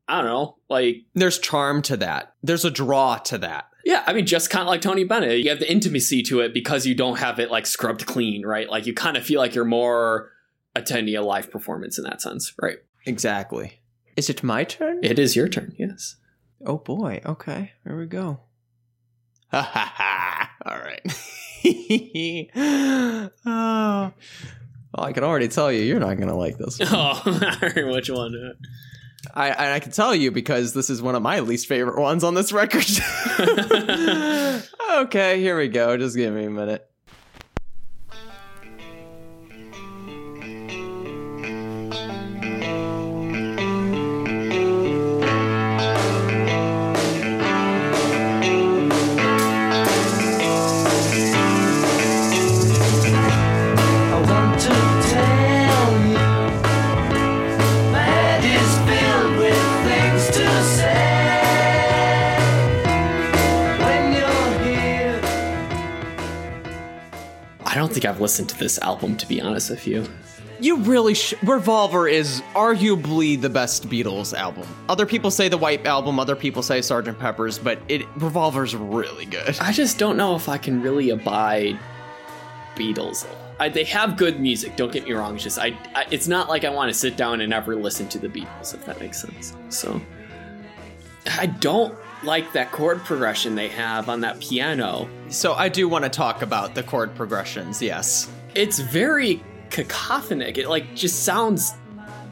I 0.07 0.21
don't 0.21 0.25
know, 0.31 0.57
like, 0.69 1.03
there's 1.13 1.37
charm 1.39 1.81
to 1.83 1.97
that 1.97 2.33
there's 2.43 2.65
a 2.65 2.71
draw 2.71 3.17
to 3.17 3.37
that 3.39 3.69
yeah, 3.85 4.03
I 4.05 4.11
mean, 4.11 4.25
just 4.25 4.49
kind 4.49 4.63
of 4.63 4.67
like 4.67 4.81
Tony 4.81 5.05
Bennett, 5.05 5.39
you 5.39 5.49
have 5.49 5.59
the 5.59 5.71
intimacy 5.71 6.21
to 6.23 6.41
it 6.41 6.53
because 6.53 6.85
you 6.85 6.93
don't 6.93 7.19
have 7.19 7.39
it 7.39 7.49
like 7.49 7.65
scrubbed 7.65 8.05
clean, 8.05 8.45
right? 8.45 8.69
Like 8.69 8.85
you 8.85 8.93
kind 8.93 9.15
of 9.15 9.23
feel 9.23 9.39
like 9.39 9.55
you're 9.55 9.63
more 9.63 10.29
attending 10.75 11.15
a 11.15 11.21
live 11.21 11.49
performance 11.49 11.97
in 11.97 12.03
that 12.03 12.21
sense, 12.21 12.53
right? 12.61 12.79
exactly 13.05 13.79
is 14.17 14.29
it 14.29 14.43
my 14.43 14.65
turn 14.65 14.99
It 15.03 15.17
is 15.19 15.37
your 15.37 15.47
turn, 15.47 15.73
yes. 15.77 16.17
Oh 16.65 16.77
boy. 16.79 17.21
Okay. 17.25 17.71
Here 17.85 17.97
we 17.97 18.07
go. 18.07 18.41
Ha 19.51 19.61
ha 19.61 19.93
ha. 19.95 20.51
All 20.65 20.79
right. 20.79 21.01
oh. 23.45 24.11
Well, 24.93 25.05
I 25.05 25.13
can 25.13 25.23
already 25.23 25.47
tell 25.47 25.71
you, 25.71 25.81
you're 25.83 25.99
not 25.99 26.17
gonna 26.17 26.35
like 26.35 26.57
this. 26.57 26.79
one. 26.79 26.89
Oh, 26.91 27.21
which 27.93 28.09
one? 28.09 28.55
I 29.33 29.75
I 29.75 29.79
can 29.79 29.91
tell 29.91 30.15
you 30.15 30.31
because 30.31 30.73
this 30.73 30.89
is 30.89 31.01
one 31.01 31.15
of 31.15 31.21
my 31.21 31.39
least 31.39 31.67
favorite 31.67 31.99
ones 31.99 32.23
on 32.23 32.33
this 32.33 32.51
record. 32.51 32.85
okay, 34.91 35.39
here 35.39 35.57
we 35.57 35.67
go. 35.67 35.97
Just 35.97 36.15
give 36.15 36.33
me 36.33 36.45
a 36.45 36.49
minute. 36.49 36.89
Don't 68.27 68.47
think 68.47 68.49
I've 68.49 68.49
listened 68.49 68.49
to 68.49 68.57
this 68.57 68.79
album, 68.79 69.17
to 69.17 69.27
be 69.27 69.41
honest 69.41 69.69
with 69.69 69.87
you. 69.87 70.05
You 70.59 70.77
really 70.77 71.13
sh- 71.13 71.35
Revolver 71.43 72.07
is 72.07 72.41
arguably 72.55 73.39
the 73.39 73.49
best 73.49 73.87
Beatles 73.89 74.33
album. 74.33 74.67
Other 74.89 75.05
people 75.05 75.29
say 75.29 75.49
the 75.49 75.57
White 75.57 75.85
Album, 75.85 76.19
other 76.19 76.35
people 76.35 76.63
say 76.63 76.79
Sgt. 76.79 77.19
Pepper's, 77.19 77.59
but 77.59 77.79
it 77.87 78.07
Revolver's 78.15 78.75
really 78.75 79.25
good. 79.25 79.57
I 79.61 79.71
just 79.71 79.99
don't 79.99 80.17
know 80.17 80.35
if 80.35 80.49
I 80.49 80.57
can 80.57 80.81
really 80.81 81.11
abide 81.11 81.79
Beatles. 82.75 83.27
I, 83.59 83.69
they 83.69 83.83
have 83.85 84.17
good 84.17 84.39
music. 84.39 84.75
Don't 84.75 84.91
get 84.91 85.05
me 85.05 85.13
wrong. 85.13 85.35
It's 85.35 85.43
just 85.43 85.59
I, 85.59 85.77
I. 85.95 86.05
It's 86.11 86.27
not 86.27 86.49
like 86.49 86.65
I 86.65 86.69
want 86.69 86.91
to 86.91 86.97
sit 86.97 87.17
down 87.17 87.41
and 87.41 87.53
ever 87.53 87.75
listen 87.75 88.07
to 88.09 88.19
the 88.19 88.29
Beatles, 88.29 88.73
if 88.73 88.85
that 88.85 88.99
makes 88.99 89.21
sense. 89.21 89.55
So 89.69 90.01
I 91.39 91.47
don't 91.47 91.97
like 92.23 92.53
that 92.53 92.71
chord 92.71 93.03
progression 93.03 93.55
they 93.55 93.69
have 93.69 94.09
on 94.09 94.21
that 94.21 94.39
piano. 94.39 95.09
So 95.29 95.53
I 95.53 95.69
do 95.69 95.87
want 95.87 96.03
to 96.03 96.09
talk 96.09 96.41
about 96.41 96.75
the 96.75 96.83
chord 96.83 97.15
progressions. 97.15 97.81
Yes. 97.81 98.29
It's 98.55 98.79
very 98.79 99.43
cacophonic. 99.69 100.57
It 100.57 100.67
like 100.67 100.95
just 100.95 101.23
sounds 101.23 101.73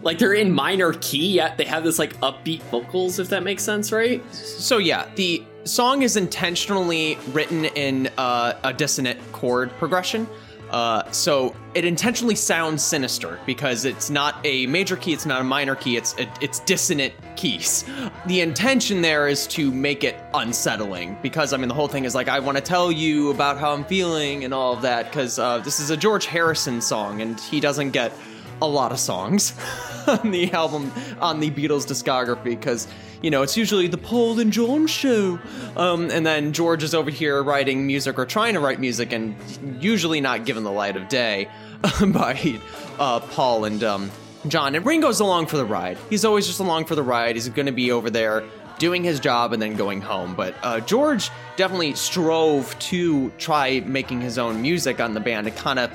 like 0.02 0.20
they're 0.20 0.34
in 0.34 0.52
minor 0.52 0.94
key 0.94 1.34
yet 1.34 1.58
they 1.58 1.66
have 1.66 1.84
this 1.84 2.00
like 2.00 2.14
upbeat 2.22 2.62
vocals. 2.64 3.20
If 3.20 3.30
that 3.30 3.44
makes 3.44 3.64
sense, 3.64 3.92
right? 3.92 4.24
So 4.34 4.78
yeah, 4.78 5.08
the 5.16 5.44
song 5.66 6.04
is 6.04 6.16
intentionally 6.16 7.18
written 7.32 7.66
in 7.66 8.10
uh, 8.18 8.54
a 8.64 8.74
dissonant 8.74 9.20
chord 9.32 9.72
progression. 9.78 10.28
Uh, 10.76 11.10
so 11.10 11.56
it 11.74 11.86
intentionally 11.86 12.36
sounds 12.36 12.84
sinister 12.84 13.40
because 13.46 13.86
it's 13.86 14.10
not 14.10 14.36
a 14.44 14.68
major 14.68 14.98
key, 14.98 15.14
it's 15.14 15.26
not 15.26 15.40
a 15.40 15.44
minor 15.44 15.74
key, 15.74 15.96
it's 15.96 16.14
it's 16.42 16.60
dissonant 16.60 17.14
keys. 17.38 17.86
The 18.26 18.42
intention 18.42 19.02
there 19.02 19.30
is 19.30 19.48
to 19.48 19.72
make 19.72 20.04
it 20.04 20.22
unsettling 20.34 21.18
because 21.22 21.54
I 21.54 21.58
mean 21.58 21.70
the 21.70 21.74
whole 21.74 21.88
thing 21.88 22.04
is 22.04 22.14
like 22.14 22.28
I 22.28 22.40
want 22.42 22.58
to 22.58 22.62
tell 22.62 22.92
you 22.92 23.30
about 23.32 23.58
how 23.58 23.72
I'm 23.72 23.86
feeling 23.86 24.44
and 24.44 24.54
all 24.54 24.74
of 24.74 24.82
that 24.82 25.06
because 25.06 25.40
uh, 25.40 25.60
this 25.60 25.80
is 25.80 25.92
a 25.92 25.96
George 25.96 26.26
Harrison 26.26 26.82
song 26.82 27.22
and 27.22 27.40
he 27.40 27.62
doesn't 27.62 27.92
get 27.92 28.12
a 28.62 28.68
lot 28.68 28.92
of 28.92 29.00
songs 29.00 29.54
on 30.08 30.32
the 30.32 30.52
album 30.52 30.92
on 31.20 31.40
the 31.40 31.50
Beatles 31.52 31.86
discography 31.86 32.44
because 32.44 32.88
you 33.22 33.30
know 33.30 33.42
it's 33.42 33.58
usually 33.58 33.88
the 33.88 33.98
Paul 33.98 34.40
and 34.40 34.52
John 34.52 34.88
show, 34.88 35.40
um, 35.76 36.10
and 36.12 36.26
then 36.26 36.54
George 36.54 36.84
is 36.84 36.94
over 36.94 37.10
here 37.10 37.42
writing 37.44 37.88
music 37.88 38.20
or 38.20 38.26
trying 38.26 38.54
to 38.54 38.60
write 38.60 38.80
music 38.80 39.12
and 39.12 39.36
usually 39.82 40.22
not 40.22 40.46
given 40.46 40.64
the 40.64 40.72
light 40.72 40.96
of 40.96 41.08
day 41.10 41.50
by 42.08 42.60
uh, 43.00 43.20
Paul 43.20 43.66
and 43.66 43.84
um, 43.84 44.12
John. 44.48 44.76
And 44.76 44.86
Ringo's 44.86 45.20
along 45.20 45.48
for 45.48 45.58
the 45.58 45.66
ride. 45.66 45.98
He's 46.10 46.26
always 46.26 46.48
just 46.48 46.60
along 46.60 46.86
for 46.86 46.96
the 46.96 47.04
ride. 47.04 47.36
He's 47.36 47.50
going 47.50 47.66
to 47.66 47.72
be 47.72 47.92
over 47.92 48.10
there 48.10 48.44
doing 48.78 49.04
his 49.04 49.20
job 49.20 49.54
and 49.54 49.62
then 49.62 49.76
going 49.76 50.02
home. 50.02 50.36
But 50.36 50.56
uh, 50.62 50.80
George 50.82 51.30
definitely 51.56 51.96
strove 51.96 52.78
to 52.80 53.30
try 53.38 53.80
making 53.82 54.22
his 54.22 54.38
own 54.38 54.62
music 54.62 55.00
on 55.00 55.14
the 55.14 55.20
band 55.20 55.48
and 55.48 55.56
kind 55.56 55.80
of 55.80 55.92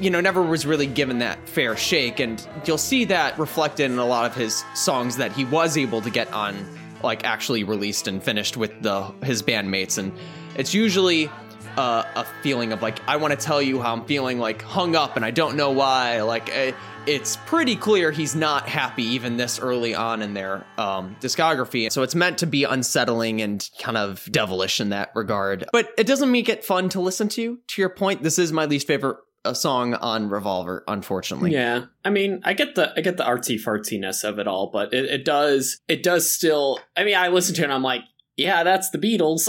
you 0.00 0.10
know, 0.10 0.20
never 0.20 0.42
was 0.42 0.66
really 0.66 0.86
given 0.86 1.18
that 1.18 1.48
fair 1.48 1.76
shake. 1.76 2.20
And 2.20 2.44
you'll 2.64 2.78
see 2.78 3.04
that 3.06 3.38
reflected 3.38 3.90
in 3.90 3.98
a 3.98 4.06
lot 4.06 4.26
of 4.26 4.34
his 4.34 4.64
songs 4.74 5.16
that 5.16 5.32
he 5.32 5.44
was 5.44 5.76
able 5.76 6.00
to 6.02 6.10
get 6.10 6.32
on, 6.32 6.56
like 7.02 7.24
actually 7.24 7.64
released 7.64 8.08
and 8.08 8.22
finished 8.22 8.56
with 8.56 8.82
the 8.82 9.02
his 9.22 9.42
bandmates. 9.42 9.98
And 9.98 10.12
it's 10.56 10.74
usually 10.74 11.30
uh, 11.76 12.04
a 12.16 12.26
feeling 12.42 12.72
of 12.72 12.82
like, 12.82 12.98
I 13.08 13.16
want 13.16 13.38
to 13.38 13.44
tell 13.44 13.62
you 13.62 13.80
how 13.80 13.92
I'm 13.92 14.04
feeling, 14.04 14.38
like 14.38 14.62
hung 14.62 14.94
up, 14.94 15.16
and 15.16 15.24
I 15.24 15.30
don't 15.30 15.56
know 15.56 15.70
why. 15.70 16.22
Like, 16.22 16.54
eh, 16.54 16.72
it's 17.06 17.36
pretty 17.46 17.76
clear 17.76 18.10
he's 18.12 18.34
not 18.34 18.68
happy 18.68 19.02
even 19.02 19.36
this 19.36 19.58
early 19.58 19.94
on 19.94 20.22
in 20.22 20.34
their 20.34 20.64
um, 20.78 21.16
discography. 21.20 21.90
So 21.90 22.02
it's 22.02 22.14
meant 22.14 22.38
to 22.38 22.46
be 22.46 22.64
unsettling 22.64 23.42
and 23.42 23.68
kind 23.80 23.96
of 23.96 24.28
devilish 24.30 24.80
in 24.80 24.90
that 24.90 25.10
regard. 25.14 25.64
But 25.72 25.90
it 25.98 26.06
doesn't 26.06 26.30
make 26.30 26.48
it 26.48 26.64
fun 26.64 26.88
to 26.90 27.00
listen 27.00 27.28
to. 27.30 27.58
To 27.66 27.82
your 27.82 27.90
point, 27.90 28.22
this 28.22 28.38
is 28.38 28.52
my 28.52 28.66
least 28.66 28.86
favorite 28.86 29.16
a 29.44 29.54
song 29.54 29.94
on 29.94 30.28
Revolver, 30.28 30.84
unfortunately. 30.86 31.52
Yeah, 31.52 31.86
I 32.04 32.10
mean, 32.10 32.40
I 32.44 32.52
get 32.52 32.74
the 32.74 32.92
I 32.96 33.00
get 33.00 33.16
the 33.16 33.24
artsy 33.24 33.60
fartsiness 33.60 34.24
of 34.24 34.38
it 34.38 34.46
all, 34.46 34.70
but 34.72 34.92
it, 34.92 35.06
it 35.06 35.24
does 35.24 35.80
it 35.88 36.02
does 36.02 36.30
still. 36.30 36.78
I 36.96 37.04
mean, 37.04 37.16
I 37.16 37.28
listen 37.28 37.54
to 37.56 37.62
it, 37.62 37.64
and 37.64 37.72
I'm 37.72 37.82
like, 37.82 38.02
yeah, 38.36 38.62
that's 38.62 38.90
the 38.90 38.98
Beatles. 38.98 39.48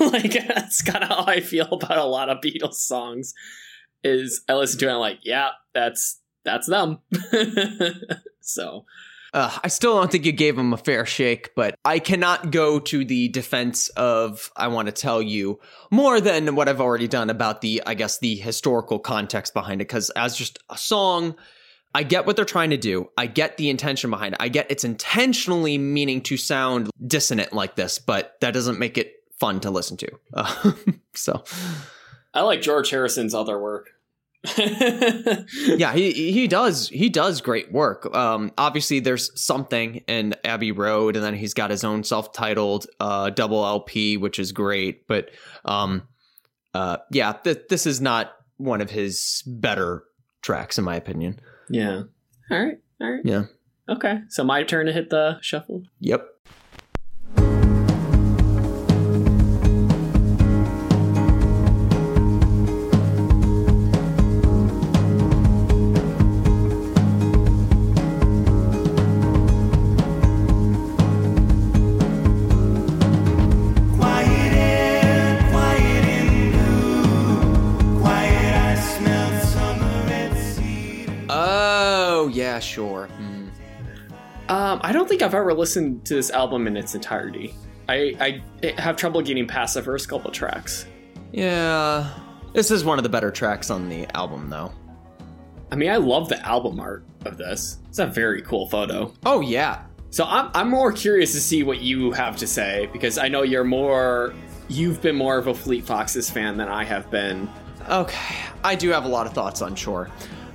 like 0.00 0.32
that's 0.32 0.82
kind 0.82 1.04
of 1.04 1.10
how 1.10 1.24
I 1.26 1.40
feel 1.40 1.68
about 1.70 1.98
a 1.98 2.04
lot 2.04 2.28
of 2.28 2.38
Beatles 2.38 2.74
songs. 2.74 3.34
Is 4.02 4.42
I 4.48 4.54
listen 4.54 4.78
to 4.80 4.86
it, 4.86 4.88
and 4.88 4.94
I'm 4.96 5.00
like, 5.00 5.20
yeah, 5.22 5.50
that's 5.74 6.20
that's 6.44 6.66
them. 6.66 7.00
so 8.40 8.84
Uh, 9.36 9.50
I 9.62 9.68
still 9.68 9.94
don't 9.94 10.10
think 10.10 10.24
you 10.24 10.32
gave 10.32 10.56
him 10.56 10.72
a 10.72 10.78
fair 10.78 11.04
shake, 11.04 11.54
but 11.54 11.78
I 11.84 11.98
cannot 11.98 12.50
go 12.50 12.80
to 12.80 13.04
the 13.04 13.28
defense 13.28 13.90
of 13.90 14.50
I 14.56 14.68
want 14.68 14.86
to 14.86 14.92
tell 14.92 15.20
you 15.20 15.60
more 15.90 16.22
than 16.22 16.54
what 16.54 16.70
I've 16.70 16.80
already 16.80 17.06
done 17.06 17.28
about 17.28 17.60
the, 17.60 17.82
I 17.84 17.92
guess, 17.92 18.18
the 18.18 18.34
historical 18.34 18.98
context 18.98 19.52
behind 19.52 19.82
it. 19.82 19.88
Because 19.88 20.08
as 20.16 20.38
just 20.38 20.58
a 20.70 20.78
song, 20.78 21.36
I 21.94 22.02
get 22.02 22.24
what 22.24 22.36
they're 22.36 22.46
trying 22.46 22.70
to 22.70 22.78
do. 22.78 23.10
I 23.18 23.26
get 23.26 23.58
the 23.58 23.68
intention 23.68 24.08
behind 24.08 24.32
it. 24.32 24.40
I 24.40 24.48
get 24.48 24.70
it's 24.70 24.84
intentionally 24.84 25.76
meaning 25.76 26.22
to 26.22 26.38
sound 26.38 26.88
dissonant 27.06 27.52
like 27.52 27.76
this, 27.76 27.98
but 27.98 28.36
that 28.40 28.54
doesn't 28.54 28.78
make 28.78 28.96
it 28.96 29.22
fun 29.38 29.60
to 29.60 29.70
listen 29.70 29.98
to. 29.98 30.08
Uh, 30.32 30.72
so, 31.14 31.44
I 32.32 32.40
like 32.40 32.62
George 32.62 32.88
Harrison's 32.88 33.34
other 33.34 33.60
work. 33.60 33.90
yeah, 35.76 35.92
he 35.92 36.32
he 36.32 36.46
does 36.46 36.88
he 36.88 37.08
does 37.08 37.40
great 37.40 37.72
work. 37.72 38.14
Um, 38.14 38.52
obviously, 38.58 39.00
there's 39.00 39.30
something 39.40 39.96
in 40.06 40.34
Abbey 40.44 40.72
Road, 40.72 41.16
and 41.16 41.24
then 41.24 41.34
he's 41.34 41.54
got 41.54 41.70
his 41.70 41.84
own 41.84 42.04
self-titled 42.04 42.86
uh, 43.00 43.30
double 43.30 43.64
LP, 43.64 44.16
which 44.16 44.38
is 44.38 44.52
great. 44.52 45.06
But 45.06 45.30
um, 45.64 46.02
uh, 46.74 46.98
yeah, 47.10 47.32
th- 47.32 47.68
this 47.68 47.86
is 47.86 48.00
not 48.00 48.32
one 48.56 48.80
of 48.80 48.90
his 48.90 49.42
better 49.46 50.04
tracks, 50.42 50.78
in 50.78 50.84
my 50.84 50.96
opinion. 50.96 51.40
yeah. 51.68 52.02
All 52.50 52.64
right. 52.64 52.78
All 53.00 53.10
right. 53.10 53.20
Yeah. 53.24 53.44
Okay. 53.88 54.20
So 54.28 54.44
my 54.44 54.62
turn 54.62 54.86
to 54.86 54.92
hit 54.92 55.10
the 55.10 55.38
shuffle. 55.40 55.82
Yep. 56.00 56.28
Think 85.16 85.26
I've 85.26 85.34
ever 85.34 85.54
listened 85.54 86.04
to 86.06 86.14
this 86.14 86.30
album 86.30 86.66
in 86.66 86.76
its 86.76 86.94
entirety. 86.94 87.54
I, 87.88 88.42
I 88.62 88.72
have 88.78 88.96
trouble 88.96 89.22
getting 89.22 89.46
past 89.46 89.72
the 89.72 89.82
first 89.82 90.10
couple 90.10 90.30
tracks. 90.30 90.86
Yeah, 91.32 92.12
this 92.52 92.70
is 92.70 92.84
one 92.84 92.98
of 92.98 93.02
the 93.02 93.08
better 93.08 93.30
tracks 93.30 93.70
on 93.70 93.88
the 93.88 94.06
album, 94.14 94.50
though. 94.50 94.72
I 95.72 95.76
mean, 95.76 95.90
I 95.90 95.96
love 95.96 96.28
the 96.28 96.38
album 96.46 96.80
art 96.80 97.06
of 97.24 97.38
this. 97.38 97.78
It's 97.88 97.98
a 97.98 98.06
very 98.06 98.42
cool 98.42 98.68
photo. 98.68 99.14
Oh 99.24 99.40
yeah, 99.40 99.84
So 100.10 100.24
I'm, 100.24 100.50
I'm 100.52 100.68
more 100.68 100.92
curious 100.92 101.32
to 101.32 101.40
see 101.40 101.62
what 101.62 101.80
you 101.80 102.12
have 102.12 102.36
to 102.36 102.46
say 102.46 102.90
because 102.92 103.16
I 103.16 103.28
know 103.28 103.42
you're 103.42 103.64
more, 103.64 104.34
you've 104.68 105.00
been 105.00 105.16
more 105.16 105.38
of 105.38 105.46
a 105.46 105.54
Fleet 105.54 105.86
Foxes 105.86 106.28
fan 106.28 106.58
than 106.58 106.68
I 106.68 106.84
have 106.84 107.10
been. 107.10 107.48
Okay, 107.88 108.36
I 108.62 108.74
do 108.74 108.90
have 108.90 109.06
a 109.06 109.08
lot 109.08 109.26
of 109.26 109.32
thoughts 109.32 109.62
on 109.62 109.74
Shore. 109.76 110.10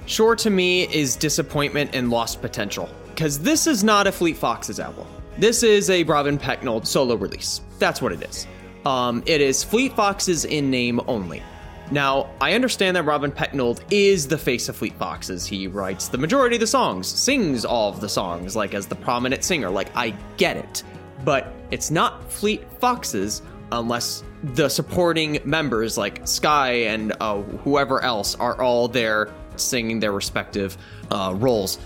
Shore 0.05 0.35
to 0.35 0.51
me 0.51 0.83
is 0.93 1.15
disappointment 1.15 1.95
and 1.95 2.11
lost 2.11 2.41
potential, 2.41 2.89
because 3.21 3.37
this 3.37 3.67
is 3.67 3.83
not 3.83 4.07
a 4.07 4.11
Fleet 4.11 4.35
Foxes 4.35 4.79
album. 4.79 5.05
This 5.37 5.61
is 5.61 5.91
a 5.91 6.01
Robin 6.05 6.39
Pecknold 6.39 6.87
solo 6.87 7.13
release. 7.13 7.61
That's 7.77 8.01
what 8.01 8.11
it 8.11 8.23
is. 8.23 8.47
Um, 8.83 9.21
it 9.27 9.41
is 9.41 9.63
Fleet 9.63 9.93
Foxes 9.95 10.43
in 10.43 10.71
name 10.71 10.99
only. 11.05 11.43
Now, 11.91 12.31
I 12.41 12.53
understand 12.53 12.97
that 12.97 13.03
Robin 13.03 13.31
Pecknold 13.31 13.83
is 13.91 14.27
the 14.27 14.39
face 14.39 14.69
of 14.69 14.75
Fleet 14.75 14.95
Foxes. 14.95 15.45
He 15.45 15.67
writes 15.67 16.07
the 16.07 16.17
majority 16.17 16.55
of 16.55 16.61
the 16.61 16.65
songs, 16.65 17.05
sings 17.05 17.63
all 17.63 17.89
of 17.89 18.01
the 18.01 18.09
songs, 18.09 18.55
like 18.55 18.73
as 18.73 18.87
the 18.87 18.95
prominent 18.95 19.43
singer. 19.43 19.69
Like, 19.69 19.95
I 19.95 20.15
get 20.37 20.57
it. 20.57 20.81
But 21.23 21.53
it's 21.69 21.91
not 21.91 22.27
Fleet 22.31 22.63
Foxes 22.79 23.43
unless 23.71 24.23
the 24.55 24.67
supporting 24.67 25.37
members, 25.45 25.95
like 25.95 26.27
Sky 26.27 26.71
and 26.85 27.13
uh, 27.19 27.43
whoever 27.43 28.01
else, 28.01 28.33
are 28.33 28.59
all 28.59 28.87
there 28.87 29.31
singing 29.57 29.99
their 29.99 30.11
respective 30.11 30.75
uh, 31.11 31.33
roles. 31.37 31.77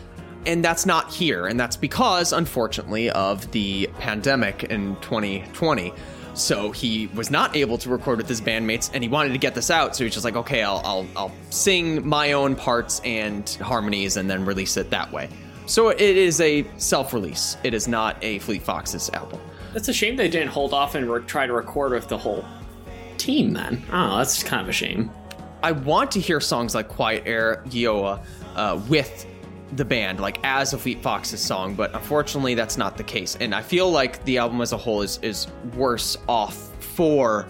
And 0.45 0.63
that's 0.63 0.85
not 0.85 1.11
here. 1.11 1.47
And 1.47 1.59
that's 1.59 1.75
because, 1.75 2.33
unfortunately, 2.33 3.09
of 3.09 3.51
the 3.51 3.89
pandemic 3.99 4.65
in 4.65 4.95
2020. 4.97 5.93
So 6.35 6.71
he 6.71 7.07
was 7.07 7.31
not 7.31 7.55
able 7.55 7.77
to 7.77 7.89
record 7.89 8.17
with 8.17 8.27
his 8.27 8.41
bandmates, 8.41 8.91
and 8.93 9.01
he 9.01 9.09
wanted 9.09 9.31
to 9.31 9.37
get 9.37 9.55
this 9.55 9.71
out. 9.71 9.95
So 9.95 10.03
he's 10.03 10.13
just 10.13 10.25
like, 10.25 10.35
okay, 10.35 10.63
I'll, 10.63 10.81
I'll, 10.83 11.07
I'll 11.15 11.31
sing 11.49 12.05
my 12.05 12.33
own 12.33 12.55
parts 12.55 13.01
and 13.05 13.49
harmonies, 13.61 14.17
and 14.17 14.29
then 14.29 14.45
release 14.45 14.75
it 14.75 14.89
that 14.89 15.11
way. 15.11 15.29
So 15.65 15.89
it 15.89 15.99
is 15.99 16.41
a 16.41 16.65
self-release. 16.77 17.57
It 17.63 17.73
is 17.73 17.87
not 17.87 18.17
a 18.21 18.39
Fleet 18.39 18.61
Foxes 18.61 19.09
album. 19.11 19.39
That's 19.73 19.87
a 19.87 19.93
shame 19.93 20.15
they 20.15 20.29
didn't 20.29 20.49
hold 20.49 20.73
off 20.73 20.93
and 20.95 21.09
re- 21.09 21.21
try 21.23 21.47
to 21.47 21.53
record 21.53 21.93
with 21.93 22.07
the 22.07 22.17
whole 22.17 22.45
team. 23.17 23.53
Then, 23.53 23.83
oh, 23.91 24.17
that's 24.17 24.43
kind 24.43 24.61
of 24.61 24.69
a 24.69 24.73
shame. 24.73 25.09
I 25.63 25.71
want 25.71 26.11
to 26.11 26.19
hear 26.19 26.39
songs 26.39 26.75
like 26.75 26.89
Quiet 26.89 27.23
Air, 27.25 27.63
Gioia, 27.67 28.23
uh, 28.55 28.79
with 28.87 29.25
the 29.73 29.85
band, 29.85 30.19
like 30.19 30.39
as 30.43 30.73
a 30.73 30.77
Fleet 30.77 31.01
Foxes 31.01 31.41
song, 31.41 31.75
but 31.75 31.93
unfortunately 31.93 32.55
that's 32.55 32.77
not 32.77 32.97
the 32.97 33.03
case. 33.03 33.35
And 33.39 33.53
I 33.53 33.61
feel 33.61 33.89
like 33.89 34.23
the 34.25 34.37
album 34.37 34.61
as 34.61 34.71
a 34.71 34.77
whole 34.77 35.01
is, 35.01 35.19
is 35.21 35.47
worse 35.75 36.17
off 36.27 36.55
for 36.79 37.47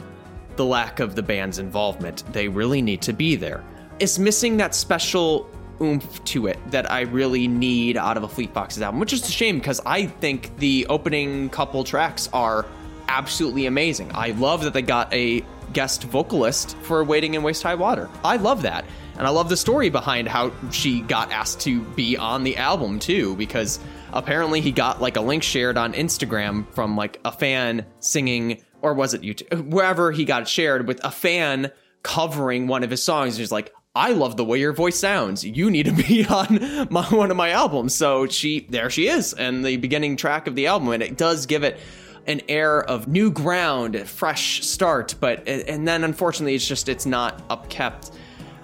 the 0.55 0.65
lack 0.65 0.99
of 0.99 1.15
the 1.15 1.23
band's 1.23 1.59
involvement. 1.59 2.23
They 2.31 2.47
really 2.47 2.81
need 2.81 3.01
to 3.03 3.13
be 3.13 3.35
there. 3.35 3.63
It's 3.99 4.17
missing 4.17 4.57
that 4.57 4.73
special 4.73 5.49
oomph 5.81 6.23
to 6.23 6.47
it 6.47 6.57
that 6.71 6.89
I 6.89 7.01
really 7.01 7.47
need 7.47 7.97
out 7.97 8.17
of 8.17 8.23
a 8.23 8.27
Fleet 8.27 8.53
Foxes 8.53 8.81
album, 8.81 8.99
which 8.99 9.13
is 9.13 9.27
a 9.27 9.31
shame 9.31 9.59
because 9.59 9.81
I 9.85 10.05
think 10.05 10.57
the 10.57 10.85
opening 10.89 11.49
couple 11.49 11.83
tracks 11.83 12.29
are 12.31 12.65
absolutely 13.07 13.65
amazing. 13.65 14.11
I 14.13 14.31
love 14.31 14.63
that 14.63 14.73
they 14.73 14.81
got 14.81 15.13
a 15.13 15.43
guest 15.73 16.03
vocalist 16.05 16.77
for 16.77 17.03
Waiting 17.03 17.33
in 17.33 17.43
Waist 17.43 17.63
High 17.63 17.75
Water. 17.75 18.09
I 18.23 18.37
love 18.37 18.61
that. 18.61 18.85
And 19.17 19.25
I 19.25 19.29
love 19.29 19.49
the 19.49 19.57
story 19.57 19.89
behind 19.89 20.27
how 20.27 20.51
she 20.71 21.01
got 21.01 21.31
asked 21.31 21.61
to 21.61 21.81
be 21.81 22.17
on 22.17 22.43
the 22.43 22.57
album 22.57 22.99
too, 22.99 23.35
because 23.35 23.79
apparently 24.13 24.61
he 24.61 24.71
got 24.71 25.01
like 25.01 25.15
a 25.15 25.21
link 25.21 25.43
shared 25.43 25.77
on 25.77 25.93
Instagram 25.93 26.71
from 26.73 26.95
like 26.95 27.19
a 27.23 27.31
fan 27.31 27.85
singing, 27.99 28.61
or 28.81 28.93
was 28.93 29.13
it 29.13 29.21
YouTube? 29.21 29.69
Wherever 29.69 30.11
he 30.11 30.25
got 30.25 30.47
shared 30.47 30.87
with 30.87 31.03
a 31.03 31.11
fan 31.11 31.71
covering 32.05 32.67
one 32.67 32.83
of 32.83 32.91
his 32.91 33.01
songs. 33.01 33.35
He's 33.35 33.51
like, 33.51 33.73
I 33.95 34.11
love 34.11 34.37
the 34.37 34.45
way 34.45 34.59
your 34.59 34.73
voice 34.73 34.99
sounds. 34.99 35.43
You 35.43 35.71
need 35.71 35.87
to 35.87 35.91
be 35.91 36.25
on 36.29 36.87
my, 36.91 37.05
one 37.05 37.31
of 37.31 37.37
my 37.37 37.49
albums. 37.49 37.95
So 37.95 38.27
she, 38.27 38.67
there 38.69 38.89
she 38.89 39.07
is, 39.07 39.33
and 39.33 39.65
the 39.65 39.77
beginning 39.77 40.15
track 40.15 40.47
of 40.47 40.55
the 40.55 40.67
album, 40.67 40.89
and 40.89 41.01
it 41.01 41.17
does 41.17 41.45
give 41.45 41.63
it 41.63 41.79
an 42.27 42.41
air 42.47 42.83
of 42.83 43.07
new 43.07 43.31
ground, 43.31 43.97
fresh 44.07 44.63
start. 44.63 45.15
But 45.19 45.47
and 45.47 45.87
then 45.87 46.03
unfortunately, 46.03 46.55
it's 46.55 46.67
just 46.67 46.89
it's 46.89 47.05
not 47.05 47.47
upkept. 47.49 48.11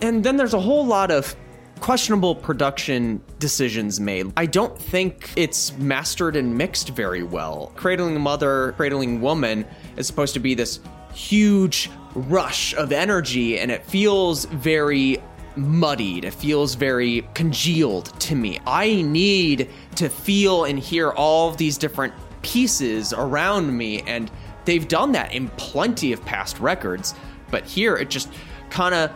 And 0.02 0.24
then 0.24 0.36
there's 0.38 0.54
a 0.54 0.60
whole 0.60 0.86
lot 0.86 1.12
of 1.12 1.36
questionable 1.80 2.36
production 2.36 3.22
decisions 3.40 4.00
made. 4.00 4.32
I 4.38 4.46
don't 4.46 4.78
think 4.78 5.32
it's 5.36 5.76
mastered 5.78 6.36
and 6.36 6.56
mixed 6.56 6.90
very 6.90 7.24
well. 7.24 7.72
Cradling 7.76 8.20
Mother, 8.22 8.74
Cradling 8.78 9.22
Woman 9.22 9.66
is 9.98 10.08
supposed 10.08 10.34
to 10.36 10.40
be 10.40 10.54
this 10.54 10.80
huge 11.14 11.90
rush 12.14 12.74
of 12.76 12.92
energy, 12.92 13.60
and 13.60 13.72
it 13.72 13.86
feels 13.86 14.46
very 14.46 15.22
muddied. 15.56 16.24
It 16.24 16.34
feels 16.34 16.76
very 16.76 17.28
congealed 17.34 18.18
to 18.22 18.36
me. 18.36 18.60
I 18.66 19.02
need 19.02 19.70
to 19.96 20.08
feel 20.08 20.66
and 20.66 20.80
hear 20.80 21.12
all 21.12 21.50
of 21.50 21.58
these 21.58 21.78
different 21.78 22.14
pieces 22.42 23.12
around 23.12 23.76
me, 23.76 24.02
and 24.04 24.32
they've 24.66 24.88
done 24.88 25.12
that 25.14 25.34
in 25.34 25.50
plenty 25.50 26.14
of 26.14 26.24
past 26.26 26.60
records. 26.60 27.16
But 27.50 27.66
here 27.66 27.98
it 27.98 28.10
just 28.10 28.30
kind 28.70 28.94
of 28.96 29.12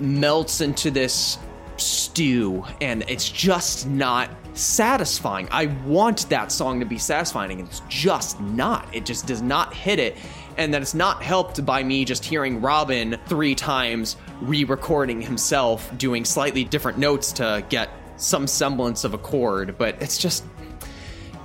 melts 0.00 0.60
into 0.60 0.90
this 0.90 1.38
stew, 1.76 2.64
and 2.80 3.04
it's 3.08 3.28
just 3.28 3.86
not 3.86 4.30
satisfying. 4.54 5.48
I 5.50 5.66
want 5.84 6.28
that 6.30 6.50
song 6.50 6.80
to 6.80 6.86
be 6.86 6.98
satisfying, 6.98 7.60
and 7.60 7.68
it's 7.68 7.82
just 7.88 8.40
not. 8.40 8.88
It 8.94 9.04
just 9.04 9.26
does 9.26 9.42
not 9.42 9.74
hit 9.74 9.98
it. 9.98 10.16
And 10.56 10.72
that 10.72 10.80
it's 10.80 10.94
not 10.94 11.22
helped 11.22 11.64
by 11.66 11.82
me 11.82 12.06
just 12.06 12.24
hearing 12.24 12.62
Robin 12.62 13.18
three 13.26 13.54
times 13.54 14.16
re 14.40 14.64
recording 14.64 15.20
himself, 15.20 15.90
doing 15.98 16.24
slightly 16.24 16.64
different 16.64 16.96
notes 16.96 17.32
to 17.32 17.62
get 17.68 17.90
some 18.16 18.46
semblance 18.46 19.04
of 19.04 19.12
a 19.12 19.18
chord, 19.18 19.76
but 19.76 20.00
it's 20.00 20.18
just. 20.18 20.44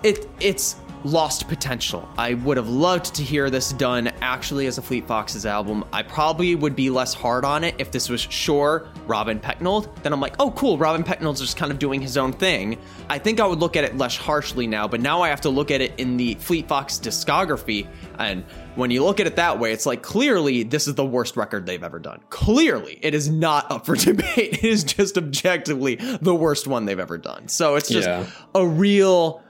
It, 0.03 0.27
it's 0.39 0.77
lost 1.03 1.47
potential. 1.47 2.07
I 2.17 2.35
would 2.35 2.57
have 2.57 2.69
loved 2.69 3.13
to 3.15 3.23
hear 3.23 3.49
this 3.49 3.73
done 3.73 4.07
actually 4.21 4.67
as 4.67 4.77
a 4.77 4.81
Fleet 4.81 5.05
Foxes 5.07 5.45
album. 5.45 5.83
I 5.91 6.03
probably 6.03 6.55
would 6.55 6.75
be 6.75 6.89
less 6.89 7.13
hard 7.13 7.43
on 7.45 7.63
it 7.63 7.75
if 7.79 7.91
this 7.91 8.09
was 8.09 8.21
Shore 8.21 8.87
Robin 9.07 9.39
Pecknold. 9.39 9.93
Then 10.03 10.13
I'm 10.13 10.21
like, 10.21 10.35
oh 10.39 10.51
cool, 10.51 10.77
Robin 10.77 11.03
Pecknold's 11.03 11.41
just 11.41 11.57
kind 11.57 11.71
of 11.71 11.79
doing 11.79 12.01
his 12.01 12.17
own 12.17 12.31
thing. 12.33 12.77
I 13.09 13.17
think 13.17 13.39
I 13.39 13.45
would 13.47 13.59
look 13.59 13.75
at 13.75 13.83
it 13.83 13.97
less 13.97 14.15
harshly 14.15 14.67
now, 14.67 14.87
but 14.87 15.01
now 15.01 15.21
I 15.21 15.29
have 15.29 15.41
to 15.41 15.49
look 15.49 15.71
at 15.71 15.81
it 15.81 15.93
in 15.97 16.17
the 16.17 16.35
Fleet 16.35 16.67
Fox 16.67 16.97
discography. 16.99 17.87
And 18.19 18.43
when 18.75 18.91
you 18.91 19.03
look 19.03 19.19
at 19.19 19.27
it 19.27 19.35
that 19.37 19.59
way, 19.59 19.71
it's 19.73 19.85
like 19.85 20.01
clearly 20.01 20.63
this 20.63 20.87
is 20.87 20.95
the 20.95 21.05
worst 21.05 21.35
record 21.35 21.65
they've 21.65 21.83
ever 21.83 21.99
done. 21.99 22.19
Clearly, 22.29 22.99
it 23.01 23.13
is 23.13 23.29
not 23.29 23.69
up 23.71 23.85
for 23.85 23.95
debate. 23.97 24.37
It 24.37 24.63
is 24.63 24.83
just 24.83 25.17
objectively 25.17 25.95
the 25.95 26.35
worst 26.35 26.67
one 26.67 26.85
they've 26.85 26.99
ever 26.99 27.17
done. 27.17 27.47
So 27.47 27.75
it's 27.75 27.89
just 27.89 28.07
Yeah. 28.07 28.25
a 28.55 28.65
real 28.65 29.41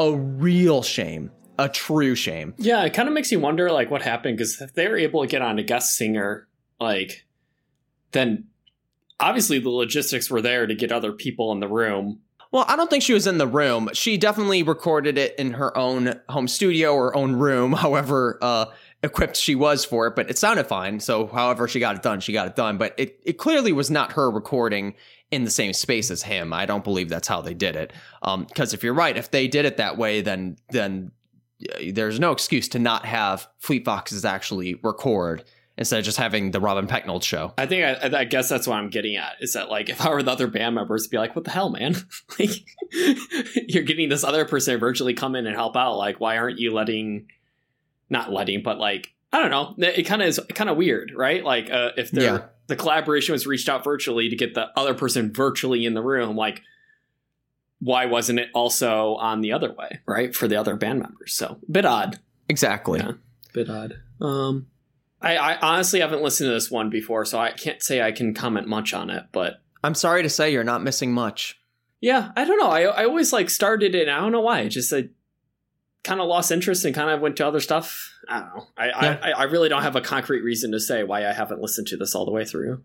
a 0.00 0.16
real 0.16 0.82
shame, 0.82 1.30
a 1.58 1.68
true 1.68 2.14
shame. 2.14 2.54
Yeah, 2.56 2.82
it 2.84 2.94
kind 2.94 3.06
of 3.06 3.14
makes 3.14 3.30
you 3.30 3.38
wonder 3.38 3.70
like 3.70 3.90
what 3.90 4.00
happened 4.00 4.38
because 4.38 4.60
if 4.60 4.72
they 4.72 4.88
were 4.88 4.96
able 4.96 5.20
to 5.20 5.28
get 5.28 5.42
on 5.42 5.58
a 5.58 5.62
guest 5.62 5.94
singer, 5.94 6.48
like 6.80 7.26
then 8.12 8.46
obviously 9.20 9.58
the 9.58 9.68
logistics 9.68 10.30
were 10.30 10.40
there 10.40 10.66
to 10.66 10.74
get 10.74 10.90
other 10.90 11.12
people 11.12 11.52
in 11.52 11.60
the 11.60 11.68
room. 11.68 12.20
Well, 12.52 12.64
I 12.66 12.74
don't 12.74 12.90
think 12.90 13.04
she 13.04 13.12
was 13.12 13.28
in 13.28 13.38
the 13.38 13.46
room. 13.46 13.90
She 13.92 14.16
definitely 14.16 14.62
recorded 14.62 15.16
it 15.16 15.36
in 15.38 15.52
her 15.52 15.76
own 15.76 16.20
home 16.28 16.48
studio 16.48 16.94
or 16.94 17.16
own 17.16 17.36
room, 17.36 17.72
however 17.74 18.38
uh, 18.42 18.66
equipped 19.02 19.36
she 19.36 19.54
was 19.54 19.84
for 19.84 20.08
it. 20.08 20.16
But 20.16 20.30
it 20.30 20.38
sounded 20.38 20.66
fine. 20.66 21.00
So, 21.00 21.26
however 21.26 21.68
she 21.68 21.78
got 21.78 21.96
it 21.96 22.02
done, 22.02 22.20
she 22.20 22.32
got 22.32 22.48
it 22.48 22.56
done. 22.56 22.76
But 22.76 22.94
it, 22.98 23.20
it 23.24 23.34
clearly 23.34 23.72
was 23.72 23.90
not 23.90 24.12
her 24.12 24.30
recording 24.30 24.94
in 25.30 25.44
the 25.44 25.50
same 25.50 25.72
space 25.72 26.10
as 26.10 26.24
him. 26.24 26.52
I 26.52 26.66
don't 26.66 26.82
believe 26.82 27.08
that's 27.08 27.28
how 27.28 27.40
they 27.40 27.54
did 27.54 27.76
it. 27.76 27.92
Because 28.20 28.74
if 28.74 28.82
you're 28.82 28.94
right, 28.94 29.16
if 29.16 29.30
they 29.30 29.46
did 29.46 29.64
it 29.64 29.76
that 29.76 29.96
way, 29.96 30.20
then 30.20 30.56
then 30.70 31.12
uh, 31.72 31.92
there's 31.92 32.18
no 32.18 32.32
excuse 32.32 32.68
to 32.70 32.78
not 32.80 33.04
have 33.04 33.46
Fleet 33.58 33.84
Foxes 33.84 34.24
actually 34.24 34.74
record 34.82 35.44
instead 35.80 35.98
of 35.98 36.04
just 36.04 36.18
having 36.18 36.52
the 36.52 36.60
Robin 36.60 36.86
Pecknold 36.86 37.24
show. 37.24 37.52
I 37.58 37.66
think 37.66 37.84
I, 37.84 38.20
I 38.20 38.24
guess 38.24 38.48
that's 38.48 38.66
what 38.68 38.76
I'm 38.76 38.90
getting 38.90 39.16
at 39.16 39.32
is 39.40 39.54
that 39.54 39.68
like 39.70 39.88
if 39.88 40.00
I 40.00 40.10
were 40.10 40.22
the 40.22 40.30
other 40.30 40.46
band 40.46 40.76
members, 40.76 41.08
be 41.08 41.16
like, 41.18 41.34
what 41.34 41.44
the 41.44 41.50
hell, 41.50 41.70
man? 41.70 41.96
like 42.38 42.50
you're 43.66 43.82
getting 43.82 44.08
this 44.08 44.22
other 44.22 44.44
person 44.44 44.74
to 44.74 44.78
virtually 44.78 45.14
come 45.14 45.34
in 45.34 45.46
and 45.46 45.56
help 45.56 45.76
out. 45.76 45.96
Like, 45.96 46.20
why 46.20 46.36
aren't 46.36 46.58
you 46.60 46.72
letting, 46.72 47.26
not 48.08 48.30
letting, 48.32 48.62
but 48.62 48.78
like 48.78 49.12
I 49.32 49.40
don't 49.40 49.50
know. 49.50 49.74
It 49.86 50.04
kind 50.04 50.22
of 50.22 50.28
is 50.28 50.40
kind 50.54 50.68
of 50.68 50.76
weird, 50.76 51.12
right? 51.16 51.42
Like 51.42 51.70
uh, 51.70 51.90
if 51.96 52.12
Yeah. 52.12 52.42
the 52.66 52.76
collaboration 52.76 53.32
was 53.32 53.46
reached 53.46 53.68
out 53.68 53.82
virtually 53.82 54.28
to 54.28 54.36
get 54.36 54.54
the 54.54 54.68
other 54.78 54.92
person 54.92 55.32
virtually 55.32 55.86
in 55.86 55.94
the 55.94 56.02
room, 56.02 56.36
like 56.36 56.62
why 57.78 58.04
wasn't 58.06 58.38
it 58.38 58.48
also 58.52 59.14
on 59.14 59.40
the 59.40 59.52
other 59.52 59.72
way, 59.72 60.00
right? 60.04 60.34
For 60.34 60.46
the 60.46 60.56
other 60.56 60.76
band 60.76 61.00
members. 61.00 61.32
So 61.32 61.58
bit 61.70 61.86
odd. 61.86 62.18
Exactly. 62.48 62.98
Yeah. 62.98 63.12
Bit 63.54 63.70
odd. 63.70 63.94
Um 64.20 64.66
I, 65.20 65.36
I 65.36 65.58
honestly 65.60 66.00
haven't 66.00 66.22
listened 66.22 66.48
to 66.48 66.52
this 66.52 66.70
one 66.70 66.90
before, 66.90 67.24
so 67.24 67.38
I 67.38 67.52
can't 67.52 67.82
say 67.82 68.00
I 68.00 68.12
can 68.12 68.32
comment 68.34 68.66
much 68.66 68.94
on 68.94 69.10
it, 69.10 69.24
but 69.32 69.62
I'm 69.84 69.94
sorry 69.94 70.22
to 70.22 70.30
say 70.30 70.52
you're 70.52 70.64
not 70.64 70.82
missing 70.82 71.12
much. 71.12 71.58
yeah, 72.00 72.32
I 72.36 72.44
don't 72.44 72.58
know. 72.58 72.70
I 72.70 72.82
I 72.82 73.04
always 73.04 73.32
like 73.32 73.50
started 73.50 73.94
it, 73.94 74.08
and 74.08 74.10
I 74.10 74.20
don't 74.20 74.32
know 74.32 74.40
why. 74.40 74.60
It 74.60 74.70
just 74.70 74.92
I 74.92 75.08
kind 76.02 76.20
of 76.20 76.26
lost 76.28 76.50
interest 76.50 76.84
and 76.84 76.94
kind 76.94 77.10
of 77.10 77.20
went 77.20 77.36
to 77.36 77.46
other 77.46 77.60
stuff. 77.60 78.14
I 78.28 78.40
don't 78.40 78.56
know. 78.56 78.66
I, 78.76 78.86
Yeah. 78.86 79.18
I 79.22 79.30
I 79.32 79.42
really 79.44 79.68
don't 79.68 79.82
have 79.82 79.96
a 79.96 80.00
concrete 80.00 80.40
reason 80.42 80.72
to 80.72 80.80
say 80.80 81.04
why 81.04 81.28
I 81.28 81.32
haven't 81.32 81.60
listened 81.60 81.88
to 81.88 81.96
this 81.96 82.14
all 82.14 82.24
the 82.24 82.32
way 82.32 82.44
through. 82.44 82.82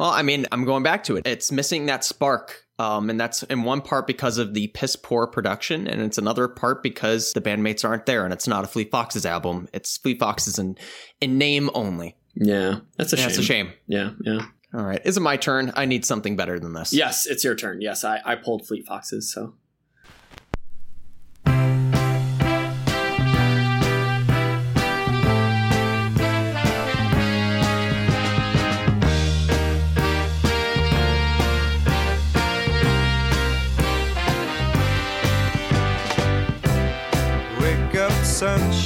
Well, 0.00 0.10
I 0.10 0.22
mean, 0.22 0.46
I'm 0.52 0.64
going 0.64 0.82
back 0.82 1.04
to 1.04 1.16
it. 1.16 1.26
It's 1.26 1.50
missing 1.50 1.86
that 1.86 2.04
spark. 2.04 2.65
Um, 2.78 3.08
and 3.08 3.18
that's 3.18 3.42
in 3.44 3.62
one 3.62 3.80
part 3.80 4.06
because 4.06 4.36
of 4.36 4.52
the 4.52 4.68
piss 4.68 4.96
poor 4.96 5.26
production, 5.26 5.86
and 5.88 6.02
it's 6.02 6.18
another 6.18 6.46
part 6.46 6.82
because 6.82 7.32
the 7.32 7.40
bandmates 7.40 7.88
aren't 7.88 8.04
there, 8.04 8.24
and 8.24 8.34
it's 8.34 8.46
not 8.46 8.64
a 8.64 8.66
Fleet 8.66 8.90
Foxes 8.90 9.24
album. 9.24 9.66
It's 9.72 9.96
Fleet 9.96 10.18
Foxes 10.18 10.58
in 10.58 10.76
in 11.20 11.38
name 11.38 11.70
only. 11.72 12.16
Yeah, 12.34 12.80
that's 12.98 13.14
a 13.14 13.16
Yeah, 13.16 13.22
shame. 13.22 13.28
it's 13.30 13.38
a 13.38 13.42
shame. 13.42 13.72
Yeah, 13.86 14.10
yeah. 14.20 14.46
All 14.74 14.84
right, 14.84 15.00
is 15.06 15.16
it 15.16 15.20
my 15.20 15.38
turn? 15.38 15.72
I 15.74 15.86
need 15.86 16.04
something 16.04 16.36
better 16.36 16.60
than 16.60 16.74
this. 16.74 16.92
Yes, 16.92 17.24
it's 17.24 17.42
your 17.44 17.54
turn. 17.54 17.80
Yes, 17.80 18.04
I 18.04 18.20
I 18.26 18.34
pulled 18.34 18.66
Fleet 18.66 18.84
Foxes, 18.86 19.32
so. 19.32 19.54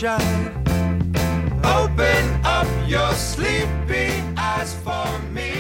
Sunshine. 0.01 0.65
Open 1.65 2.45
up 2.45 2.67
your 2.89 3.13
sleepy 3.13 4.11
eyes 4.37 4.75
for 4.77 5.19
me. 5.31 5.53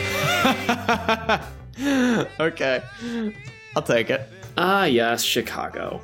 okay. 2.40 2.82
I'll 3.76 3.82
take 3.82 4.10
it. 4.10 4.28
Ah, 4.56 4.84
yes, 4.84 5.22
Chicago. 5.22 6.00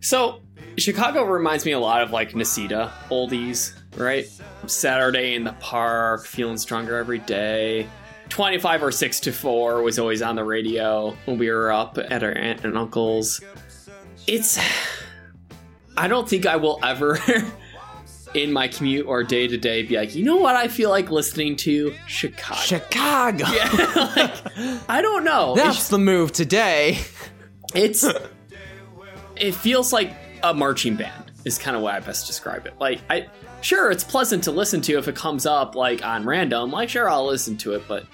So, 0.00 0.40
Chicago 0.78 1.24
reminds 1.24 1.66
me 1.66 1.72
a 1.72 1.78
lot 1.78 2.02
of 2.02 2.10
like 2.10 2.32
Nisita 2.32 2.90
oldies, 3.10 3.74
right? 3.96 4.26
Saturday 4.66 5.34
in 5.34 5.44
the 5.44 5.52
park, 5.54 6.24
feeling 6.24 6.56
stronger 6.56 6.96
every 6.96 7.18
day. 7.18 7.86
25 8.30 8.84
or 8.84 8.92
6 8.92 9.20
to 9.20 9.32
4 9.32 9.82
was 9.82 9.98
always 9.98 10.22
on 10.22 10.36
the 10.36 10.44
radio 10.44 11.16
when 11.26 11.36
we 11.36 11.50
were 11.50 11.70
up 11.70 11.98
at 11.98 12.22
our 12.22 12.32
aunt 12.32 12.64
and 12.64 12.78
uncle's. 12.78 13.40
It's. 14.26 14.58
I 16.00 16.08
don't 16.08 16.26
think 16.26 16.46
I 16.46 16.56
will 16.56 16.78
ever, 16.82 17.18
in 18.34 18.52
my 18.52 18.68
commute 18.68 19.06
or 19.06 19.22
day 19.22 19.46
to 19.46 19.58
day, 19.58 19.82
be 19.82 19.96
like, 19.98 20.14
you 20.14 20.24
know 20.24 20.36
what 20.36 20.56
I 20.56 20.66
feel 20.68 20.88
like 20.88 21.10
listening 21.10 21.56
to? 21.56 21.94
Chicago. 22.06 22.60
Chicago. 22.60 23.44
Yeah, 23.52 24.10
like, 24.16 24.88
I 24.88 25.02
don't 25.02 25.24
know. 25.24 25.52
It's 25.52 25.62
That's 25.62 25.88
the 25.88 25.98
move 25.98 26.32
today. 26.32 26.98
it's 27.74 28.04
it 29.36 29.54
feels 29.54 29.92
like 29.92 30.14
a 30.42 30.54
marching 30.54 30.96
band 30.96 31.30
is 31.44 31.58
kind 31.58 31.76
of 31.76 31.82
what 31.82 31.94
I 31.94 32.00
best 32.00 32.26
describe 32.26 32.66
it. 32.66 32.74
Like 32.80 33.00
I 33.10 33.28
sure 33.60 33.90
it's 33.90 34.04
pleasant 34.04 34.44
to 34.44 34.52
listen 34.52 34.80
to 34.82 34.96
if 34.98 35.06
it 35.06 35.16
comes 35.16 35.44
up 35.44 35.74
like 35.74 36.02
on 36.04 36.24
random. 36.24 36.70
Like 36.70 36.88
sure 36.88 37.10
I'll 37.10 37.26
listen 37.26 37.58
to 37.58 37.74
it, 37.74 37.82
but 37.86 38.06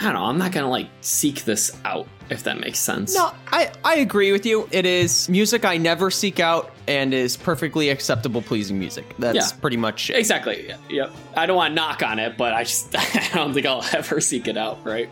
I 0.00 0.04
don't 0.04 0.14
know. 0.14 0.24
I'm 0.24 0.38
not 0.38 0.52
gonna 0.52 0.70
like 0.70 0.88
seek 1.02 1.44
this 1.44 1.76
out 1.84 2.06
if 2.32 2.42
that 2.44 2.58
makes 2.58 2.78
sense. 2.78 3.14
No, 3.14 3.32
I, 3.52 3.70
I 3.84 3.96
agree 3.96 4.32
with 4.32 4.44
you. 4.46 4.68
It 4.72 4.86
is 4.86 5.28
music 5.28 5.64
I 5.64 5.76
never 5.76 6.10
seek 6.10 6.40
out 6.40 6.72
and 6.88 7.14
is 7.14 7.36
perfectly 7.36 7.90
acceptable, 7.90 8.42
pleasing 8.42 8.78
music. 8.78 9.04
That's 9.18 9.36
Yeah. 9.52 9.60
pretty 9.60 9.76
much 9.76 10.10
it. 10.10 10.16
Exactly. 10.16 10.66
Yeah, 10.68 10.76
Yep. 10.90 11.12
I 11.36 11.46
don't 11.46 11.56
want 11.56 11.70
to 11.70 11.74
knock 11.76 12.02
on 12.02 12.18
it, 12.18 12.36
but 12.36 12.52
I 12.52 12.64
just 12.64 12.94
I 12.96 13.30
don't 13.34 13.54
think 13.54 13.66
I'll 13.66 13.84
ever 13.92 14.20
seek 14.20 14.48
it 14.48 14.56
out. 14.56 14.84
Right. 14.84 15.08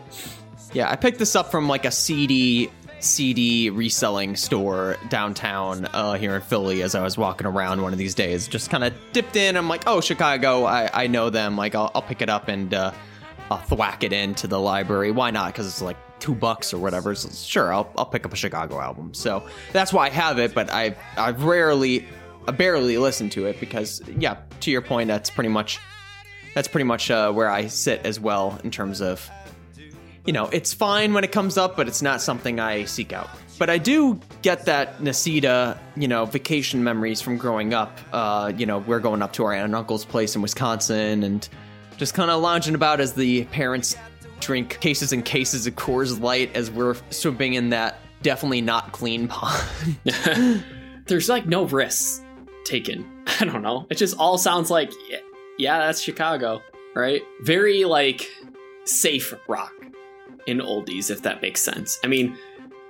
Yeah, 0.73 0.89
I 0.89 0.95
picked 0.95 1.19
this 1.19 1.35
up 1.35 1.51
from 1.51 1.67
like 1.67 1.85
a 1.85 1.91
CD 1.91 2.69
CD 2.99 3.69
reselling 3.71 4.35
store 4.35 4.95
downtown 5.09 5.85
uh, 5.87 6.13
here 6.13 6.35
in 6.35 6.41
Philly 6.41 6.83
as 6.83 6.93
I 6.93 7.01
was 7.01 7.17
walking 7.17 7.47
around 7.47 7.81
one 7.81 7.93
of 7.93 7.97
these 7.99 8.13
days. 8.13 8.47
Just 8.47 8.69
kind 8.69 8.83
of 8.83 8.93
dipped 9.11 9.35
in. 9.35 9.57
I'm 9.57 9.67
like, 9.67 9.83
oh, 9.87 10.01
Chicago, 10.01 10.65
I, 10.65 10.87
I 10.93 11.07
know 11.07 11.31
them. 11.31 11.57
Like, 11.57 11.73
I'll, 11.73 11.89
I'll 11.95 12.03
pick 12.03 12.21
it 12.21 12.29
up 12.29 12.47
and 12.47 12.71
uh, 12.73 12.91
I'll 13.49 13.57
thwack 13.57 14.03
it 14.03 14.13
into 14.13 14.45
the 14.45 14.59
library. 14.59 15.09
Why 15.11 15.31
not? 15.31 15.47
Because 15.51 15.65
it's 15.65 15.81
like 15.81 15.97
two 16.21 16.33
bucks 16.33 16.73
or 16.73 16.77
whatever. 16.77 17.13
So 17.15 17.29
sure, 17.29 17.73
I'll, 17.73 17.91
I'll 17.97 18.05
pick 18.05 18.25
up 18.25 18.31
a 18.31 18.37
Chicago 18.37 18.79
album. 18.79 19.13
So 19.13 19.43
that's 19.73 19.91
why 19.91 20.07
I 20.07 20.09
have 20.09 20.39
it, 20.39 20.53
but 20.53 20.71
I, 20.71 20.95
I've 21.17 21.43
rarely, 21.43 22.07
I 22.47 22.51
barely 22.51 22.97
listened 22.97 23.33
to 23.33 23.47
it 23.47 23.59
because, 23.59 24.01
yeah, 24.17 24.37
to 24.61 24.71
your 24.71 24.81
point, 24.81 25.09
that's 25.09 25.29
pretty 25.29 25.49
much. 25.49 25.79
That's 26.53 26.67
pretty 26.67 26.83
much 26.83 27.09
uh, 27.09 27.31
where 27.31 27.49
I 27.49 27.67
sit 27.67 28.05
as 28.05 28.19
well 28.19 28.59
in 28.65 28.71
terms 28.71 28.99
of 28.99 29.29
you 30.25 30.33
know, 30.33 30.47
it's 30.47 30.73
fine 30.73 31.13
when 31.13 31.23
it 31.23 31.31
comes 31.31 31.57
up, 31.57 31.75
but 31.75 31.87
it's 31.87 32.01
not 32.01 32.21
something 32.21 32.59
I 32.59 32.85
seek 32.85 33.13
out. 33.13 33.29
But 33.57 33.69
I 33.69 33.77
do 33.77 34.19
get 34.41 34.65
that 34.65 34.99
Nasita, 34.99 35.77
you 35.95 36.07
know, 36.07 36.25
vacation 36.25 36.83
memories 36.83 37.21
from 37.21 37.37
growing 37.37 37.73
up. 37.73 37.99
Uh, 38.11 38.51
you 38.55 38.65
know, 38.65 38.79
we're 38.79 38.99
going 38.99 39.21
up 39.21 39.33
to 39.33 39.45
our 39.45 39.53
aunt 39.53 39.65
and 39.65 39.75
uncle's 39.75 40.05
place 40.05 40.35
in 40.35 40.41
Wisconsin 40.41 41.23
and 41.23 41.47
just 41.97 42.13
kind 42.13 42.31
of 42.31 42.41
lounging 42.41 42.75
about 42.75 42.99
as 42.99 43.13
the 43.13 43.45
parents 43.45 43.95
drink 44.41 44.79
cases 44.79 45.13
and 45.13 45.23
cases 45.23 45.67
of 45.67 45.75
Coors 45.75 46.19
Light 46.19 46.55
as 46.55 46.69
we're 46.69 46.95
swimming 47.09 47.53
in 47.53 47.69
that 47.69 47.99
definitely 48.21 48.61
not 48.61 48.91
clean 48.91 49.27
pond. 49.27 49.67
There's 51.07 51.29
like 51.29 51.45
no 51.45 51.65
risks 51.65 52.21
taken. 52.65 53.09
I 53.39 53.45
don't 53.45 53.61
know. 53.61 53.87
It 53.89 53.95
just 53.95 54.17
all 54.17 54.37
sounds 54.37 54.69
like 54.69 54.91
yeah, 55.09 55.17
yeah 55.57 55.79
that's 55.79 56.01
Chicago, 56.01 56.61
right? 56.95 57.21
Very 57.41 57.85
like 57.85 58.29
safe 58.85 59.33
rock 59.47 59.73
in 60.47 60.59
oldies, 60.59 61.11
if 61.11 61.21
that 61.23 61.41
makes 61.41 61.61
sense. 61.61 61.99
I 62.03 62.07
mean, 62.07 62.37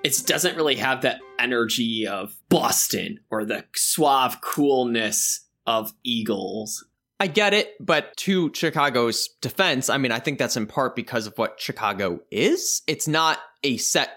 it 0.04 0.24
doesn't 0.26 0.56
really 0.56 0.76
have 0.76 1.02
that 1.02 1.22
energy 1.39 2.08
of 2.08 2.36
Boston 2.49 3.20
or 3.30 3.45
the 3.45 3.66
suave 3.76 4.41
coolness 4.41 5.47
of 5.68 5.93
Eagles. 6.04 6.86
I 7.22 7.28
get 7.28 7.53
it, 7.53 7.76
but 7.80 8.17
to 8.17 8.51
Chicago's 8.51 9.28
defense, 9.41 9.91
I 9.91 9.99
mean, 9.99 10.11
I 10.11 10.17
think 10.17 10.39
that's 10.39 10.57
in 10.57 10.65
part 10.65 10.95
because 10.95 11.28
of 11.28 11.38
what 11.38 11.61
Chicago 11.61 12.22
is. 12.32 12.82
It's 12.88 13.07
not 13.07 13.38
a 13.63 13.78
set 13.78 14.09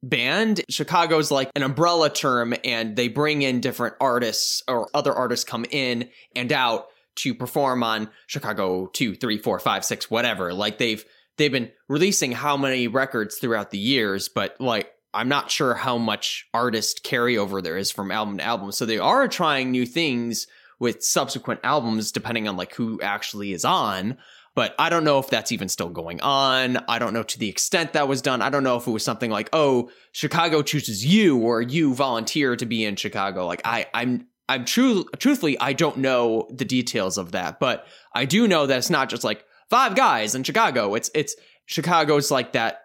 band. 0.00 0.60
Chicago's 0.70 1.32
like 1.32 1.50
an 1.56 1.64
umbrella 1.64 2.08
term, 2.08 2.54
and 2.64 2.94
they 2.94 3.08
bring 3.08 3.42
in 3.42 3.60
different 3.60 3.96
artists 4.00 4.62
or 4.68 4.88
other 4.94 5.12
artists 5.12 5.44
come 5.44 5.66
in 5.72 6.08
and 6.36 6.52
out 6.52 6.86
to 7.16 7.34
perform 7.34 7.82
on 7.82 8.10
Chicago 8.28 8.86
two, 8.92 9.16
three, 9.16 9.38
four, 9.38 9.58
five, 9.58 9.84
six, 9.84 10.08
whatever. 10.08 10.54
Like 10.54 10.78
they've 10.78 11.04
they've 11.38 11.50
been 11.50 11.72
releasing 11.88 12.30
how 12.30 12.56
many 12.56 12.86
records 12.86 13.38
throughout 13.38 13.72
the 13.72 13.78
years, 13.78 14.28
but 14.28 14.54
like 14.60 14.92
I'm 15.12 15.28
not 15.28 15.50
sure 15.50 15.74
how 15.74 15.98
much 15.98 16.46
artist 16.54 17.04
carryover 17.04 17.60
there 17.60 17.76
is 17.76 17.90
from 17.90 18.12
album 18.12 18.38
to 18.38 18.44
album. 18.44 18.70
So 18.70 18.86
they 18.86 18.98
are 18.98 19.26
trying 19.26 19.72
new 19.72 19.84
things 19.84 20.46
with 20.78 21.02
subsequent 21.02 21.60
albums 21.64 22.12
depending 22.12 22.48
on 22.48 22.56
like 22.56 22.74
who 22.74 23.00
actually 23.00 23.52
is 23.52 23.64
on. 23.64 24.16
But 24.54 24.74
i 24.78 24.88
don't 24.88 25.04
know 25.04 25.18
if 25.18 25.28
that's 25.28 25.52
even 25.52 25.68
still 25.68 25.90
going 25.90 26.20
on. 26.20 26.78
I 26.88 26.98
don't 26.98 27.12
know 27.12 27.22
to 27.22 27.38
the 27.38 27.48
extent 27.48 27.92
that 27.92 28.08
was 28.08 28.22
done. 28.22 28.42
I 28.42 28.50
don't 28.50 28.64
know 28.64 28.76
if 28.76 28.86
it 28.86 28.90
was 28.90 29.04
something 29.04 29.30
like 29.30 29.48
oh 29.52 29.90
chicago 30.12 30.62
chooses 30.62 31.04
you 31.04 31.38
or 31.38 31.60
you 31.60 31.94
volunteer 31.94 32.56
to 32.56 32.66
be 32.66 32.84
in 32.84 32.96
chicago. 32.96 33.46
Like 33.46 33.62
i 33.64 33.86
i'm 33.92 34.26
i'm 34.48 34.64
true 34.64 35.04
truthfully 35.18 35.58
i 35.60 35.72
don't 35.72 35.98
know 35.98 36.48
the 36.50 36.64
details 36.64 37.18
of 37.18 37.32
that. 37.32 37.60
But 37.60 37.86
i 38.14 38.24
do 38.24 38.48
know 38.48 38.66
that 38.66 38.78
it's 38.78 38.90
not 38.90 39.08
just 39.08 39.24
like 39.24 39.44
five 39.68 39.94
guys 39.94 40.34
in 40.34 40.42
chicago. 40.42 40.94
It's 40.94 41.10
it's 41.14 41.36
chicago's 41.66 42.30
like 42.30 42.52
that 42.52 42.80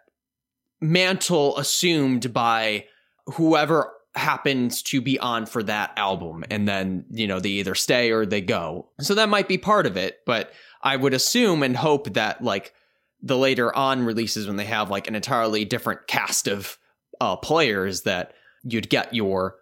mantle 0.82 1.58
assumed 1.58 2.34
by 2.34 2.86
whoever 3.28 3.94
happens 4.16 4.82
to 4.84 5.02
be 5.02 5.18
on 5.20 5.46
for 5.46 5.64
that 5.64 5.94
album 5.96 6.44
and 6.50 6.68
then 6.68 7.06
you 7.10 7.28
know 7.28 7.40
they 7.40 7.50
either 7.50 7.76
stay 7.76 8.12
or 8.12 8.26
they 8.26 8.42
go. 8.42 8.90
So 9.00 9.16
that 9.16 9.30
might 9.30 9.48
be 9.48 9.58
part 9.58 9.86
of 9.86 9.98
it 9.98 10.20
but 10.26 10.52
i 10.84 10.96
would 10.96 11.14
assume 11.14 11.64
and 11.64 11.78
hope 11.78 12.14
that 12.14 12.44
like 12.44 12.74
the 13.22 13.38
later 13.38 13.76
on 13.76 14.04
releases 14.04 14.48
when 14.48 14.56
they 14.56 14.66
have 14.66 14.90
like 14.90 15.08
an 15.08 15.16
entirely 15.16 15.64
different 15.64 16.08
cast 16.08 16.48
of 16.48 16.78
uh, 17.20 17.36
players 17.36 18.02
that 18.02 18.34
you'd 18.64 18.90
get 18.90 19.14
your 19.14 19.58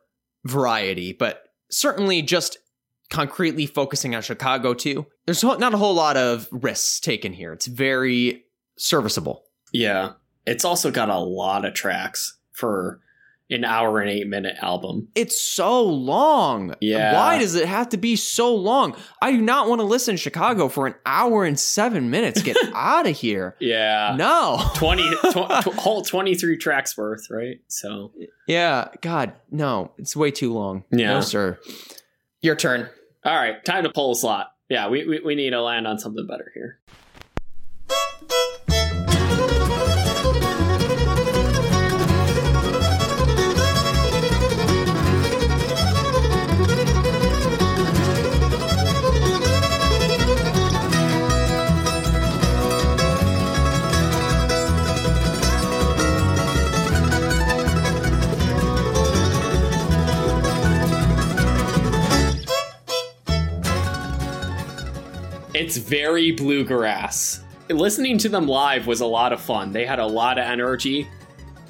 variety. 0.46 1.14
But 1.14 1.44
certainly 1.70 2.22
just 2.22 2.58
concretely 3.10 3.66
focusing 3.66 4.14
on 4.14 4.22
chicago 4.22 4.72
too 4.72 5.04
there's 5.26 5.44
not 5.44 5.74
a 5.74 5.78
whole 5.78 5.96
lot 5.96 6.16
of 6.16 6.48
risks 6.52 7.00
taken 7.00 7.34
here. 7.34 7.54
It's 7.54 7.66
very 7.66 8.46
serviceable. 8.78 9.46
Yeah. 9.72 10.14
It's 10.46 10.66
also 10.66 10.90
got 10.92 11.10
a 11.10 11.20
lot 11.20 11.66
of 11.66 11.74
tracks 11.74 12.38
for 12.52 13.00
an 13.52 13.66
hour 13.66 14.00
and 14.00 14.10
eight 14.10 14.28
minute 14.28 14.56
album. 14.62 15.08
It's 15.16 15.42
so 15.42 15.84
long. 15.84 16.76
Yeah. 16.82 17.16
Why 17.16 17.40
does 17.40 17.56
it 17.56 17.68
have 17.68 17.90
to 17.90 17.98
be 17.98 18.16
so 18.16 18.54
long? 18.54 18.96
I 19.22 19.32
do 19.32 19.42
not 19.42 19.68
want 19.68 19.80
to 19.80 19.86
listen 19.86 20.16
to 20.16 20.22
Chicago 20.22 20.68
for 20.70 20.86
an 20.88 20.96
hour 21.06 21.46
and 21.46 21.60
seven 21.60 22.10
minutes. 22.12 22.42
Get 22.44 22.56
out 22.76 23.08
of 23.08 23.18
here. 23.18 23.56
Yeah. 23.60 24.16
No. 24.18 24.64
20 24.76 25.10
tw- 25.16 25.22
tw- 25.32 25.74
whole 25.80 26.04
23 26.04 26.58
tracks 26.58 26.96
worth, 26.98 27.28
right? 27.32 27.60
So, 27.68 28.12
Yeah. 28.48 28.90
God, 29.02 29.34
no. 29.50 29.94
It's 29.98 30.16
way 30.16 30.30
too 30.32 30.54
long. 30.54 30.84
Yeah. 30.92 31.14
No, 31.14 31.22
sir. 31.22 31.60
Your 32.42 32.56
turn. 32.56 32.88
all 33.26 33.36
right, 33.36 33.64
time 33.66 33.84
to 33.84 33.90
pull 33.90 34.12
a 34.12 34.16
slot. 34.16 34.54
Yeah, 34.70 34.88
we, 34.90 35.06
we, 35.06 35.20
we 35.26 35.36
need 35.36 35.50
to 35.50 35.62
land 35.62 35.88
on 35.88 35.98
something 35.98 36.28
better 36.28 36.52
here. 36.54 36.80
It's 65.60 65.76
very 65.76 66.32
bluegrass. 66.32 67.44
Listening 67.68 68.18
to 68.20 68.30
them 68.30 68.48
live 68.48 68.88
was 68.88 69.02
a 69.02 69.06
lot 69.06 69.34
of 69.34 69.42
fun. 69.42 69.74
They 69.74 69.86
had 69.86 70.00
a 70.00 70.06
lot 70.06 70.38
of 70.38 70.46
energy, 70.46 71.06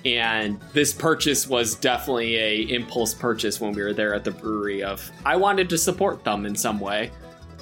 and 0.05 0.61
this 0.73 0.93
purchase 0.93 1.47
was 1.47 1.73
definitely 1.73 2.35
a 2.35 2.61
impulse 2.75 3.15
purchase 3.15 3.59
when 3.59 3.73
we 3.73 3.81
were 3.81 3.93
there 3.93 4.13
at 4.13 4.23
the 4.23 4.29
brewery. 4.29 4.83
Of 4.83 5.11
I 5.25 5.37
wanted 5.37 5.69
to 5.71 5.77
support 5.79 6.23
them 6.23 6.45
in 6.45 6.55
some 6.55 6.79
way, 6.79 7.09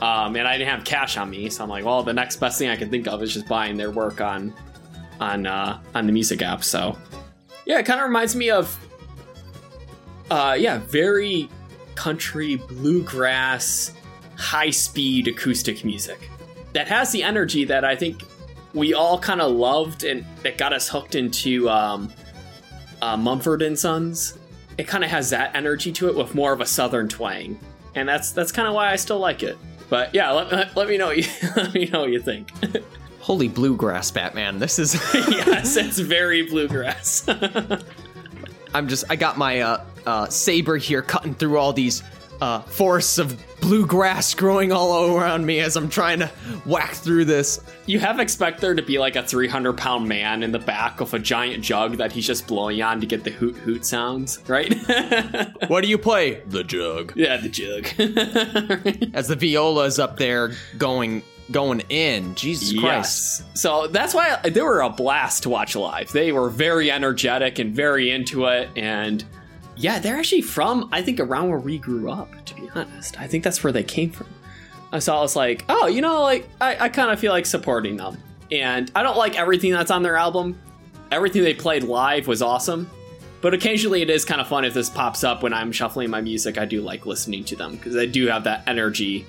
um, 0.01 0.35
and 0.35 0.45
I 0.45 0.57
didn't 0.57 0.69
have 0.69 0.83
cash 0.83 1.15
on 1.15 1.29
me, 1.29 1.49
so 1.49 1.63
I'm 1.63 1.69
like, 1.69 1.85
well, 1.85 2.03
the 2.03 2.11
next 2.11 2.41
best 2.41 2.59
thing 2.59 2.67
I 2.67 2.75
can 2.75 2.89
think 2.89 3.07
of 3.07 3.23
is 3.23 3.33
just 3.33 3.47
buying 3.47 3.77
their 3.77 3.91
work 3.91 4.19
on 4.19 4.53
on 5.21 5.47
uh, 5.47 5.81
on 5.95 6.07
the 6.07 6.11
music 6.11 6.41
app. 6.41 6.61
So 6.61 6.97
yeah, 7.65 7.79
it 7.79 7.85
kind 7.85 8.01
of 8.01 8.05
reminds 8.05 8.35
me 8.35 8.49
of 8.49 8.77
uh, 10.29 10.57
yeah, 10.59 10.79
very 10.79 11.49
country 11.95 12.57
bluegrass 12.57 13.93
high 14.37 14.69
speed 14.69 15.27
acoustic 15.27 15.83
music 15.83 16.29
that 16.73 16.87
has 16.87 17.11
the 17.11 17.23
energy 17.23 17.65
that 17.65 17.83
I 17.83 17.95
think 17.95 18.21
we 18.73 18.93
all 18.93 19.17
kind 19.17 19.41
of 19.41 19.51
loved 19.51 20.03
and 20.03 20.23
that 20.43 20.57
got 20.57 20.73
us 20.73 20.87
hooked 20.87 21.15
into 21.15 21.69
um, 21.69 22.13
uh, 23.01 23.17
Mumford 23.17 23.61
and 23.61 23.77
Sons. 23.77 24.37
It 24.77 24.87
kind 24.87 25.03
of 25.03 25.09
has 25.09 25.31
that 25.31 25.55
energy 25.55 25.91
to 25.93 26.09
it 26.09 26.15
with 26.15 26.35
more 26.35 26.53
of 26.53 26.61
a 26.61 26.65
southern 26.65 27.07
twang, 27.07 27.59
and 27.95 28.07
that's 28.07 28.31
that's 28.31 28.51
kind 28.51 28.67
of 28.67 28.75
why 28.75 28.91
I 28.91 28.95
still 28.95 29.17
like 29.17 29.41
it. 29.41 29.57
But 29.89 30.13
yeah, 30.13 30.29
let, 30.31 30.51
let, 30.51 30.77
let 30.77 30.87
me 30.87 30.97
know. 30.97 31.07
let 31.55 31.73
me 31.73 31.85
know 31.85 32.01
what 32.01 32.11
you 32.11 32.21
think. 32.21 32.51
Holy 33.19 33.47
bluegrass, 33.47 34.11
Batman! 34.11 34.59
This 34.59 34.77
is. 34.77 34.93
yes, 35.13 35.75
it's 35.77 35.97
very 35.97 36.43
bluegrass. 36.43 37.27
I'm 38.75 38.87
just. 38.87 39.05
I 39.09 39.15
got 39.15 39.35
my 39.37 39.61
uh, 39.61 39.85
uh, 40.05 40.27
saber 40.27 40.77
here, 40.77 41.01
cutting 41.01 41.33
through 41.33 41.57
all 41.57 41.73
these 41.73 42.03
uh, 42.41 42.61
forests 42.61 43.17
of 43.17 43.41
bluegrass 43.61 44.33
growing 44.33 44.71
all 44.71 45.17
around 45.17 45.45
me 45.45 45.59
as 45.59 45.75
I'm 45.75 45.89
trying 45.89 46.19
to 46.19 46.27
whack 46.65 46.93
through 46.93 47.25
this. 47.25 47.59
you 47.85 47.99
have 47.99 48.19
expect 48.19 48.61
there 48.61 48.75
to 48.75 48.81
be 48.81 48.99
like 48.99 49.15
a 49.15 49.23
300 49.23 49.77
pound 49.77 50.07
man 50.07 50.43
in 50.43 50.51
the 50.51 50.59
back 50.59 51.01
of 51.01 51.13
a 51.13 51.19
giant 51.19 51.63
jug 51.63 51.97
that 51.97 52.11
he's 52.11 52.27
just 52.27 52.47
blowing 52.47 52.81
on 52.81 53.01
to 53.01 53.07
get 53.07 53.23
the 53.23 53.31
hoot 53.31 53.55
hoot 53.57 53.85
sounds, 53.85 54.39
right? 54.47 54.73
What 55.67 55.81
do 55.83 55.89
you 55.89 55.97
play? 55.97 56.41
The 56.47 56.63
jug. 56.63 57.13
yeah, 57.15 57.37
the 57.37 57.49
jug. 57.49 57.85
As 59.13 59.27
the 59.27 59.35
viola's 59.35 59.99
up 59.99 60.17
there 60.17 60.51
going 60.77 61.23
going 61.51 61.81
in. 61.89 62.35
Jesus 62.35 62.77
Christ. 62.77 63.43
Yes. 63.53 63.61
So 63.61 63.87
that's 63.87 64.13
why 64.13 64.37
they 64.43 64.61
were 64.61 64.81
a 64.81 64.89
blast 64.89 65.43
to 65.43 65.49
watch 65.49 65.75
live. 65.75 66.11
They 66.11 66.31
were 66.31 66.49
very 66.49 66.91
energetic 66.91 67.59
and 67.59 67.73
very 67.73 68.11
into 68.11 68.45
it. 68.45 68.69
And 68.75 69.23
yeah, 69.77 69.99
they're 69.99 70.17
actually 70.17 70.41
from, 70.41 70.89
I 70.91 71.01
think, 71.01 71.19
around 71.19 71.49
where 71.49 71.59
we 71.59 71.77
grew 71.77 72.11
up, 72.11 72.45
to 72.45 72.55
be 72.55 72.69
honest. 72.75 73.19
I 73.19 73.27
think 73.27 73.43
that's 73.43 73.63
where 73.63 73.73
they 73.73 73.83
came 73.83 74.11
from. 74.11 74.27
Uh, 74.91 74.99
So 74.99 75.15
I 75.15 75.21
was 75.21 75.35
like, 75.35 75.65
oh, 75.69 75.87
you 75.87 76.01
know, 76.01 76.21
like, 76.21 76.49
I, 76.59 76.85
I 76.85 76.89
kind 76.89 77.11
of 77.11 77.19
feel 77.19 77.31
like 77.31 77.45
supporting 77.45 77.97
them. 77.97 78.17
And 78.51 78.91
I 78.95 79.03
don't 79.03 79.17
like 79.17 79.37
everything 79.37 79.71
that's 79.71 79.91
on 79.91 80.03
their 80.03 80.17
album. 80.17 80.59
Everything 81.11 81.43
they 81.43 81.53
played 81.53 81.83
live 81.83 82.27
was 82.27 82.41
awesome. 82.41 82.89
But 83.41 83.53
occasionally 83.53 84.01
it 84.01 84.09
is 84.09 84.25
kind 84.25 84.41
of 84.41 84.47
fun 84.47 84.65
if 84.65 84.73
this 84.73 84.89
pops 84.89 85.23
up 85.23 85.43
when 85.43 85.53
I'm 85.53 85.71
shuffling 85.71 86.09
my 86.09 86.21
music. 86.21 86.57
I 86.57 86.65
do 86.65 86.81
like 86.81 87.05
listening 87.05 87.43
to 87.45 87.55
them 87.55 87.75
because 87.75 87.93
they 87.93 88.07
do 88.07 88.27
have 88.27 88.43
that 88.45 88.63
energy 88.67 89.25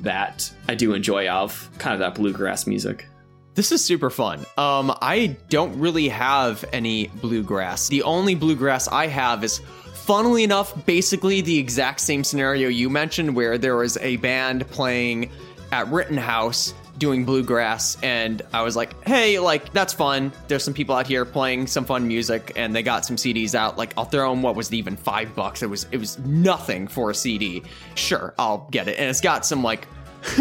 that 0.00 0.50
I 0.68 0.74
do 0.74 0.94
enjoy 0.94 1.28
of 1.28 1.68
kind 1.78 1.92
of 1.92 2.00
that 2.00 2.14
bluegrass 2.14 2.66
music. 2.66 3.06
This 3.54 3.70
is 3.70 3.84
super 3.84 4.10
fun. 4.10 4.40
Um, 4.58 4.96
I 5.00 5.36
don't 5.48 5.78
really 5.78 6.08
have 6.08 6.64
any 6.72 7.06
bluegrass. 7.06 7.88
The 7.88 8.02
only 8.02 8.34
bluegrass 8.34 8.88
I 8.88 9.06
have 9.06 9.44
is, 9.44 9.60
funnily 9.94 10.42
enough, 10.42 10.84
basically 10.86 11.40
the 11.40 11.56
exact 11.56 12.00
same 12.00 12.24
scenario 12.24 12.68
you 12.68 12.90
mentioned, 12.90 13.36
where 13.36 13.56
there 13.56 13.76
was 13.76 13.96
a 13.98 14.16
band 14.16 14.68
playing 14.68 15.30
at 15.70 15.86
Rittenhouse 15.88 16.74
doing 16.98 17.24
bluegrass, 17.24 17.96
and 18.02 18.42
I 18.52 18.62
was 18.62 18.76
like, 18.76 19.00
hey, 19.06 19.38
like, 19.38 19.72
that's 19.72 19.92
fun. 19.92 20.32
There's 20.48 20.62
some 20.64 20.74
people 20.74 20.94
out 20.94 21.06
here 21.06 21.24
playing 21.24 21.66
some 21.68 21.84
fun 21.84 22.06
music, 22.08 22.52
and 22.56 22.74
they 22.74 22.82
got 22.82 23.04
some 23.04 23.16
CDs 23.16 23.54
out. 23.54 23.78
Like, 23.78 23.94
I'll 23.96 24.04
throw 24.04 24.30
them, 24.30 24.42
what 24.42 24.56
was 24.56 24.68
it, 24.68 24.76
even 24.76 24.96
five 24.96 25.34
bucks? 25.34 25.62
It 25.62 25.70
was, 25.70 25.86
it 25.92 25.98
was 25.98 26.18
nothing 26.20 26.88
for 26.88 27.10
a 27.10 27.14
CD. 27.14 27.62
Sure, 27.94 28.34
I'll 28.38 28.68
get 28.70 28.88
it. 28.88 28.98
And 28.98 29.08
it's 29.08 29.20
got 29.20 29.46
some, 29.46 29.62
like, 29.62 29.86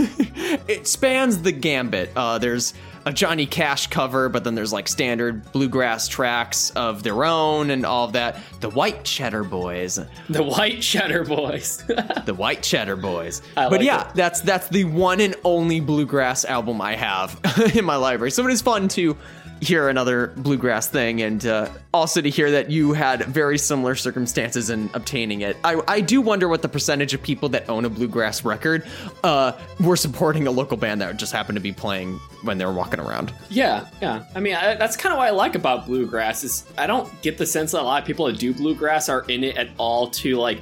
it 0.68 0.88
spans 0.88 1.42
the 1.42 1.52
gambit. 1.52 2.12
Uh, 2.16 2.38
there's 2.38 2.74
a 3.06 3.14
Johnny 3.14 3.46
Cash 3.46 3.88
cover, 3.88 4.30
but 4.30 4.44
then 4.44 4.56
there's 4.56 4.74
like 4.74 4.88
standard 4.88 5.52
bluegrass 5.52 6.08
tracks 6.08 6.72
of 6.72 7.04
their 7.04 7.24
own 7.26 7.70
and 7.70 7.86
all 7.86 8.06
of 8.06 8.14
that. 8.14 8.38
The 8.62 8.70
White 8.70 9.04
Cheddar 9.04 9.44
Boys, 9.44 10.00
The 10.30 10.44
White 10.44 10.82
Cheddar 10.82 11.26
Boys. 11.26 11.84
the 12.26 12.34
White 12.34 12.64
Cheddar 12.64 12.96
Boys. 12.96 13.42
I 13.58 13.70
but 13.70 13.80
like 13.80 13.86
yeah, 13.86 14.10
it. 14.10 14.16
that's 14.16 14.42
that's 14.42 14.68
the 14.70 14.86
one 14.86 15.20
and 15.20 15.36
only 15.44 15.80
bluegrass 15.80 16.46
album 16.46 16.82
I 16.82 16.96
have 16.96 17.40
in 17.76 17.86
my 17.86 17.96
library. 17.96 18.32
So 18.32 18.46
it 18.46 18.52
is 18.52 18.62
fun 18.62 18.88
to 18.90 19.18
hear 19.62 19.90
another 19.90 20.28
bluegrass 20.38 20.88
thing 20.88 21.22
and 21.22 21.46
uh, 21.46 21.70
also 21.94 22.22
to 22.22 22.30
hear 22.30 22.52
that 22.52 22.70
you 22.70 22.94
had 22.94 23.24
very 23.26 23.58
similar 23.58 23.96
circumstances 23.96 24.70
in 24.70 24.90
obtaining 24.94 25.42
it. 25.42 25.58
I, 25.64 25.82
I 25.88 26.02
do 26.02 26.22
wonder 26.22 26.48
what 26.48 26.62
the 26.62 26.70
percentage 26.70 27.14
of 27.14 27.22
people 27.22 27.50
that 27.50 27.70
own 27.70 27.86
a 27.86 27.90
bluegrass 27.90 28.44
record 28.44 28.86
uh, 29.24 29.54
were 29.80 29.96
supporting 29.96 30.48
a 30.48 30.52
local 30.52 30.78
band 30.78 31.02
that 31.02 31.18
just 31.18 31.32
happened 31.32 31.56
to 31.56 31.62
be 31.62 31.72
playing 31.72 32.20
when 32.44 32.58
they 32.58 32.66
were 32.66 32.74
walking 32.74 33.00
around. 33.00 33.34
yeah, 33.50 33.88
yeah. 34.02 34.26
I 34.36 34.40
mean, 34.40 34.56
I, 34.56 34.76
that's 34.76 34.98
kind 34.98 35.14
of 35.14 35.18
what 35.18 35.28
I 35.28 35.32
like 35.32 35.56
about 35.56 35.86
bluegrass 35.86 36.44
is 36.44 36.66
I 36.78 36.88
don't 36.88 37.10
get 37.22 37.38
the 37.38 37.46
sense 37.46 37.72
that 37.72 37.82
a 37.82 37.84
lot 37.84 38.02
of 38.02 38.08
people 38.08 38.26
that 38.26 38.38
do 38.38 38.54
bluegrass 38.54 39.10
are 39.10 39.24
in 39.30 39.44
it 39.44 39.58
at 39.58 39.70
all 39.78 40.10
to 40.12 40.36
like 40.36 40.62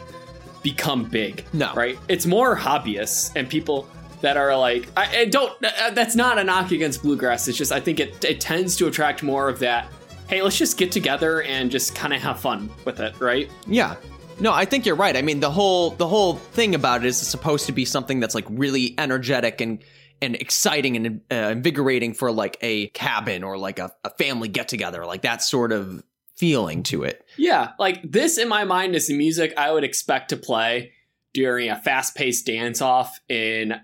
become 0.61 1.05
big. 1.05 1.43
No. 1.53 1.73
right? 1.73 1.97
It's 2.07 2.25
more 2.25 2.55
hobbyists 2.55 3.31
and 3.35 3.49
people 3.49 3.87
that 4.21 4.37
are 4.37 4.55
like 4.57 4.87
I, 4.95 5.19
I 5.21 5.25
don't. 5.25 5.51
uh, 5.63 5.91
That's 5.91 6.15
not 6.15 6.37
a 6.37 6.43
knock 6.43 6.71
against 6.71 7.01
bluegrass. 7.01 7.47
It's 7.47 7.57
just 7.57 7.71
I 7.71 7.79
think 7.79 7.99
it 7.99 8.23
it 8.23 8.39
tends 8.39 8.75
to 8.77 8.87
attract 8.87 9.23
more 9.23 9.49
of 9.49 9.59
that. 9.59 9.87
Hey, 10.27 10.41
let's 10.41 10.57
just 10.57 10.77
get 10.77 10.91
together 10.91 11.41
and 11.43 11.69
just 11.69 11.93
kind 11.93 12.13
of 12.13 12.21
have 12.21 12.39
fun 12.39 12.69
with 12.85 12.99
it, 13.01 13.19
right? 13.19 13.49
Yeah. 13.67 13.95
No, 14.39 14.53
I 14.53 14.65
think 14.65 14.85
you're 14.85 14.95
right. 14.95 15.15
I 15.17 15.21
mean, 15.21 15.39
the 15.39 15.51
whole 15.51 15.91
the 15.91 16.07
whole 16.07 16.35
thing 16.35 16.73
about 16.73 17.03
it 17.03 17.07
is 17.07 17.19
it's 17.19 17.27
supposed 17.29 17.65
to 17.65 17.71
be 17.71 17.85
something 17.85 18.19
that's 18.19 18.33
like 18.33 18.45
really 18.49 18.95
energetic 18.97 19.59
and 19.61 19.83
and 20.21 20.35
exciting 20.35 20.95
and 20.95 21.21
uh, 21.31 21.49
invigorating 21.51 22.13
for 22.13 22.31
like 22.31 22.57
a 22.61 22.87
cabin 22.89 23.43
or 23.43 23.57
like 23.57 23.79
a, 23.79 23.91
a 24.03 24.09
family 24.11 24.47
get 24.47 24.67
together, 24.67 25.05
like 25.05 25.23
that 25.23 25.41
sort 25.41 25.71
of 25.71 26.03
feeling 26.35 26.83
to 26.83 27.03
it. 27.03 27.25
Yeah, 27.37 27.71
like 27.77 27.99
this 28.09 28.37
in 28.37 28.47
my 28.47 28.63
mind 28.63 28.95
is 28.95 29.07
the 29.07 29.17
music 29.17 29.53
I 29.57 29.71
would 29.71 29.83
expect 29.83 30.29
to 30.29 30.37
play 30.37 30.93
during 31.33 31.69
a 31.69 31.75
fast 31.75 32.15
paced 32.15 32.45
dance 32.45 32.81
off 32.81 33.19
in 33.29 33.75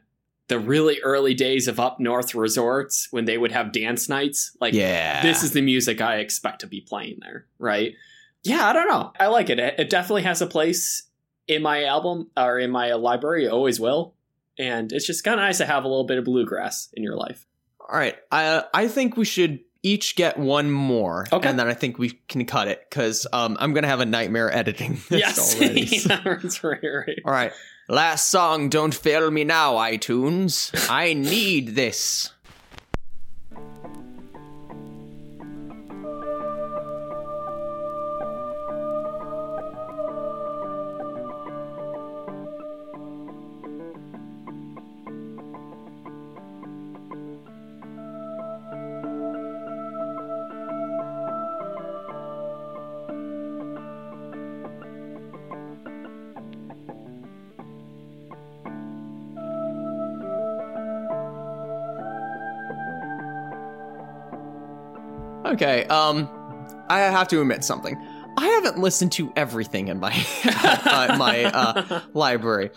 the 0.47 0.59
really 0.59 0.99
early 1.01 1.33
days 1.33 1.67
of 1.67 1.79
up 1.79 1.99
north 1.99 2.33
resorts 2.33 3.07
when 3.11 3.25
they 3.25 3.37
would 3.37 3.51
have 3.51 3.71
dance 3.71 4.07
nights. 4.07 4.55
Like, 4.61 4.73
Yeah. 4.73 5.21
this 5.21 5.43
is 5.43 5.51
the 5.51 5.61
music 5.61 5.99
I 6.01 6.17
expect 6.17 6.61
to 6.61 6.67
be 6.67 6.81
playing 6.81 7.19
there, 7.21 7.45
right? 7.59 7.93
Yeah, 8.43 8.67
I 8.67 8.73
don't 8.73 8.87
know. 8.87 9.11
I 9.19 9.27
like 9.27 9.49
it. 9.49 9.59
It 9.59 9.75
it 9.77 9.89
definitely 9.89 10.21
has 10.23 10.41
a 10.41 10.47
place 10.47 11.03
in 11.47 11.61
my 11.61 11.83
album 11.83 12.29
or 12.37 12.59
in 12.59 12.71
my 12.71 12.93
library. 12.93 13.45
It 13.45 13.49
always 13.51 13.79
will. 13.79 14.13
And 14.59 14.91
it's 14.91 15.05
just 15.05 15.23
kind 15.23 15.39
of 15.39 15.43
nice 15.45 15.57
to 15.59 15.65
have 15.65 15.83
a 15.83 15.87
little 15.87 16.05
bit 16.05 16.17
of 16.17 16.23
bluegrass 16.25 16.89
in 16.93 17.03
your 17.03 17.15
life. 17.15 17.45
All 17.81 17.97
right. 17.97 18.15
I 18.31 18.63
I 18.73 18.87
think 18.87 19.17
we 19.17 19.25
should 19.25 19.59
each 19.83 20.15
get 20.15 20.37
one 20.39 20.71
more, 20.71 21.25
Okay. 21.31 21.47
and 21.47 21.57
then 21.59 21.67
I 21.67 21.73
think 21.73 21.97
we 21.99 22.09
can 22.27 22.45
cut 22.45 22.67
it 22.67 22.85
because 22.89 23.27
um, 23.31 23.55
I'm 23.59 23.73
gonna 23.73 23.87
have 23.87 23.99
a 23.99 24.05
nightmare 24.05 24.53
editing 24.53 24.93
this 25.09 25.19
yes. 25.19 25.55
already. 25.61 25.85
so- 25.85 26.17
That's 26.25 26.63
right, 26.63 26.79
right. 26.83 27.19
All 27.25 27.31
right. 27.31 27.51
Last 27.89 28.27
song, 28.27 28.67
Don't 28.67 28.93
Fail 28.93 29.31
Me 29.31 29.45
Now, 29.45 29.75
iTunes. 29.75 30.75
I 30.89 31.13
need 31.13 31.75
this. 31.75 32.31
Okay, 65.57 65.85
um, 65.85 66.29
I 66.87 66.99
have 66.99 67.27
to 67.29 67.41
admit 67.41 67.63
something. 67.63 67.97
I 68.37 68.45
haven't 68.45 68.77
listened 68.77 69.11
to 69.13 69.33
everything 69.35 69.87
in 69.87 69.99
my 69.99 70.13
uh, 70.45 71.15
my 71.17 71.45
uh, 71.45 72.01
library. 72.13 72.69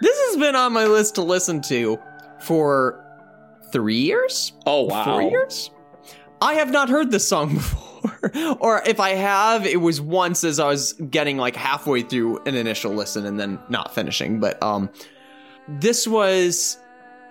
This 0.00 0.16
has 0.28 0.36
been 0.36 0.54
on 0.54 0.72
my 0.72 0.84
list 0.84 1.16
to 1.16 1.22
listen 1.22 1.60
to 1.62 1.98
for 2.38 3.04
three 3.72 3.96
years, 3.98 4.52
Oh, 4.66 4.84
wow. 4.84 5.02
four 5.04 5.22
years. 5.22 5.72
I 6.40 6.54
have 6.54 6.70
not 6.70 6.88
heard 6.88 7.10
this 7.10 7.26
song 7.26 7.54
before, 7.54 8.30
or 8.60 8.82
if 8.86 9.00
I 9.00 9.10
have, 9.14 9.66
it 9.66 9.80
was 9.80 10.00
once 10.00 10.44
as 10.44 10.60
I 10.60 10.68
was 10.68 10.92
getting 10.92 11.38
like 11.38 11.56
halfway 11.56 12.02
through 12.02 12.38
an 12.46 12.54
initial 12.54 12.94
listen 12.94 13.26
and 13.26 13.40
then 13.40 13.58
not 13.68 13.96
finishing. 13.96 14.38
But 14.38 14.62
um, 14.62 14.90
this 15.66 16.06
was 16.06 16.78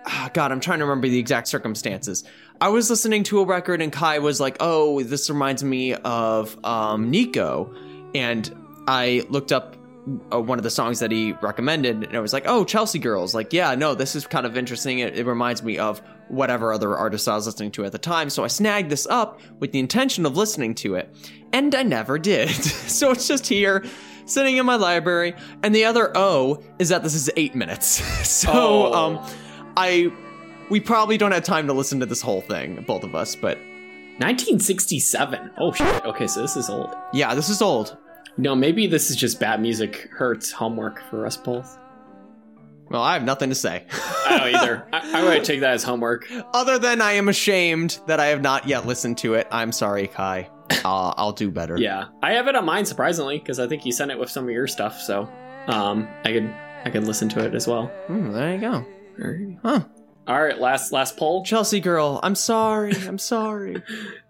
ah, 0.05 0.29
God, 0.33 0.51
I'm 0.51 0.59
trying 0.59 0.79
to 0.79 0.85
remember 0.85 1.07
the 1.07 1.19
exact 1.19 1.47
circumstances. 1.47 2.23
I 2.59 2.69
was 2.69 2.89
listening 2.89 3.23
to 3.23 3.39
a 3.41 3.45
record 3.45 3.81
and 3.81 3.91
Kai 3.91 4.19
was 4.19 4.39
like, 4.39 4.57
"Oh, 4.59 5.01
this 5.03 5.29
reminds 5.29 5.63
me 5.63 5.93
of 5.93 6.57
um, 6.65 7.09
Nico," 7.11 7.73
and 8.15 8.53
I 8.87 9.25
looked 9.29 9.51
up 9.51 9.75
uh, 10.33 10.39
one 10.39 10.57
of 10.57 10.63
the 10.63 10.69
songs 10.69 10.99
that 10.99 11.11
he 11.11 11.33
recommended, 11.33 12.03
and 12.03 12.15
I 12.15 12.19
was 12.19 12.33
like, 12.33 12.43
"Oh, 12.47 12.63
Chelsea 12.63 12.99
Girls." 12.99 13.35
Like, 13.35 13.53
yeah, 13.53 13.75
no, 13.75 13.93
this 13.95 14.15
is 14.15 14.25
kind 14.25 14.45
of 14.45 14.57
interesting. 14.57 14.99
It, 14.99 15.17
it 15.17 15.25
reminds 15.25 15.61
me 15.63 15.77
of 15.77 16.01
whatever 16.29 16.73
other 16.73 16.95
artist 16.95 17.27
I 17.27 17.35
was 17.35 17.45
listening 17.45 17.71
to 17.71 17.85
at 17.85 17.91
the 17.91 17.97
time. 17.97 18.29
So 18.29 18.43
I 18.43 18.47
snagged 18.47 18.89
this 18.89 19.05
up 19.07 19.39
with 19.59 19.71
the 19.71 19.79
intention 19.79 20.25
of 20.25 20.35
listening 20.35 20.73
to 20.75 20.95
it, 20.95 21.13
and 21.53 21.73
I 21.75 21.83
never 21.83 22.17
did. 22.17 22.49
so 22.51 23.11
it's 23.11 23.27
just 23.27 23.47
here 23.47 23.85
sitting 24.25 24.57
in 24.57 24.65
my 24.65 24.75
library, 24.75 25.35
and 25.63 25.75
the 25.75 25.85
other 25.85 26.11
O 26.17 26.63
is 26.79 26.89
that 26.89 27.03
this 27.03 27.13
is 27.13 27.29
eight 27.37 27.53
minutes. 27.55 27.87
so 28.27 28.49
Oh. 28.51 28.93
um, 28.93 29.25
I 29.77 30.11
we 30.69 30.79
probably 30.79 31.17
don't 31.17 31.31
have 31.31 31.43
time 31.43 31.67
to 31.67 31.73
listen 31.73 31.99
to 31.99 32.05
this 32.05 32.21
whole 32.21 32.41
thing, 32.41 32.83
both 32.87 33.03
of 33.03 33.15
us. 33.15 33.35
But 33.35 33.57
1967. 34.19 35.51
Oh 35.57 35.71
shit. 35.71 36.05
Okay, 36.05 36.27
so 36.27 36.41
this 36.41 36.57
is 36.57 36.69
old. 36.69 36.95
yeah, 37.13 37.35
this 37.35 37.49
is 37.49 37.61
old. 37.61 37.97
No, 38.37 38.55
maybe 38.55 38.87
this 38.87 39.09
is 39.09 39.15
just 39.15 39.39
bad 39.39 39.61
music 39.61 40.09
hurts 40.11 40.51
homework 40.51 41.01
for 41.09 41.25
us 41.25 41.37
both. 41.37 41.77
Well, 42.89 43.01
I 43.01 43.13
have 43.13 43.23
nothing 43.23 43.49
to 43.49 43.55
say. 43.55 43.85
I 44.25 44.37
don't 44.37 44.55
either. 44.55 44.87
I, 44.93 45.11
gonna 45.11 45.43
take 45.43 45.59
that 45.61 45.73
as 45.73 45.83
homework. 45.83 46.31
Other 46.53 46.79
than 46.79 47.01
I 47.01 47.13
am 47.13 47.29
ashamed 47.29 47.99
that 48.07 48.19
I 48.19 48.27
have 48.27 48.41
not 48.41 48.67
yet 48.67 48.85
listened 48.85 49.17
to 49.19 49.33
it. 49.33 49.47
I'm 49.51 49.71
sorry, 49.71 50.07
Kai. 50.07 50.49
Uh, 50.85 51.13
I'll 51.17 51.33
do 51.33 51.51
better. 51.51 51.77
Yeah, 51.77 52.05
I 52.23 52.33
have 52.33 52.47
it 52.47 52.55
on 52.55 52.65
mine 52.65 52.85
surprisingly 52.85 53.39
because 53.39 53.59
I 53.59 53.67
think 53.67 53.85
you 53.85 53.91
sent 53.91 54.11
it 54.11 54.19
with 54.19 54.29
some 54.29 54.45
of 54.45 54.51
your 54.51 54.67
stuff, 54.67 54.99
so 54.99 55.27
um, 55.67 56.07
I 56.23 56.31
could 56.31 56.53
I 56.85 56.89
could 56.89 57.03
listen 57.03 57.27
to 57.29 57.45
it 57.45 57.53
as 57.55 57.67
well. 57.67 57.87
Hmm, 58.07 58.31
there 58.31 58.53
you 58.55 58.61
go. 58.61 58.85
Huh. 59.63 59.83
All 60.27 60.41
right, 60.41 60.59
last 60.59 60.91
last 60.91 61.15
poll. 61.17 61.45
Chelsea 61.45 61.79
girl, 61.79 62.19
I'm 62.21 62.35
sorry. 62.35 62.93
I'm 63.07 63.17
sorry. 63.17 63.81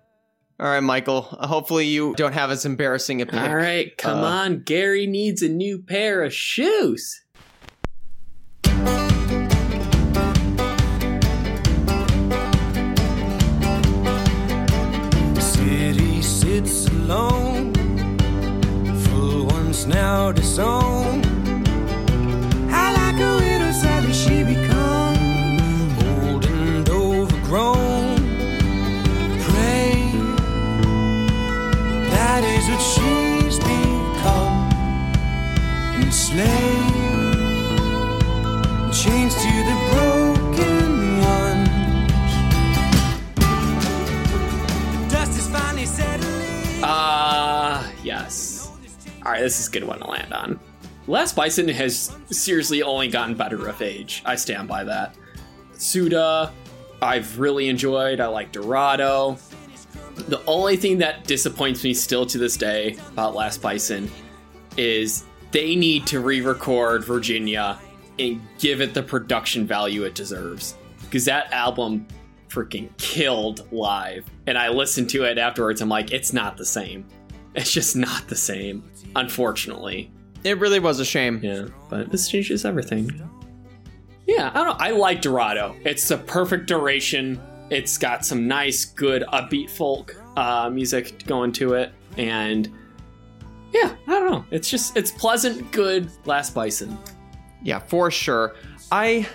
All 0.60 0.68
right, 0.68 0.80
Michael. 0.80 1.22
Hopefully 1.22 1.86
you 1.88 2.14
don't 2.16 2.34
have 2.34 2.50
as 2.52 2.66
embarrassing 2.66 3.22
a 3.22 3.26
pick. 3.26 3.40
All 3.40 3.56
right, 3.56 3.96
come 3.98 4.20
Uh, 4.20 4.28
on. 4.28 4.60
Gary 4.64 5.06
needs 5.08 5.42
a 5.42 5.50
new 5.50 5.80
pair 5.80 6.24
of 6.24 6.34
shoes. 6.34 7.24
City 15.40 16.22
sits 16.22 16.88
alone, 16.88 17.74
full 19.06 19.46
once 19.48 19.86
now 19.86 20.32
disowned. 20.32 21.27
All 49.28 49.34
right, 49.34 49.42
this 49.42 49.60
is 49.60 49.68
a 49.68 49.72
good 49.72 49.84
one 49.84 50.00
to 50.00 50.08
land 50.08 50.32
on. 50.32 50.58
Last 51.06 51.36
Bison 51.36 51.68
has 51.68 52.16
seriously 52.32 52.82
only 52.82 53.10
gotten 53.10 53.36
better 53.36 53.58
with 53.58 53.82
age. 53.82 54.22
I 54.26 54.36
stand 54.38 54.70
by 54.70 54.86
that. 54.86 55.16
Suda, 55.74 56.54
I've 57.02 57.38
really 57.38 57.68
enjoyed. 57.68 58.22
I 58.22 58.28
like 58.28 58.54
Dorado. 58.54 59.38
The 60.16 60.42
only 60.46 60.78
thing 60.78 60.98
that 61.00 61.26
disappoints 61.26 61.84
me 61.84 61.94
still 61.94 62.26
to 62.26 62.38
this 62.38 62.56
day 62.56 62.96
about 63.10 63.36
Last 63.36 63.62
Bison 63.62 64.10
is 64.78 65.26
they 65.52 65.76
need 65.76 66.08
to 66.08 66.22
re 66.22 66.40
record 66.40 67.04
Virginia 67.04 67.78
and 68.20 68.40
give 68.60 68.80
it 68.80 68.94
the 68.94 69.04
production 69.04 69.68
value 69.68 70.06
it 70.06 70.16
deserves. 70.16 70.78
Because 71.02 71.26
that 71.26 71.52
album 71.52 72.08
freaking 72.48 72.96
killed 72.96 73.70
live. 73.74 74.26
And 74.46 74.58
I 74.58 74.70
listened 74.70 75.10
to 75.10 75.26
it 75.26 75.38
afterwards. 75.38 75.82
I'm 75.82 75.90
like, 75.90 76.14
it's 76.14 76.32
not 76.32 76.56
the 76.56 76.66
same. 76.66 77.06
It's 77.58 77.72
just 77.72 77.96
not 77.96 78.28
the 78.28 78.36
same, 78.36 78.84
unfortunately. 79.16 80.12
It 80.44 80.60
really 80.60 80.80
was 80.80 81.00
a 81.00 81.06
shame. 81.06 81.40
Yeah, 81.44 81.66
but 81.90 82.12
this 82.12 82.30
changes 82.30 82.64
everything. 82.66 83.12
Yeah, 84.28 84.52
I 84.54 84.64
don't. 84.64 84.80
I 84.80 84.92
like 84.92 85.22
Dorado. 85.22 85.76
It's 85.84 86.08
the 86.08 86.18
perfect 86.18 86.68
duration. 86.68 87.42
It's 87.72 87.98
got 87.98 88.24
some 88.24 88.48
nice, 88.48 88.86
good, 88.86 89.24
upbeat 89.34 89.72
folk 89.72 90.16
uh, 90.38 90.70
music 90.70 91.26
going 91.26 91.52
to 91.54 91.74
it, 91.74 91.92
and 92.18 92.72
yeah, 93.74 93.96
I 94.06 94.12
don't 94.12 94.30
know. 94.30 94.46
It's 94.52 94.70
just 94.70 94.96
it's 94.96 95.12
pleasant, 95.12 95.72
good. 95.72 96.12
Last 96.26 96.54
Bison. 96.54 96.96
Yeah, 97.64 97.80
for 97.80 98.12
sure. 98.12 98.56
I 98.92 99.28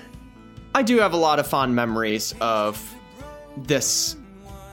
I 0.75 0.83
do 0.83 0.99
have 0.99 1.13
a 1.13 1.17
lot 1.19 1.41
of 1.41 1.47
fond 1.47 1.75
memories 1.75 2.35
of 2.41 2.81
this 3.57 4.17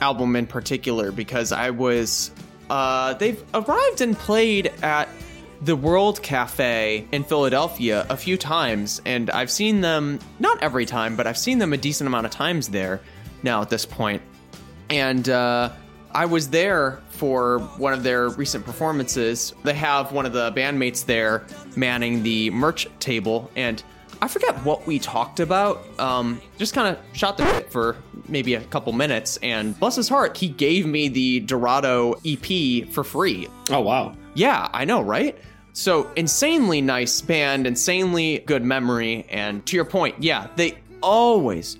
album 0.00 0.36
in 0.36 0.46
particular 0.46 1.10
because 1.12 1.52
I 1.52 1.70
was 1.70 2.30
uh 2.70 3.14
they've 3.14 3.42
arrived 3.52 4.00
and 4.00 4.16
played 4.16 4.72
at 4.82 5.08
the 5.62 5.76
World 5.76 6.22
Cafe 6.22 7.06
in 7.12 7.24
Philadelphia 7.24 8.06
a 8.08 8.16
few 8.16 8.38
times 8.38 9.02
and 9.04 9.28
I've 9.30 9.50
seen 9.50 9.82
them 9.82 10.18
not 10.38 10.62
every 10.62 10.86
time, 10.86 11.16
but 11.16 11.26
I've 11.26 11.36
seen 11.36 11.58
them 11.58 11.72
a 11.74 11.76
decent 11.76 12.06
amount 12.06 12.24
of 12.24 12.32
times 12.32 12.68
there 12.68 13.00
now 13.42 13.60
at 13.60 13.68
this 13.68 13.84
point. 13.84 14.22
And 14.88 15.28
uh 15.28 15.70
I 16.12 16.26
was 16.26 16.48
there 16.50 17.00
for 17.10 17.60
one 17.78 17.92
of 17.92 18.02
their 18.02 18.30
recent 18.30 18.64
performances. 18.64 19.54
They 19.62 19.74
have 19.74 20.10
one 20.12 20.26
of 20.26 20.32
the 20.32 20.50
bandmates 20.52 21.04
there 21.04 21.46
manning 21.76 22.24
the 22.24 22.50
merch 22.50 22.88
table, 22.98 23.48
and 23.54 23.80
I 24.22 24.28
forget 24.28 24.54
what 24.64 24.86
we 24.86 24.98
talked 24.98 25.40
about. 25.40 25.84
Um, 25.98 26.40
just 26.58 26.74
kind 26.74 26.88
of 26.94 26.98
shot 27.16 27.38
the 27.38 27.50
shit 27.54 27.70
for 27.72 27.96
maybe 28.28 28.54
a 28.54 28.60
couple 28.60 28.92
minutes, 28.92 29.38
and 29.42 29.78
bless 29.80 29.96
his 29.96 30.08
heart, 30.08 30.36
he 30.36 30.48
gave 30.48 30.86
me 30.86 31.08
the 31.08 31.40
Dorado 31.40 32.14
EP 32.24 32.88
for 32.92 33.02
free. 33.02 33.48
Oh 33.70 33.80
wow. 33.80 34.14
Yeah, 34.34 34.68
I 34.72 34.84
know, 34.84 35.00
right? 35.00 35.36
So 35.72 36.10
insanely 36.16 36.80
nice 36.80 37.20
band, 37.20 37.66
insanely 37.66 38.40
good 38.46 38.62
memory, 38.64 39.26
and 39.30 39.64
to 39.66 39.76
your 39.76 39.84
point, 39.84 40.22
yeah, 40.22 40.48
they 40.56 40.78
always, 41.02 41.78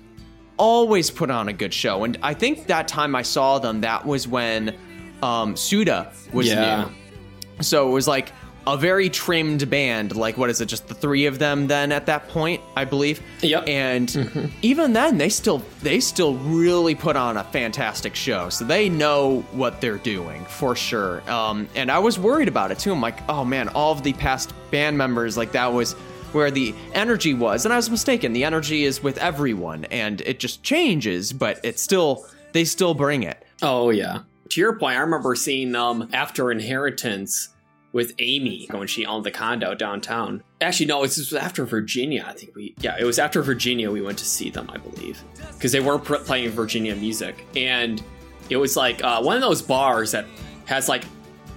always 0.57 1.11
put 1.11 1.29
on 1.29 1.47
a 1.47 1.53
good 1.53 1.73
show. 1.73 2.03
And 2.03 2.17
I 2.23 2.33
think 2.33 2.67
that 2.67 2.87
time 2.87 3.15
I 3.15 3.21
saw 3.21 3.59
them, 3.59 3.81
that 3.81 4.05
was 4.05 4.27
when 4.27 4.75
um, 5.21 5.55
Suda 5.55 6.11
was 6.33 6.47
Yeah. 6.47 6.85
new. 6.85 7.63
So 7.63 7.87
it 7.89 7.91
was 7.91 8.07
like 8.07 8.31
a 8.67 8.77
very 8.77 9.09
trimmed 9.09 9.69
band. 9.69 10.15
Like, 10.15 10.37
what 10.37 10.49
is 10.49 10.61
it? 10.61 10.67
Just 10.67 10.87
the 10.87 10.93
three 10.93 11.25
of 11.25 11.39
them 11.39 11.67
then 11.67 11.91
at 11.91 12.05
that 12.05 12.27
point, 12.29 12.61
I 12.75 12.85
believe. 12.85 13.21
Yep. 13.41 13.67
And 13.67 14.51
even 14.61 14.93
then, 14.93 15.17
they 15.17 15.29
still 15.29 15.63
they 15.81 15.99
still 15.99 16.35
really 16.35 16.95
put 16.95 17.15
on 17.15 17.37
a 17.37 17.43
fantastic 17.45 18.15
show. 18.15 18.49
So 18.49 18.65
they 18.65 18.89
know 18.89 19.41
what 19.51 19.81
they're 19.81 19.97
doing 19.97 20.45
for 20.45 20.75
sure. 20.75 21.27
Um, 21.29 21.67
and 21.75 21.91
I 21.91 21.99
was 21.99 22.19
worried 22.19 22.47
about 22.47 22.71
it 22.71 22.79
too. 22.79 22.91
I'm 22.91 23.01
like, 23.01 23.17
oh 23.29 23.43
man, 23.43 23.69
all 23.69 23.91
of 23.91 24.03
the 24.03 24.13
past 24.13 24.53
band 24.71 24.97
members, 24.97 25.37
like 25.37 25.51
that 25.53 25.73
was 25.73 25.93
where 26.33 26.51
the 26.51 26.73
energy 26.93 27.33
was, 27.33 27.65
and 27.65 27.73
I 27.73 27.75
was 27.75 27.89
mistaken. 27.89 28.31
The 28.31 28.45
energy 28.45 28.85
is 28.85 29.03
with 29.03 29.17
everyone, 29.17 29.85
and 29.85 30.21
it 30.21 30.39
just 30.39 30.63
changes, 30.63 31.33
but 31.33 31.59
it's 31.63 31.81
still 31.81 32.25
they 32.53 32.63
still 32.63 32.93
bring 32.93 33.23
it. 33.23 33.45
Oh 33.61 33.89
yeah. 33.89 34.19
To 34.49 34.59
your 34.59 34.77
point, 34.77 34.97
I 34.97 35.01
remember 35.01 35.33
seeing 35.35 35.71
them 35.71 36.09
after 36.11 36.51
Inheritance 36.51 37.49
with 37.93 38.13
Amy 38.19 38.67
when 38.71 38.87
she 38.87 39.05
owned 39.05 39.25
the 39.25 39.31
condo 39.31 39.73
downtown. 39.73 40.43
Actually, 40.61 40.85
no, 40.85 41.01
this 41.01 41.17
was 41.17 41.33
after 41.33 41.65
Virginia. 41.65 42.25
I 42.27 42.33
think 42.33 42.55
we, 42.55 42.75
yeah, 42.79 42.95
it 42.99 43.03
was 43.03 43.19
after 43.19 43.41
Virginia 43.41 43.91
we 43.91 44.01
went 44.01 44.17
to 44.19 44.25
see 44.25 44.49
them, 44.49 44.69
I 44.73 44.77
believe, 44.77 45.21
because 45.53 45.71
they 45.71 45.79
were 45.79 45.99
pr- 45.99 46.15
playing 46.15 46.51
Virginia 46.51 46.95
music, 46.95 47.45
and 47.55 48.01
it 48.49 48.57
was 48.57 48.77
like 48.77 49.03
uh, 49.03 49.21
one 49.21 49.35
of 49.35 49.41
those 49.41 49.61
bars 49.61 50.11
that 50.11 50.25
has 50.65 50.87
like 50.87 51.03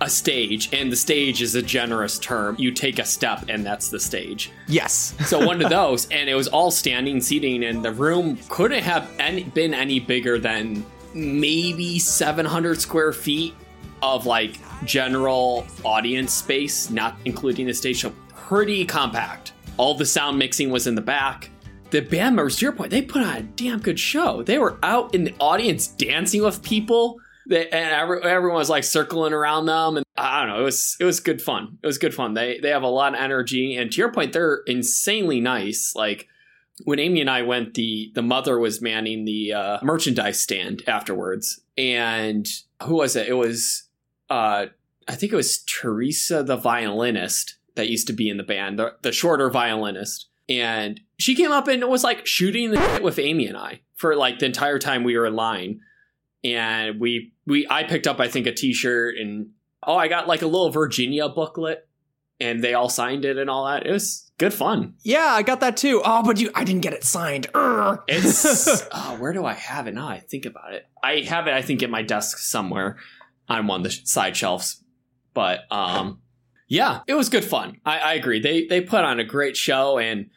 a 0.00 0.10
stage, 0.10 0.72
and 0.72 0.90
the 0.90 0.96
stage 0.96 1.40
is 1.40 1.54
a 1.54 1.62
generous 1.62 2.18
term. 2.18 2.56
You 2.58 2.72
take 2.72 2.98
a 2.98 3.04
step, 3.04 3.44
and 3.48 3.64
that's 3.64 3.88
the 3.88 4.00
stage. 4.00 4.50
Yes. 4.68 5.14
So 5.24 5.44
one 5.44 5.62
of 5.62 5.70
those, 5.70 6.08
and 6.10 6.28
it 6.28 6.34
was 6.34 6.48
all 6.48 6.70
standing 6.70 7.20
seating, 7.20 7.64
and 7.64 7.84
the 7.84 7.92
room 7.92 8.38
couldn't 8.48 8.82
have 8.82 9.10
any, 9.18 9.44
been 9.44 9.72
any 9.72 9.98
bigger 9.98 10.38
than 10.38 10.84
maybe 11.14 11.98
700 11.98 12.80
square 12.80 13.12
feet 13.12 13.54
of 14.04 14.26
like 14.26 14.58
general 14.84 15.66
audience 15.84 16.32
space, 16.32 16.90
not 16.90 17.16
including 17.24 17.66
the 17.66 17.74
stage. 17.74 18.02
So 18.02 18.12
pretty 18.28 18.84
compact. 18.84 19.52
All 19.76 19.94
the 19.94 20.06
sound 20.06 20.38
mixing 20.38 20.70
was 20.70 20.86
in 20.86 20.94
the 20.94 21.00
back. 21.00 21.50
The 21.90 22.00
band 22.00 22.36
members, 22.36 22.56
to 22.56 22.66
your 22.66 22.72
point, 22.72 22.90
they 22.90 23.02
put 23.02 23.22
on 23.22 23.36
a 23.36 23.42
damn 23.42 23.80
good 23.80 23.98
show. 23.98 24.42
They 24.42 24.58
were 24.58 24.78
out 24.82 25.14
in 25.14 25.24
the 25.24 25.34
audience 25.38 25.86
dancing 25.86 26.42
with 26.42 26.62
people. 26.62 27.18
They, 27.48 27.68
and 27.68 27.92
every, 27.92 28.22
everyone 28.22 28.58
was 28.58 28.70
like 28.70 28.84
circling 28.84 29.32
around 29.32 29.66
them, 29.66 29.98
and 29.98 30.06
I 30.16 30.40
don't 30.40 30.54
know. 30.54 30.60
It 30.60 30.64
was 30.64 30.96
it 30.98 31.04
was 31.04 31.20
good 31.20 31.42
fun. 31.42 31.78
It 31.82 31.86
was 31.86 31.98
good 31.98 32.14
fun. 32.14 32.34
They 32.34 32.58
they 32.58 32.70
have 32.70 32.82
a 32.82 32.88
lot 32.88 33.14
of 33.14 33.20
energy, 33.20 33.76
and 33.76 33.92
to 33.92 33.98
your 33.98 34.10
point, 34.12 34.32
they're 34.32 34.62
insanely 34.66 35.40
nice. 35.40 35.92
Like 35.94 36.26
when 36.84 36.98
Amy 36.98 37.20
and 37.20 37.30
I 37.30 37.42
went, 37.42 37.74
the 37.74 38.10
the 38.14 38.22
mother 38.22 38.58
was 38.58 38.80
manning 38.80 39.24
the 39.24 39.52
uh, 39.52 39.78
merchandise 39.82 40.40
stand 40.40 40.82
afterwards, 40.86 41.60
and 41.76 42.48
who 42.82 42.94
was 42.96 43.14
it? 43.14 43.28
It 43.28 43.34
was 43.34 43.84
uh, 44.30 44.66
I 45.06 45.14
think 45.14 45.32
it 45.32 45.36
was 45.36 45.62
Teresa, 45.64 46.42
the 46.42 46.56
violinist 46.56 47.56
that 47.74 47.88
used 47.88 48.06
to 48.06 48.12
be 48.12 48.28
in 48.28 48.36
the 48.36 48.42
band, 48.42 48.78
the, 48.78 48.94
the 49.02 49.12
shorter 49.12 49.50
violinist, 49.50 50.28
and 50.48 51.00
she 51.18 51.34
came 51.34 51.52
up 51.52 51.68
and 51.68 51.84
was 51.88 52.04
like 52.04 52.26
shooting 52.26 52.70
the 52.70 52.80
shit 52.80 53.02
with 53.02 53.18
Amy 53.18 53.46
and 53.46 53.56
I 53.56 53.80
for 53.94 54.14
like 54.16 54.38
the 54.38 54.46
entire 54.46 54.78
time 54.78 55.04
we 55.04 55.16
were 55.16 55.26
in 55.26 55.34
line, 55.34 55.80
and 56.42 57.00
we 57.00 57.32
we 57.46 57.66
I 57.68 57.84
picked 57.84 58.06
up 58.06 58.20
I 58.20 58.28
think 58.28 58.46
a 58.46 58.52
T-shirt 58.52 59.16
and 59.16 59.50
oh 59.82 59.96
I 59.96 60.08
got 60.08 60.28
like 60.28 60.42
a 60.42 60.46
little 60.46 60.70
Virginia 60.70 61.28
booklet 61.28 61.88
and 62.40 62.62
they 62.62 62.74
all 62.74 62.88
signed 62.88 63.24
it 63.24 63.38
and 63.38 63.48
all 63.48 63.66
that. 63.66 63.86
It 63.86 63.92
was 63.92 64.30
good 64.38 64.52
fun. 64.52 64.94
Yeah, 65.02 65.28
I 65.30 65.42
got 65.42 65.60
that 65.60 65.76
too. 65.76 66.02
Oh, 66.04 66.22
but 66.22 66.40
you, 66.40 66.50
I 66.54 66.64
didn't 66.64 66.82
get 66.82 66.92
it 66.92 67.04
signed. 67.04 67.46
It's 67.54 68.86
oh, 68.92 69.16
where 69.18 69.32
do 69.32 69.44
I 69.44 69.54
have 69.54 69.86
it 69.86 69.94
now? 69.94 70.08
I 70.08 70.18
think 70.18 70.44
about 70.44 70.74
it. 70.74 70.86
I 71.02 71.20
have 71.20 71.46
it. 71.46 71.54
I 71.54 71.62
think 71.62 71.82
at 71.82 71.90
my 71.90 72.02
desk 72.02 72.38
somewhere 72.38 72.98
on 73.48 73.66
one 73.66 73.80
of 73.80 73.84
the 73.84 73.90
side 73.90 74.36
shelves. 74.36 74.82
But 75.34 75.60
um, 75.70 76.20
yeah, 76.68 77.00
it 77.06 77.14
was 77.14 77.28
good 77.28 77.44
fun. 77.44 77.78
I, 77.84 77.98
I 77.98 78.14
agree. 78.14 78.40
They 78.40 78.66
they 78.66 78.80
put 78.80 79.04
on 79.04 79.20
a 79.20 79.24
great 79.24 79.56
show, 79.56 79.98
and 79.98 80.30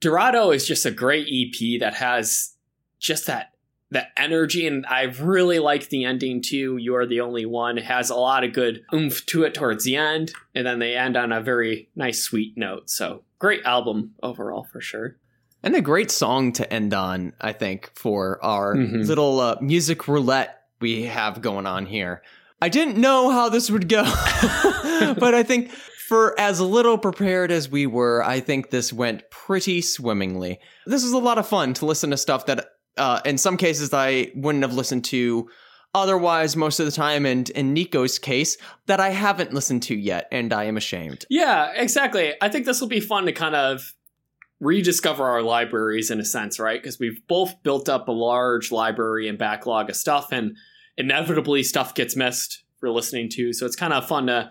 Dorado 0.00 0.50
is 0.50 0.66
just 0.66 0.86
a 0.86 0.90
great 0.90 1.26
EP 1.30 1.80
that 1.80 1.94
has 1.94 2.54
just 2.98 3.26
that 3.26 3.50
that 3.92 4.08
energy, 4.16 4.66
and 4.66 4.84
I 4.86 5.02
really 5.04 5.58
like 5.60 5.88
the 5.90 6.04
ending 6.04 6.42
too. 6.42 6.76
You 6.76 6.96
are 6.96 7.06
the 7.06 7.20
only 7.20 7.46
one. 7.46 7.78
It 7.78 7.84
has 7.84 8.10
a 8.10 8.16
lot 8.16 8.42
of 8.44 8.52
good 8.52 8.82
oomph 8.92 9.24
to 9.26 9.44
it 9.44 9.54
towards 9.54 9.84
the 9.84 9.96
end, 9.96 10.32
and 10.54 10.66
then 10.66 10.80
they 10.80 10.96
end 10.96 11.16
on 11.16 11.30
a 11.32 11.40
very 11.40 11.88
nice, 11.94 12.20
sweet 12.22 12.54
note. 12.56 12.90
So 12.90 13.22
great 13.38 13.62
album 13.64 14.14
overall 14.22 14.64
for 14.72 14.80
sure. 14.80 15.16
and 15.62 15.74
a 15.74 15.80
great 15.80 16.10
song 16.12 16.52
to 16.52 16.72
end 16.72 16.94
on, 16.94 17.32
I 17.40 17.52
think, 17.52 17.90
for 17.96 18.38
our 18.44 18.76
Mhm. 18.76 19.04
little 19.06 19.40
uh, 19.40 19.56
music 19.60 20.06
roulette 20.06 20.62
we 20.80 21.04
have 21.04 21.40
going 21.40 21.66
on 21.66 21.86
here. 21.86 22.22
I 22.60 22.68
didn't 22.68 22.96
know 22.96 23.30
how 23.30 23.48
this 23.48 23.70
would 23.70 23.88
go, 23.88 24.02
but 25.18 25.34
I 25.34 25.42
think 25.42 25.70
for 26.08 26.38
as 26.40 26.60
little 26.60 26.96
prepared 26.96 27.50
as 27.50 27.68
we 27.68 27.86
were, 27.86 28.24
I 28.24 28.40
think 28.40 28.70
this 28.70 28.92
went 28.92 29.28
pretty 29.30 29.82
swimmingly. 29.82 30.60
This 30.86 31.02
was 31.02 31.12
a 31.12 31.18
lot 31.18 31.38
of 31.38 31.46
fun 31.46 31.74
to 31.74 31.86
listen 31.86 32.10
to 32.10 32.16
stuff 32.16 32.46
that, 32.46 32.68
uh, 32.96 33.20
in 33.24 33.36
some 33.36 33.56
cases, 33.56 33.92
I 33.92 34.30
wouldn't 34.34 34.64
have 34.64 34.72
listened 34.72 35.04
to 35.06 35.48
otherwise 35.94 36.56
most 36.56 36.78
of 36.78 36.86
the 36.86 36.92
time, 36.92 37.26
and 37.26 37.50
in 37.50 37.74
Nico's 37.74 38.18
case, 38.18 38.56
that 38.86 39.00
I 39.00 39.10
haven't 39.10 39.52
listened 39.52 39.82
to 39.84 39.94
yet, 39.94 40.28
and 40.30 40.52
I 40.52 40.64
am 40.64 40.76
ashamed. 40.76 41.24
Yeah, 41.28 41.72
exactly. 41.74 42.34
I 42.40 42.48
think 42.48 42.66
this 42.66 42.80
will 42.80 42.88
be 42.88 43.00
fun 43.00 43.26
to 43.26 43.32
kind 43.32 43.54
of 43.54 43.94
rediscover 44.60 45.24
our 45.24 45.42
libraries 45.42 46.10
in 46.10 46.20
a 46.20 46.24
sense, 46.24 46.58
right? 46.58 46.80
Because 46.80 46.98
we've 46.98 47.20
both 47.28 47.62
built 47.62 47.88
up 47.88 48.08
a 48.08 48.12
large 48.12 48.72
library 48.72 49.28
and 49.28 49.38
backlog 49.38 49.90
of 49.90 49.96
stuff, 49.96 50.32
and 50.32 50.56
inevitably 50.96 51.62
stuff 51.62 51.94
gets 51.94 52.16
missed 52.16 52.64
for 52.78 52.90
listening 52.90 53.28
to. 53.30 53.52
So 53.52 53.66
it's 53.66 53.76
kind 53.76 53.92
of 53.92 54.06
fun 54.06 54.26
to 54.26 54.50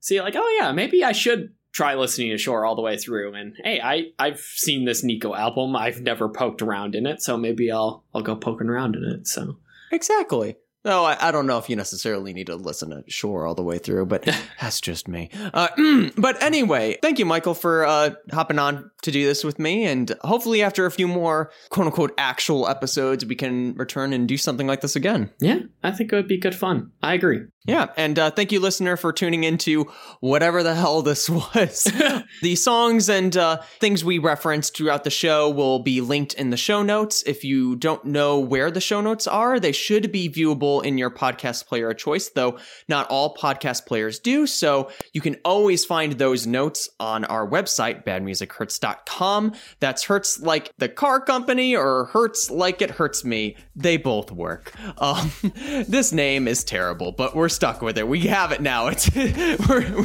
see, 0.00 0.20
like, 0.20 0.34
oh 0.36 0.56
yeah, 0.60 0.72
maybe 0.72 1.04
I 1.04 1.12
should 1.12 1.52
try 1.72 1.94
listening 1.94 2.30
to 2.30 2.38
Shore 2.38 2.64
all 2.64 2.74
the 2.74 2.82
way 2.82 2.96
through. 2.96 3.34
And 3.34 3.54
hey, 3.62 3.80
I 3.80 4.06
I've 4.18 4.40
seen 4.40 4.84
this 4.84 5.04
Nico 5.04 5.34
album. 5.34 5.76
I've 5.76 6.00
never 6.00 6.28
poked 6.28 6.62
around 6.62 6.94
in 6.94 7.06
it, 7.06 7.22
so 7.22 7.36
maybe 7.36 7.70
I'll 7.70 8.04
I'll 8.14 8.22
go 8.22 8.34
poking 8.34 8.68
around 8.68 8.96
in 8.96 9.04
it. 9.04 9.26
So 9.26 9.58
Exactly. 9.92 10.56
No, 10.86 11.04
I, 11.04 11.16
I 11.20 11.32
don't 11.32 11.48
know 11.48 11.58
if 11.58 11.68
you 11.68 11.74
necessarily 11.74 12.32
need 12.32 12.46
to 12.46 12.54
listen 12.54 12.90
to 12.90 13.02
Shore 13.10 13.44
all 13.44 13.56
the 13.56 13.62
way 13.64 13.78
through, 13.78 14.06
but 14.06 14.22
that's 14.60 14.80
just 14.80 15.08
me. 15.08 15.30
Uh, 15.52 15.68
but 16.16 16.40
anyway, 16.40 16.96
thank 17.02 17.18
you, 17.18 17.26
Michael, 17.26 17.54
for 17.54 17.84
uh, 17.84 18.10
hopping 18.30 18.60
on 18.60 18.88
to 19.02 19.10
do 19.10 19.26
this 19.26 19.42
with 19.42 19.58
me. 19.58 19.84
And 19.84 20.14
hopefully, 20.20 20.62
after 20.62 20.86
a 20.86 20.90
few 20.92 21.08
more 21.08 21.50
quote 21.70 21.88
unquote 21.88 22.14
actual 22.18 22.68
episodes, 22.68 23.26
we 23.26 23.34
can 23.34 23.74
return 23.74 24.12
and 24.12 24.28
do 24.28 24.36
something 24.36 24.68
like 24.68 24.80
this 24.80 24.94
again. 24.94 25.28
yeah, 25.40 25.58
I 25.82 25.90
think 25.90 26.12
it 26.12 26.16
would 26.16 26.28
be 26.28 26.38
good 26.38 26.54
fun. 26.54 26.92
I 27.02 27.14
agree. 27.14 27.40
Yeah. 27.66 27.88
And 27.96 28.18
uh, 28.18 28.30
thank 28.30 28.52
you, 28.52 28.60
listener, 28.60 28.96
for 28.96 29.12
tuning 29.12 29.44
into 29.44 29.84
whatever 30.20 30.62
the 30.62 30.74
hell 30.74 31.02
this 31.02 31.28
was. 31.54 31.84
the 32.42 32.56
songs 32.56 33.08
and 33.08 33.36
uh, 33.36 33.60
things 33.80 34.04
we 34.04 34.18
referenced 34.18 34.76
throughout 34.76 35.04
the 35.04 35.10
show 35.10 35.50
will 35.50 35.80
be 35.80 36.00
linked 36.00 36.34
in 36.34 36.50
the 36.50 36.56
show 36.56 36.82
notes. 36.82 37.22
If 37.26 37.44
you 37.44 37.76
don't 37.76 38.04
know 38.04 38.38
where 38.38 38.70
the 38.70 38.80
show 38.80 39.00
notes 39.00 39.26
are, 39.26 39.58
they 39.58 39.72
should 39.72 40.12
be 40.12 40.28
viewable 40.28 40.84
in 40.84 40.96
your 40.98 41.10
podcast 41.10 41.66
player 41.66 41.90
of 41.90 41.96
choice, 41.96 42.28
though 42.28 42.58
not 42.88 43.08
all 43.08 43.34
podcast 43.34 43.86
players 43.86 44.18
do. 44.18 44.46
So 44.46 44.90
you 45.12 45.20
can 45.20 45.36
always 45.44 45.84
find 45.84 46.12
those 46.12 46.46
notes 46.46 46.88
on 47.00 47.24
our 47.24 47.48
website, 47.48 48.04
badmusichurts.com. 48.04 49.54
That's 49.80 50.04
hurts 50.04 50.40
like 50.40 50.72
the 50.78 50.88
car 50.88 51.20
company 51.20 51.74
or 51.74 52.06
hurts 52.06 52.50
like 52.50 52.80
it 52.80 52.90
hurts 52.92 53.24
me. 53.24 53.56
They 53.74 53.96
both 53.96 54.30
work. 54.30 54.72
Um, 55.00 55.32
this 55.88 56.12
name 56.12 56.46
is 56.46 56.62
terrible, 56.62 57.12
but 57.12 57.34
we're 57.34 57.48
stuck 57.56 57.82
with 57.82 57.98
it. 57.98 58.06
We 58.06 58.20
have 58.28 58.52
it 58.52 58.60
now. 58.60 58.88
It's 58.96 59.10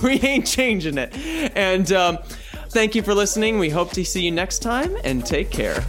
we 0.03 0.19
ain't 0.21 0.47
changing 0.47 0.97
it. 0.97 1.13
And 1.55 1.91
um, 1.91 2.17
thank 2.69 2.95
you 2.95 3.03
for 3.03 3.13
listening. 3.13 3.59
We 3.59 3.69
hope 3.69 3.91
to 3.91 4.03
see 4.03 4.23
you 4.23 4.31
next 4.31 4.59
time, 4.59 4.95
and 5.03 5.23
take 5.25 5.51
care. 5.51 5.83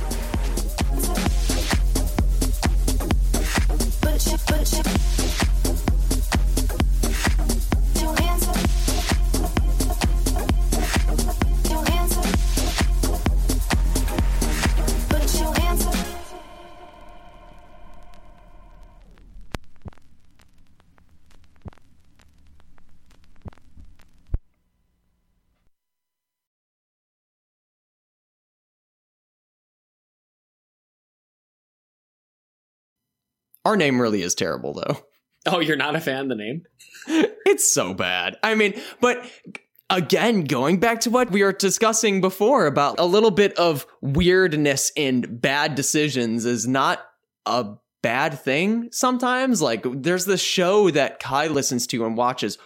Our 33.65 33.77
name 33.77 34.01
really 34.01 34.23
is 34.23 34.35
terrible, 34.35 34.75
though. 34.75 34.99
Oh, 35.45 35.59
you're 35.59 35.77
not 35.77 35.97
a 35.97 36.01
fan 36.01 36.21
of 36.21 36.29
the 36.29 36.37
name? 36.37 36.63
It's 37.09 37.69
so 37.69 37.95
bad. 37.95 38.37
I 38.45 38.55
mean, 38.55 38.81
but 39.01 39.29
again, 39.91 40.45
going 40.45 40.79
back 40.79 41.01
to 41.01 41.11
what 41.11 41.33
we 41.33 41.43
were 41.43 41.53
discussing 41.53 42.21
before 42.21 42.67
about 42.67 43.01
a 43.01 43.05
little 43.05 43.33
bit 43.33 43.53
of 43.55 43.85
weirdness 44.01 44.93
in 44.95 45.39
bad 45.39 45.75
decisions 45.75 46.45
is 46.45 46.69
not 46.69 47.05
a 47.45 47.75
bad 48.03 48.39
thing 48.39 48.89
sometimes. 48.93 49.61
Like, 49.61 49.85
there's 49.85 50.27
this 50.27 50.41
show 50.41 50.91
that 50.91 51.19
Kai 51.19 51.49
listens 51.49 51.89
to 51.89 52.07
and 52.07 52.17
watches 52.17 52.57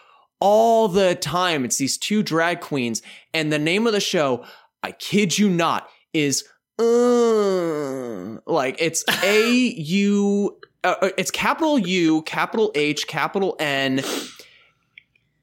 all 0.40 0.88
the 0.88 1.14
time. 1.14 1.64
It's 1.64 1.78
these 1.78 1.96
two 1.96 2.22
drag 2.22 2.60
queens, 2.60 3.00
and 3.32 3.52
the 3.52 3.58
name 3.58 3.86
of 3.86 3.92
the 3.92 4.00
show, 4.00 4.44
I 4.82 4.92
kid 4.92 5.38
you 5.38 5.48
not, 5.48 5.88
is 6.12 6.44
uh, 6.78 8.38
like 8.46 8.76
it's 8.78 9.04
A 9.24 9.50
U. 9.50 10.58
Uh, 10.86 11.10
it's 11.18 11.30
capital 11.30 11.78
U, 11.78 12.22
capital 12.22 12.70
H, 12.74 13.06
capital 13.06 13.56
N, 13.58 14.02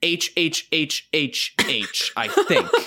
H 0.01 0.31
H 0.37 0.67
H 0.71 1.09
H 1.13 1.55
H. 1.67 2.11
I 2.15 2.27
think. 2.27 2.69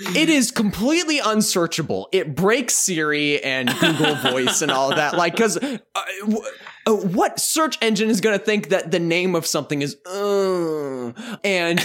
It 0.00 0.28
is 0.28 0.52
completely 0.52 1.18
unsearchable. 1.18 2.08
It 2.12 2.36
breaks 2.36 2.74
Siri 2.74 3.42
and 3.42 3.68
Google 3.80 4.14
Voice 4.14 4.62
and 4.62 4.70
all 4.70 4.90
that. 4.90 5.16
Like, 5.16 5.32
because 5.32 5.56
uh, 5.56 5.78
w- 6.20 6.40
uh, 6.86 6.92
what 6.92 7.40
search 7.40 7.76
engine 7.82 8.08
is 8.08 8.20
going 8.20 8.38
to 8.38 8.44
think 8.44 8.68
that 8.68 8.92
the 8.92 9.00
name 9.00 9.34
of 9.34 9.44
something 9.44 9.82
is 9.82 9.96
uh, 10.06 11.12
and 11.42 11.80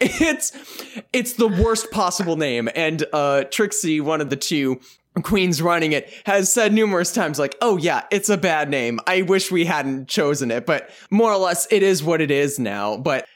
it's 0.00 0.52
it's 1.14 1.32
the 1.34 1.48
worst 1.48 1.90
possible 1.90 2.36
name. 2.36 2.68
And 2.74 3.04
uh, 3.14 3.44
Trixie, 3.44 4.02
one 4.02 4.20
of 4.20 4.28
the 4.28 4.36
two 4.36 4.80
queens 5.22 5.62
running 5.62 5.92
it, 5.92 6.12
has 6.26 6.52
said 6.52 6.72
numerous 6.72 7.12
times, 7.12 7.38
like, 7.38 7.56
"Oh 7.60 7.76
yeah, 7.76 8.02
it's 8.10 8.28
a 8.28 8.36
bad 8.36 8.68
name. 8.68 9.00
I 9.06 9.22
wish 9.22 9.50
we 9.50 9.64
hadn't 9.64 10.08
chosen 10.08 10.50
it, 10.50 10.66
but 10.66 10.90
more 11.10 11.32
or 11.32 11.38
less, 11.38 11.66
it 11.70 11.82
is 11.82 12.02
what 12.02 12.20
it 12.20 12.30
is 12.30 12.58
now." 12.58 12.96
But 12.96 13.26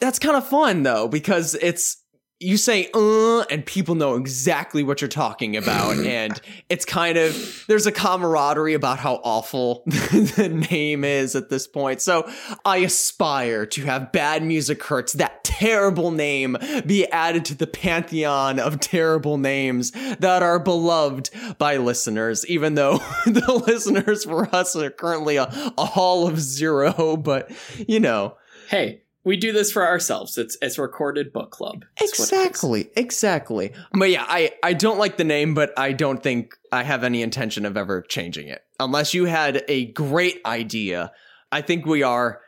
that's 0.00 0.18
kind 0.18 0.36
of 0.36 0.48
fun 0.48 0.84
though 0.84 1.08
because 1.08 1.54
it's 1.56 1.97
you 2.40 2.56
say 2.56 2.88
uh 2.94 3.40
and 3.50 3.66
people 3.66 3.94
know 3.94 4.14
exactly 4.14 4.82
what 4.82 5.00
you're 5.00 5.08
talking 5.08 5.56
about. 5.56 5.96
And 6.08 6.40
it's 6.68 6.84
kind 6.84 7.18
of 7.18 7.64
there's 7.68 7.86
a 7.86 7.92
camaraderie 7.92 8.74
about 8.74 8.98
how 8.98 9.16
awful 9.24 9.82
the 9.86 10.66
name 10.70 11.04
is 11.04 11.34
at 11.36 11.50
this 11.50 11.66
point. 11.66 12.00
So 12.00 12.30
i 12.64 12.78
aspire 12.78 13.66
to 13.66 13.84
have 13.84 14.12
bad 14.12 14.42
music 14.42 14.82
hurts 14.82 15.12
that 15.14 15.44
terrible 15.44 16.10
name 16.10 16.56
be 16.86 17.06
added 17.08 17.44
to 17.46 17.54
the 17.54 17.66
pantheon 17.66 18.58
of 18.58 18.80
terrible 18.80 19.36
names 19.38 19.90
that 20.18 20.42
are 20.42 20.58
beloved 20.58 21.30
by 21.58 21.76
listeners 21.76 22.46
even 22.46 22.74
though 22.74 22.98
the 23.26 23.62
listeners 23.66 24.24
for 24.24 24.54
us 24.54 24.74
are 24.76 24.90
currently 24.90 25.36
a, 25.36 25.44
a 25.76 25.84
hall 25.84 26.26
of 26.26 26.40
zero. 26.40 27.16
But 27.16 27.50
you 27.88 28.00
know. 28.00 28.36
Hey, 28.68 29.02
we 29.28 29.36
do 29.36 29.52
this 29.52 29.70
for 29.70 29.86
ourselves. 29.86 30.38
It's 30.38 30.56
it's 30.62 30.78
recorded 30.78 31.34
book 31.34 31.50
club. 31.50 31.84
That's 32.00 32.18
what 32.18 32.32
it 32.32 32.34
is. 32.34 32.40
Exactly, 32.48 32.90
exactly. 32.96 33.72
But 33.92 34.08
yeah, 34.08 34.24
I 34.26 34.52
I 34.62 34.72
don't 34.72 34.98
like 34.98 35.18
the 35.18 35.24
name, 35.24 35.52
but 35.52 35.78
I 35.78 35.92
don't 35.92 36.22
think 36.22 36.56
I 36.72 36.82
have 36.82 37.04
any 37.04 37.20
intention 37.22 37.66
of 37.66 37.76
ever 37.76 38.00
changing 38.00 38.48
it. 38.48 38.64
Unless 38.80 39.12
you 39.12 39.26
had 39.26 39.64
a 39.68 39.92
great 39.92 40.40
idea, 40.46 41.12
I 41.52 41.60
think 41.60 41.84
we 41.84 42.02
are, 42.02 42.40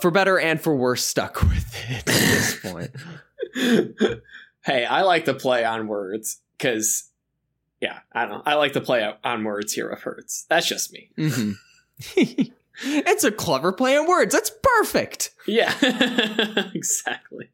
for 0.00 0.12
better 0.12 0.38
and 0.38 0.60
for 0.60 0.76
worse, 0.76 1.04
stuck 1.04 1.42
with 1.42 1.74
it 1.90 1.98
at 1.98 2.06
this 2.06 2.60
point. 2.62 2.90
hey, 4.64 4.84
I 4.84 5.02
like 5.02 5.24
to 5.24 5.34
play 5.34 5.64
on 5.64 5.88
words 5.88 6.40
because, 6.56 7.10
yeah, 7.80 7.98
I 8.12 8.26
don't 8.26 8.30
know. 8.30 8.42
I 8.46 8.54
like 8.54 8.74
to 8.74 8.80
play 8.80 9.12
on 9.24 9.42
words 9.42 9.72
here 9.72 9.88
of 9.88 10.02
Hertz. 10.02 10.46
That's 10.48 10.68
just 10.68 10.92
me. 10.92 11.10
hmm 11.16 11.52
It's 12.82 13.24
a 13.24 13.32
clever 13.32 13.72
play 13.72 13.96
on 13.96 14.06
words. 14.06 14.34
That's 14.34 14.50
perfect. 14.62 15.30
Yeah, 15.46 15.74
exactly. 16.74 17.50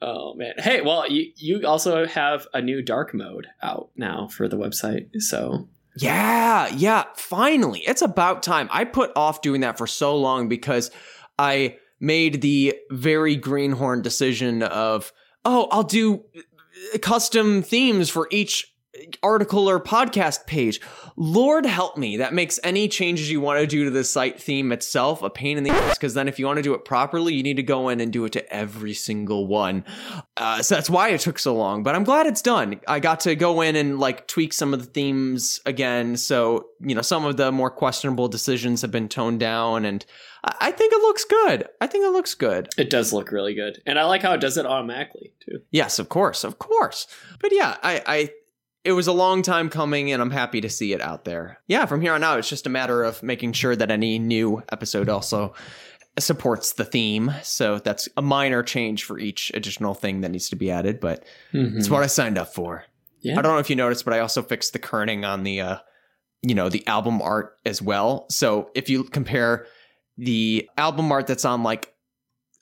Oh 0.00 0.34
man. 0.34 0.54
Hey, 0.58 0.80
well, 0.80 1.10
you 1.10 1.32
you 1.36 1.66
also 1.66 2.06
have 2.06 2.46
a 2.54 2.62
new 2.62 2.82
dark 2.82 3.14
mode 3.14 3.46
out 3.62 3.90
now 3.96 4.28
for 4.28 4.48
the 4.48 4.56
website. 4.56 5.08
So 5.18 5.68
Yeah, 5.96 6.68
yeah, 6.68 7.04
finally. 7.16 7.80
It's 7.80 8.02
about 8.02 8.42
time. 8.42 8.68
I 8.72 8.84
put 8.84 9.10
off 9.16 9.42
doing 9.42 9.60
that 9.62 9.78
for 9.78 9.86
so 9.86 10.16
long 10.16 10.48
because 10.48 10.90
I 11.38 11.76
made 12.00 12.42
the 12.42 12.74
very 12.90 13.34
greenhorn 13.34 14.02
decision 14.02 14.62
of, 14.62 15.12
oh, 15.44 15.66
I'll 15.72 15.82
do 15.82 16.24
custom 17.02 17.62
themes 17.62 18.08
for 18.08 18.28
each 18.30 18.72
article 19.22 19.68
or 19.68 19.80
podcast 19.80 20.46
page. 20.46 20.80
Lord 21.16 21.66
help 21.66 21.96
me, 21.96 22.18
that 22.18 22.32
makes 22.32 22.60
any 22.62 22.88
changes 22.88 23.30
you 23.30 23.40
want 23.40 23.60
to 23.60 23.66
do 23.66 23.84
to 23.84 23.90
the 23.90 24.04
site 24.04 24.40
theme 24.40 24.70
itself 24.70 25.22
a 25.22 25.30
pain 25.30 25.58
in 25.58 25.64
the 25.64 25.70
ass 25.70 25.98
because 25.98 26.14
then 26.14 26.28
if 26.28 26.38
you 26.38 26.46
want 26.46 26.58
to 26.58 26.62
do 26.62 26.74
it 26.74 26.84
properly, 26.84 27.34
you 27.34 27.42
need 27.42 27.56
to 27.56 27.62
go 27.62 27.88
in 27.88 28.00
and 28.00 28.12
do 28.12 28.24
it 28.24 28.32
to 28.32 28.52
every 28.52 28.94
single 28.94 29.46
one. 29.46 29.84
Uh, 30.36 30.62
so 30.62 30.74
that's 30.76 30.88
why 30.88 31.08
it 31.08 31.20
took 31.20 31.38
so 31.38 31.56
long, 31.56 31.82
but 31.82 31.94
I'm 31.94 32.04
glad 32.04 32.26
it's 32.26 32.42
done. 32.42 32.80
I 32.86 33.00
got 33.00 33.20
to 33.20 33.34
go 33.34 33.62
in 33.62 33.74
and 33.74 33.98
like 33.98 34.28
tweak 34.28 34.52
some 34.52 34.72
of 34.72 34.80
the 34.80 34.86
themes 34.86 35.60
again. 35.66 36.16
So, 36.16 36.66
you 36.80 36.94
know, 36.94 37.02
some 37.02 37.24
of 37.24 37.36
the 37.36 37.50
more 37.50 37.70
questionable 37.70 38.28
decisions 38.28 38.82
have 38.82 38.92
been 38.92 39.08
toned 39.08 39.40
down 39.40 39.84
and 39.84 40.04
I 40.44 40.68
I 40.68 40.70
think 40.70 40.92
it 40.92 41.00
looks 41.00 41.24
good. 41.24 41.66
I 41.80 41.86
think 41.86 42.04
it 42.04 42.10
looks 42.10 42.34
good. 42.34 42.68
it 42.76 42.90
does 42.90 43.12
look 43.12 43.32
really 43.32 43.54
good, 43.54 43.82
and 43.86 43.98
I 43.98 44.04
like 44.04 44.22
how 44.22 44.34
it 44.34 44.40
does 44.40 44.56
it 44.56 44.66
automatically 44.66 45.32
too. 45.40 45.62
Yes, 45.70 45.98
of 45.98 46.08
course, 46.08 46.44
of 46.44 46.58
course. 46.58 47.06
But 47.40 47.52
yeah, 47.52 47.76
I, 47.82 48.02
I 48.06 48.30
it 48.84 48.92
was 48.92 49.06
a 49.06 49.12
long 49.12 49.42
time 49.42 49.68
coming 49.68 50.12
and 50.12 50.22
I'm 50.22 50.30
happy 50.30 50.60
to 50.60 50.70
see 50.70 50.92
it 50.92 51.00
out 51.00 51.24
there. 51.24 51.58
Yeah, 51.66 51.86
from 51.86 52.00
here 52.00 52.14
on 52.14 52.24
out 52.24 52.38
it's 52.38 52.48
just 52.48 52.66
a 52.66 52.70
matter 52.70 53.02
of 53.02 53.22
making 53.22 53.52
sure 53.52 53.76
that 53.76 53.90
any 53.90 54.18
new 54.18 54.62
episode 54.70 55.08
also 55.08 55.54
supports 56.18 56.72
the 56.72 56.84
theme. 56.84 57.32
So 57.42 57.78
that's 57.78 58.08
a 58.16 58.22
minor 58.22 58.62
change 58.62 59.04
for 59.04 59.18
each 59.18 59.50
additional 59.54 59.94
thing 59.94 60.22
that 60.22 60.30
needs 60.30 60.48
to 60.50 60.56
be 60.56 60.70
added, 60.70 61.00
but 61.00 61.24
it's 61.52 61.90
what 61.90 62.02
I 62.02 62.06
signed 62.06 62.38
up 62.38 62.54
for. 62.54 62.84
Yeah. 63.20 63.38
I 63.38 63.42
don't 63.42 63.52
know 63.52 63.58
if 63.58 63.70
you 63.70 63.76
noticed, 63.76 64.04
but 64.04 64.14
I 64.14 64.20
also 64.20 64.42
fixed 64.42 64.72
the 64.72 64.78
kerning 64.78 65.26
on 65.28 65.42
the 65.42 65.60
uh 65.60 65.78
you 66.42 66.54
know, 66.54 66.68
the 66.68 66.86
album 66.86 67.20
art 67.20 67.56
as 67.66 67.82
well. 67.82 68.26
So 68.30 68.70
if 68.74 68.88
you 68.88 69.04
compare 69.04 69.66
the 70.16 70.68
album 70.76 71.10
art 71.10 71.26
that's 71.26 71.44
on 71.44 71.62
like 71.62 71.92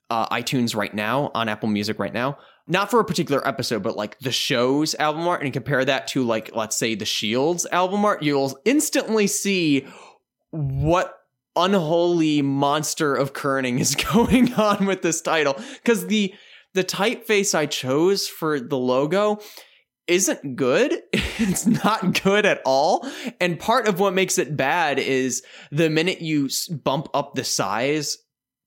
uh, 0.08 0.28
iTunes 0.28 0.74
right 0.74 0.94
now, 0.94 1.30
on 1.34 1.48
Apple 1.48 1.68
Music 1.68 1.98
right 1.98 2.12
now, 2.12 2.38
not 2.68 2.90
for 2.90 3.00
a 3.00 3.04
particular 3.04 3.46
episode, 3.46 3.82
but 3.82 3.96
like 3.96 4.18
the 4.18 4.32
show's 4.32 4.94
album 4.96 5.26
art, 5.28 5.42
and 5.42 5.52
compare 5.52 5.84
that 5.84 6.08
to 6.08 6.24
like, 6.24 6.54
let's 6.54 6.76
say, 6.76 6.94
the 6.94 7.04
Shield's 7.04 7.66
album 7.66 8.04
art, 8.04 8.22
you'll 8.22 8.58
instantly 8.64 9.26
see 9.26 9.86
what 10.50 11.14
unholy 11.54 12.42
monster 12.42 13.14
of 13.14 13.32
kerning 13.32 13.80
is 13.80 13.94
going 14.12 14.52
on 14.54 14.86
with 14.86 15.02
this 15.02 15.20
title. 15.20 15.54
Because 15.74 16.06
the 16.06 16.34
the 16.74 16.84
typeface 16.84 17.54
I 17.54 17.66
chose 17.66 18.28
for 18.28 18.60
the 18.60 18.76
logo 18.76 19.38
isn't 20.06 20.56
good. 20.56 21.02
It's 21.38 21.66
not 21.66 22.22
good 22.22 22.46
at 22.46 22.62
all. 22.64 23.06
And 23.42 23.58
part 23.58 23.88
of 23.88 24.00
what 24.00 24.14
makes 24.14 24.38
it 24.38 24.56
bad 24.56 24.98
is 24.98 25.42
the 25.70 25.90
minute 25.90 26.22
you 26.22 26.48
bump 26.82 27.08
up 27.12 27.34
the 27.34 27.44
size 27.44 28.16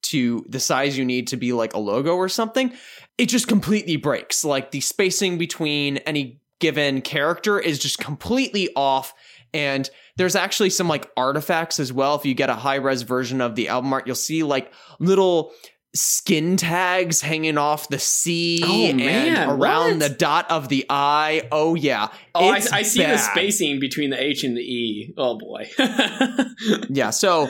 to 0.04 0.46
the 0.50 0.60
size 0.60 0.98
you 0.98 1.06
need 1.06 1.28
to 1.28 1.38
be 1.38 1.54
like 1.54 1.74
a 1.74 1.80
logo 1.80 2.16
or 2.16 2.30
something, 2.30 2.74
it 3.18 3.28
just 3.28 3.48
completely 3.48 3.96
breaks. 3.98 4.44
Like 4.44 4.72
the 4.72 4.82
spacing 4.82 5.38
between 5.38 5.98
any 5.98 6.40
given 6.60 7.02
character 7.02 7.60
is 7.60 7.80
just 7.80 8.00
completely 8.00 8.70
off. 8.76 9.14
And 9.54 9.90
there's 10.18 10.36
actually 10.36 10.70
some 10.70 10.88
like 10.88 11.10
artifacts 11.18 11.80
as 11.80 11.92
well. 11.92 12.16
If 12.16 12.26
you 12.26 12.34
get 12.34 12.50
a 12.50 12.56
high 12.56 12.76
res 12.76 13.02
version 13.02 13.42
of 13.42 13.56
the 13.56 13.68
album 13.70 13.92
art, 13.94 14.06
you'll 14.08 14.16
see 14.16 14.44
like 14.44 14.72
little 15.00 15.52
skin 15.96 16.56
tags 16.56 17.20
hanging 17.20 17.58
off 17.58 17.90
the 17.90 17.98
C 17.98 18.62
Oh, 18.64 19.00
and 19.00 19.50
around 19.60 19.92
what? 19.92 20.00
the 20.00 20.10
dot 20.10 20.52
of 20.52 20.70
the 20.70 20.86
I. 20.88 21.48
Oh 21.52 21.74
yeah. 21.74 22.10
Oh, 22.36 22.50
I, 22.50 22.58
It's 22.58 22.72
I 22.72 22.82
see 22.84 23.02
the 23.04 23.18
spacing 23.18 23.80
between 23.80 24.12
the 24.12 24.22
H 24.24 24.44
and 24.44 24.56
the 24.56 24.62
E. 24.62 25.14
Oh 25.18 25.38
boy. 25.38 25.68
Yeah, 26.90 27.10
so 27.10 27.48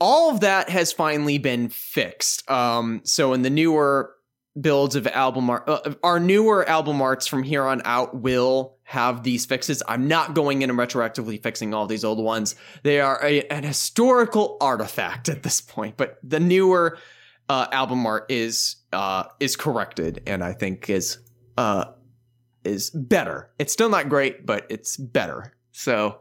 all 0.00 0.30
of 0.30 0.40
that 0.40 0.68
has 0.68 0.92
finally 0.92 1.38
been 1.38 1.68
fixed. 1.68 2.48
Um, 2.50 3.00
so 3.04 3.32
in 3.32 3.42
the 3.42 3.50
newer 3.50 4.14
builds 4.60 4.96
of 4.96 5.06
album 5.06 5.50
art, 5.50 5.68
uh, 5.68 5.94
our 6.02 6.18
newer 6.20 6.68
album 6.68 7.00
arts 7.02 7.26
from 7.26 7.42
here 7.42 7.64
on 7.64 7.82
out 7.84 8.20
will 8.20 8.76
have 8.84 9.22
these 9.22 9.44
fixes. 9.46 9.82
I'm 9.88 10.08
not 10.08 10.34
going 10.34 10.62
in 10.62 10.70
and 10.70 10.78
retroactively 10.78 11.42
fixing 11.42 11.74
all 11.74 11.86
these 11.86 12.04
old 12.04 12.18
ones. 12.18 12.54
They 12.82 13.00
are 13.00 13.22
a, 13.22 13.42
an 13.48 13.64
historical 13.64 14.56
artifact 14.60 15.28
at 15.28 15.42
this 15.42 15.60
point, 15.60 15.96
but 15.96 16.18
the 16.22 16.40
newer 16.40 16.98
uh, 17.48 17.66
album 17.72 18.04
art 18.06 18.26
is 18.30 18.76
uh, 18.92 19.24
is 19.40 19.56
corrected, 19.56 20.22
and 20.26 20.42
I 20.42 20.52
think 20.52 20.90
is 20.90 21.18
uh, 21.56 21.86
is 22.64 22.90
better. 22.90 23.50
It's 23.58 23.72
still 23.72 23.88
not 23.88 24.08
great, 24.08 24.44
but 24.46 24.66
it's 24.68 24.96
better. 24.96 25.52
So 25.72 26.20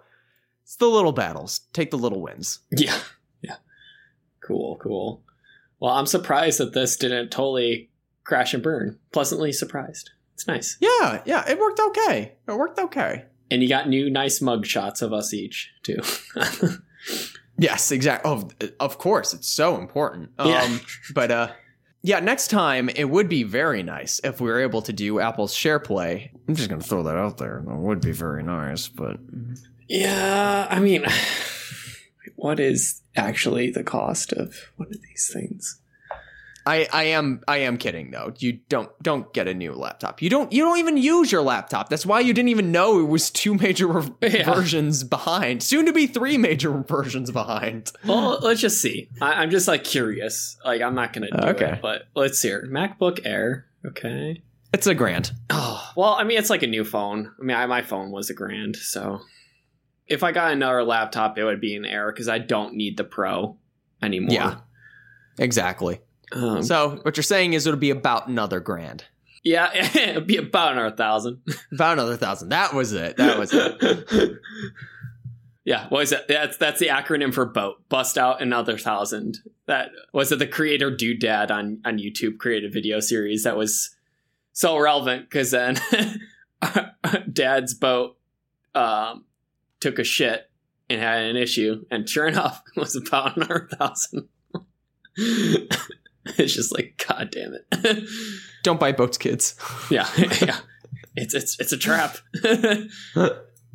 it's 0.64 0.76
the 0.78 0.88
little 0.88 1.12
battles. 1.12 1.62
Take 1.74 1.92
the 1.92 1.98
little 1.98 2.22
wins. 2.22 2.60
yeah. 2.72 2.98
Cool, 4.46 4.78
cool. 4.82 5.24
Well, 5.80 5.93
I'm 5.93 6.06
surprised 6.06 6.60
that 6.60 6.74
this 6.74 6.98
didn't 6.98 7.30
totally 7.32 7.89
crash 8.24 8.54
and 8.54 8.62
burn. 8.64 9.00
Pleasantly 9.12 9.52
surprised. 9.52 10.12
It's 10.34 10.48
nice. 10.48 10.78
Yeah, 10.80 11.22
yeah, 11.26 11.50
it 11.50 11.60
worked 11.60 11.80
okay. 11.80 12.34
It 12.48 12.54
worked 12.58 12.80
okay. 12.80 13.26
And 13.52 13.62
you 13.64 13.70
got 13.70 13.88
new 13.89 14.10
nice 14.10 14.41
mug 14.41 14.66
shots 14.66 15.02
of 15.02 15.14
us 15.14 15.34
each, 15.34 15.72
too. 15.84 15.98
Yes, 17.58 17.91
exactly. 17.91 18.30
Oh, 18.30 18.50
of 18.82 18.98
course, 18.98 19.34
it's 19.34 19.48
so 19.48 19.78
important. 19.78 20.30
Um, 20.38 20.50
Yeah. 20.50 20.78
but 21.14 21.32
uh, 21.32 21.52
yeah, 22.02 22.20
next 22.20 22.50
time 22.50 22.89
it 22.89 23.06
would 23.10 23.30
be 23.30 23.43
very 23.43 23.82
nice 23.82 24.20
if 24.26 24.41
we 24.41 24.50
were 24.50 24.60
able 24.60 24.82
to 24.82 24.91
do 24.91 25.22
Apple's 25.22 25.56
SharePlay. 25.56 26.32
I'm 26.50 26.56
just 26.56 26.70
gonna 26.70 26.84
throw 26.84 27.04
that 27.04 27.16
out 27.16 27.38
there. 27.38 27.60
It 27.60 27.64
would 27.66 28.02
be 28.02 28.12
very 28.12 28.43
nice, 28.43 28.89
but 28.89 29.18
yeah, 29.88 30.68
I 30.70 30.80
mean, 30.82 31.06
what 32.36 32.60
is 32.60 33.02
actually 33.16 33.72
the 33.72 33.84
cost 33.84 34.32
of 34.34 34.72
one 34.78 34.90
of 34.90 35.02
these 35.02 35.30
things? 35.34 35.80
I, 36.68 36.88
I 36.92 37.04
am 37.04 37.42
I 37.48 37.58
am 37.58 37.78
kidding 37.78 38.10
though. 38.10 38.34
You 38.40 38.54
don't 38.70 38.90
don't 39.04 39.32
get 39.36 39.48
a 39.48 39.54
new 39.54 39.74
laptop. 39.74 40.20
You 40.24 40.32
don't 40.32 40.52
you 40.52 40.64
don't 40.64 40.80
even 40.80 40.98
use 40.98 41.32
your 41.32 41.44
laptop. 41.44 41.90
That's 41.90 42.08
why 42.08 42.22
you 42.22 42.34
didn't 42.34 42.50
even 42.50 42.72
know 42.72 43.00
it 43.00 43.04
was 43.08 43.30
two 43.30 43.54
major 43.54 43.86
re- 43.88 44.10
Yeah. 44.24 44.52
versions 44.52 45.04
behind. 45.04 45.62
Soon 45.62 45.86
to 45.86 45.94
be 45.94 46.08
three 46.08 46.40
major 46.40 46.72
versions 46.88 47.30
behind. 47.30 47.92
Well, 48.04 48.40
let's 48.42 48.62
just 48.62 48.82
see. 48.82 49.10
I, 49.22 49.44
I'm 49.44 49.52
just 49.52 49.68
like 49.68 49.84
curious. 49.84 50.58
Like, 50.66 50.82
I'm 50.82 50.96
not 50.96 51.14
gonna 51.14 51.30
do 51.30 51.48
Okay. 51.50 51.74
it, 51.74 51.82
but 51.84 52.08
let's 52.16 52.40
see. 52.40 52.48
Here. 52.48 52.68
MacBook 52.68 53.20
Air. 53.26 53.68
Okay. 53.86 54.42
It's 54.74 54.88
a 54.88 54.96
grand. 54.96 55.34
Oh 55.51 55.92
well, 55.96 56.16
I 56.16 56.24
mean, 56.24 56.39
it's 56.39 56.50
like 56.50 56.64
a 56.64 56.68
new 56.68 56.84
phone. 56.84 57.32
I 57.39 57.43
mean, 57.43 57.55
I, 57.55 57.68
my 57.68 57.84
phone 57.84 58.09
was 58.09 58.32
a 58.32 58.34
grand, 58.34 58.76
so 58.76 59.22
if 60.08 60.24
I 60.24 60.32
got 60.32 60.52
another 60.52 60.84
laptop, 60.84 61.38
it 61.38 61.44
would 61.44 61.62
be 61.62 61.76
an 61.76 61.86
Air 61.86 62.12
because 62.12 62.28
I 62.30 62.38
don't 62.40 62.76
need 62.76 62.98
the 62.98 63.04
Pro 63.04 63.58
anymore. 64.02 64.34
Yeah. 64.34 64.56
Exactly. 65.38 66.00
Um, 66.32 66.64
So 66.64 67.00
what 67.04 67.18
you're 67.18 67.24
saying 67.24 67.54
is 67.54 67.66
it'll 67.68 67.80
be 67.80 67.90
about 67.92 68.28
another 68.28 68.60
grand. 68.60 69.06
yeah, 69.44 69.70
it'd 69.96 70.26
be 70.28 70.38
about 70.38 70.74
another 70.74 70.96
thousand. 70.96 71.42
About 71.72 71.94
another 71.94 72.18
thousand. 72.18 72.50
That 72.50 72.74
was 72.74 72.94
it. 72.94 73.18
That 73.18 73.38
was 73.38 73.52
it. 73.54 74.40
yeah, 75.66 75.88
what 75.90 76.04
is 76.04 76.12
it? 76.12 76.28
That's 76.28 76.58
that's 76.58 76.80
the 76.80 76.88
acronym 76.88 77.34
for 77.34 77.46
BOAT. 77.46 77.88
Bust 77.90 78.18
out 78.18 78.42
another 78.42 78.78
thousand. 78.78 79.40
That 79.68 79.92
was 80.14 80.32
it. 80.32 80.40
The 80.40 80.48
creator 80.48 80.90
Dude 80.90 81.20
Dad 81.20 81.52
on 81.52 81.80
on 81.86 81.98
YouTube 82.00 82.38
created 82.40 82.72
a 82.72 82.74
video 82.74 83.00
series 83.00 83.44
that 83.44 83.56
was 83.58 83.96
so 84.54 84.78
relevant 84.80 85.30
because 85.30 85.52
then 85.52 85.80
Dad's 87.32 87.74
boat 87.74 88.18
um, 88.74 89.26
took 89.86 89.99
a 89.99 90.03
shit 90.03 90.49
and 90.89 90.99
had 90.99 91.21
an 91.21 91.37
issue, 91.37 91.86
and 91.91 92.09
sure 92.09 92.25
enough, 92.25 92.63
it 92.75 92.79
was 92.79 92.95
about 92.95 93.37
another 93.37 93.70
thousand. 93.71 94.28
it's 95.16 96.55
just 96.55 96.74
like, 96.74 97.03
god 97.07 97.29
damn 97.32 97.53
it. 97.53 98.09
Don't 98.63 98.79
buy 98.79 98.91
boats, 98.91 99.20
kids. 99.20 99.55
yeah, 99.91 100.09
yeah. 100.41 100.57
It's 101.16 101.36
it's 101.36 101.59
it's 101.59 101.71
a 101.71 101.78
trap. 101.78 102.17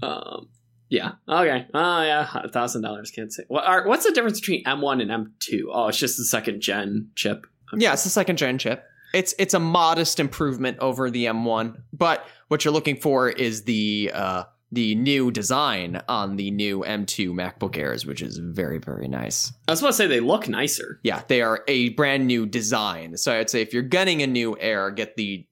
um, 0.03 0.49
yeah. 0.89 1.13
Okay. 1.29 1.67
Oh 1.73 2.03
yeah, 2.03 2.29
a 2.35 2.49
thousand 2.49 2.83
dollars. 2.83 3.13
Can't 3.13 3.33
say. 3.33 3.45
What 3.47 3.65
are, 3.65 3.87
what's 3.87 4.05
the 4.05 4.13
difference 4.13 4.41
between 4.41 4.65
M1 4.65 5.01
and 5.01 5.11
M2? 5.11 5.63
Oh, 5.73 5.89
it's 5.89 5.99
just 5.99 6.19
the 6.19 6.25
second 6.25 6.61
gen 6.61 7.11
chip. 7.15 7.47
Yeah, 7.73 7.93
it's 7.93 8.03
the 8.03 8.11
second 8.11 8.37
gen 8.37 8.59
chip. 8.59 8.85
It's 9.15 9.33
it's 9.39 9.55
a 9.55 9.61
modest 9.61 10.19
improvement 10.19 10.79
over 10.81 11.09
the 11.09 11.27
M1, 11.27 11.81
but 11.93 12.27
what 12.49 12.65
you're 12.65 12.75
looking 12.75 12.97
for 12.97 13.31
is 13.31 13.63
the 13.63 14.11
uh, 14.13 14.45
the 14.73 14.95
new 14.95 15.31
design 15.31 16.01
on 16.09 16.37
the 16.37 16.51
new 16.51 16.81
M2 16.87 17.31
MacBook 17.31 17.77
Airs, 17.77 18.07
which 18.07 18.23
is 18.23 18.39
very 18.39 18.79
very 18.79 19.09
nice. 19.09 19.53
I 19.67 19.73
was 19.73 19.81
about 19.81 19.89
to 19.89 19.95
say 19.95 20.07
they 20.07 20.21
look 20.21 20.49
nicer. 20.49 21.01
Yeah, 21.03 21.23
they 21.29 21.43
are 21.43 21.65
a 21.69 21.91
brand 21.91 22.27
new 22.27 22.47
design. 22.47 23.17
So 23.17 23.33
I'd 23.33 23.51
say 23.51 23.63
if 23.63 23.73
you're 23.73 23.83
getting 23.83 24.23
a 24.23 24.27
new 24.27 24.57
Air, 24.61 24.91
get 24.91 25.17
the 25.17 25.47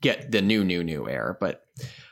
get 0.00 0.30
the 0.30 0.42
new 0.42 0.64
new 0.64 0.84
new 0.84 1.08
Air. 1.08 1.36
But 1.40 1.64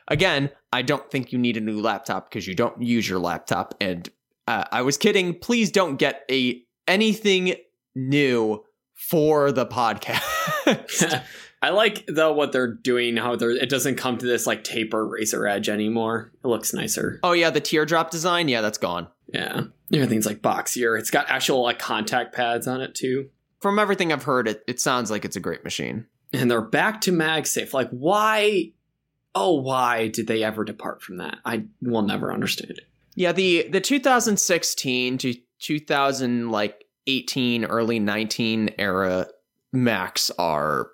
again, 0.09 0.51
I 0.73 0.83
don't 0.83 1.11
think 1.11 1.33
you 1.33 1.39
need 1.39 1.57
a 1.57 1.61
new 1.61 1.81
laptop 1.81 2.31
because 2.31 2.47
you 2.47 2.55
don't 2.55 2.81
use 2.83 3.09
your 3.09 3.19
laptop, 3.19 3.75
and 3.81 4.09
Uh, 4.49 4.65
I 4.71 4.83
was 4.83 4.97
kidding. 4.97 5.39
Please 5.39 5.71
don't 5.73 5.97
get 5.97 6.23
a 6.31 6.63
anything 6.87 7.55
new 7.97 8.63
for 8.95 9.53
the 9.53 9.67
podcast. 9.67 10.23
I 11.63 11.71
like 11.71 12.05
though 12.07 12.33
what 12.33 12.53
they're 12.53 12.73
doing. 12.73 13.17
How 13.17 13.37
they're 13.37 13.51
it 13.51 13.69
doesn't 13.71 13.97
come 13.97 14.19
to 14.19 14.27
this 14.27 14.47
like 14.47 14.63
taper 14.65 15.07
razor 15.07 15.47
edge 15.47 15.69
anymore. 15.69 16.33
It 16.45 16.49
looks 16.49 16.73
nicer. 16.73 17.19
oh 17.23 17.33
yeah, 17.33 17.51
the 17.51 17.61
teardrop 17.61 18.11
design. 18.11 18.49
Yeah, 18.49 18.61
that's 18.61 18.79
gone. 18.79 19.09
Yeah, 19.33 19.63
everything's 19.93 20.27
like 20.27 20.43
boxier. 20.43 20.99
It's 20.99 21.11
got 21.11 21.29
actual 21.29 21.63
like 21.63 21.79
contact 21.79 22.35
pads 22.35 22.67
on 22.67 22.81
it 22.81 22.95
too. 22.95 23.31
From 23.61 23.79
everything 23.79 24.13
I've 24.13 24.25
heard, 24.25 24.49
it 24.49 24.63
it 24.67 24.81
sounds 24.81 25.11
like 25.11 25.25
it's 25.25 25.37
a 25.37 25.41
great 25.41 25.65
machine. 25.65 26.07
And 26.33 26.51
they're 26.51 26.61
back 26.61 27.01
to 27.03 27.13
MagSafe. 27.13 27.73
Like 27.73 27.91
why? 27.91 28.73
Oh, 29.35 29.61
why 29.61 30.09
did 30.09 30.27
they 30.27 30.43
ever 30.43 30.65
depart 30.65 31.03
from 31.03 31.19
that? 31.19 31.39
I 31.45 31.65
will 31.83 32.03
never 32.03 32.33
understand. 32.33 32.81
Yeah, 33.15 33.33
the 33.33 33.67
the 33.69 33.81
2016 33.81 35.19
to 35.19 35.35
2000 35.59 36.51
like 36.51 36.85
18 37.07 37.65
early 37.65 37.99
19 37.99 38.71
era 38.79 39.27
Macs 39.73 40.31
are 40.39 40.91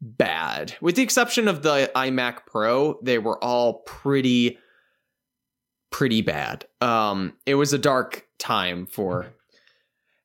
bad. 0.00 0.74
With 0.80 0.96
the 0.96 1.02
exception 1.02 1.48
of 1.48 1.62
the 1.62 1.90
iMac 1.94 2.46
Pro, 2.46 2.98
they 3.02 3.18
were 3.18 3.42
all 3.42 3.80
pretty 3.80 4.58
pretty 5.90 6.22
bad. 6.22 6.66
Um 6.80 7.34
it 7.46 7.54
was 7.54 7.72
a 7.72 7.78
dark 7.78 8.26
time 8.38 8.86
for 8.86 9.26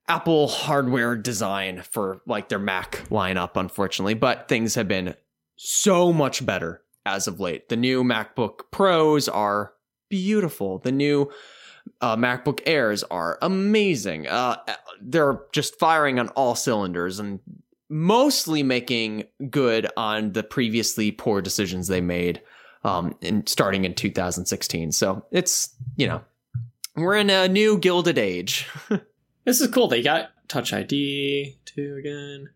Apple 0.08 0.48
hardware 0.48 1.16
design 1.16 1.82
for 1.90 2.22
like 2.28 2.50
their 2.50 2.60
Mac 2.60 3.08
lineup 3.10 3.52
unfortunately, 3.56 4.14
but 4.14 4.48
things 4.48 4.76
have 4.76 4.88
been 4.88 5.16
so 5.56 6.12
much 6.12 6.46
better 6.46 6.82
as 7.06 7.28
of 7.28 7.40
late. 7.40 7.70
The 7.70 7.76
new 7.76 8.04
MacBook 8.04 8.72
Pros 8.72 9.28
are 9.30 9.74
beautiful. 10.10 10.80
The 10.80 10.92
new 10.92 11.32
uh, 12.02 12.16
MacBook 12.16 12.62
Airs 12.66 13.04
are 13.04 13.38
amazing. 13.42 14.28
Uh, 14.28 14.58
they're 15.02 15.40
just 15.52 15.80
firing 15.80 16.20
on 16.20 16.30
all 16.30 16.56
cylinders 16.56 17.20
and 17.20 17.40
mostly 17.94 18.64
making 18.64 19.26
good 19.50 19.88
on 19.96 20.32
the 20.34 20.42
previously 20.44 21.12
poor 21.12 21.42
decisions 21.42 21.88
they 21.88 22.02
made 22.02 22.42
um, 22.84 23.16
in 23.22 23.46
starting 23.48 23.86
in 23.86 23.94
2016. 23.94 24.92
So 24.92 25.24
it's 25.32 25.74
you 25.96 26.08
know 26.08 26.22
we're 26.96 27.16
in 27.16 27.30
a 27.30 27.48
new 27.48 27.78
gilded 27.78 28.18
age. 28.18 28.68
This 29.46 29.60
is 29.60 29.68
cool. 29.72 29.90
They 29.90 30.02
got 30.02 30.30
Touch 30.48 30.72
ID 30.72 31.58
too 31.66 31.98
again. 32.00 32.50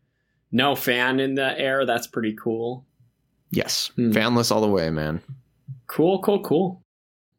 No 0.53 0.73
fan 0.73 1.19
in 1.19 1.35
the 1.35 1.59
air. 1.59 1.85
That's 1.85 2.07
pretty 2.07 2.33
cool. 2.41 2.85
yes, 3.51 3.91
Hmm. 3.97 4.11
fanless 4.11 4.53
all 4.53 4.61
the 4.61 4.69
way, 4.69 4.89
man. 4.89 5.19
Cool, 5.87 6.21
cool, 6.21 6.41
cool. 6.43 6.81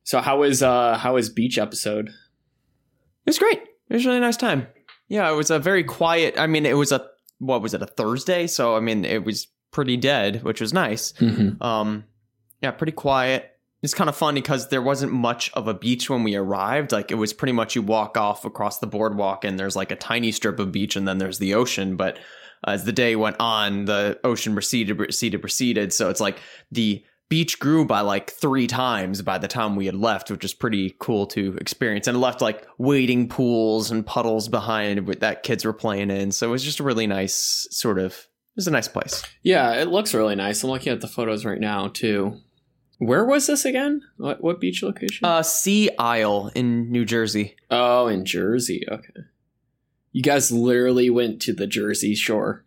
So 0.05 0.21
how 0.21 0.41
was 0.41 0.63
uh 0.63 0.99
how 0.99 1.15
was 1.15 1.31
beach 1.31 1.57
episode? 1.57 2.09
It 2.09 2.15
was 3.25 3.39
great. 3.39 3.61
It 3.89 3.95
was 3.95 4.05
a 4.05 4.09
really 4.09 4.21
nice 4.21 4.37
time. 4.37 4.67
Yeah, 5.09 5.31
it 5.31 5.35
was 5.35 5.51
a 5.51 5.59
very 5.59 5.83
quiet. 5.83 6.35
I 6.39 6.47
mean, 6.47 6.67
it 6.67 6.77
was 6.77 6.93
a 6.93 7.07
what 7.39 7.63
was 7.63 7.75
it 7.75 7.83
a 7.83 7.87
Thursday? 7.87 8.47
So 8.47 8.77
I 8.77 8.81
mean, 8.81 9.05
it 9.05 9.25
was 9.25 9.49
pretty 9.71 9.97
dead, 9.97 10.43
which 10.43 10.61
was 10.61 10.73
nice. 10.73 11.13
Mm-hmm. 11.13 11.63
Um, 11.63 12.05
yeah, 12.63 12.71
pretty 12.73 12.93
quiet. 12.93 13.53
It's 13.81 13.95
kind 13.95 14.11
of 14.11 14.17
funny 14.17 14.41
because 14.41 14.69
there 14.69 14.83
wasn't 14.83 15.13
much 15.13 15.53
of 15.53 15.69
a 15.69 15.75
beach 15.75 16.11
when 16.11 16.25
we 16.25 16.35
arrived. 16.35 16.91
Like 16.91 17.13
it 17.13 17.15
was 17.15 17.33
pretty 17.33 17.53
much 17.53 17.77
you 17.77 17.83
walk 17.83 18.17
off 18.17 18.45
across 18.45 18.81
the 18.81 18.89
boardwalk 18.89 19.45
and 19.45 19.59
there's 19.59 19.77
like 19.77 19.93
a 19.93 19.97
tiny 19.97 20.33
strip 20.33 20.59
of 20.59 20.73
beach 20.73 20.97
and 20.97 21.07
then 21.07 21.19
there's 21.19 21.39
the 21.39 21.55
ocean. 21.55 21.95
But 21.95 22.19
as 22.67 22.85
the 22.85 22.93
day 22.93 23.15
went 23.15 23.37
on, 23.39 23.85
the 23.85 24.19
ocean 24.25 24.57
receded, 24.57 24.99
receded, 24.99 25.45
receded. 25.45 25.93
So 25.93 26.11
it's 26.11 26.21
like 26.21 26.41
the 26.73 27.05
beach 27.29 27.59
grew 27.59 27.85
by 27.85 28.01
like 28.01 28.31
three 28.31 28.67
times 28.67 29.21
by 29.23 29.39
the 29.39 29.49
time 29.49 29.77
we 29.77 29.87
had 29.87 29.95
left, 29.95 30.31
which 30.31 30.45
is 30.45 30.55
pretty 30.55 30.97
cool 30.99 31.27
to 31.27 31.57
experience. 31.61 32.07
And 32.07 32.21
left 32.21 32.41
like 32.41 32.67
wading 32.79 33.29
pools 33.29 33.91
and 33.91 34.05
puddles 34.07 34.49
behind 34.49 35.07
that 35.07 35.43
kids 35.43 35.65
were 35.65 35.73
playing 35.73 36.11
in. 36.11 36.33
So 36.33 36.49
it 36.49 36.51
was 36.51 36.65
just 36.65 36.81
a 36.81 36.85
really 36.85 37.07
nice 37.07 37.67
sort 37.71 37.99
of. 37.99 38.13
It 38.13 38.57
was 38.57 38.67
a 38.67 38.71
nice 38.73 38.89
place. 38.89 39.23
Yeah, 39.43 39.75
it 39.75 39.89
looks 39.89 40.15
really 40.15 40.35
nice. 40.35 40.65
I'm 40.65 40.71
looking 40.71 40.93
at 40.93 41.01
the 41.01 41.07
photos 41.09 41.45
right 41.45 41.61
now 41.61 41.89
too. 41.89 42.39
Where 42.99 43.25
was 43.25 43.47
this 43.47 43.65
again? 43.65 44.03
What 44.17 44.43
what 44.43 44.61
beach 44.61 44.83
location? 44.83 45.25
Uh, 45.25 45.43
Sea 45.45 45.91
Isle 45.99 46.51
in 46.57 46.91
New 46.91 47.05
Jersey. 47.05 47.55
oh, 47.71 48.09
in 48.09 48.25
Jersey. 48.25 48.85
Okay. 48.91 49.13
You 50.11 50.23
guys 50.23 50.51
literally 50.51 51.09
went 51.11 51.41
to 51.43 51.53
the 51.53 51.67
Jersey 51.69 52.17
shore. 52.17 52.65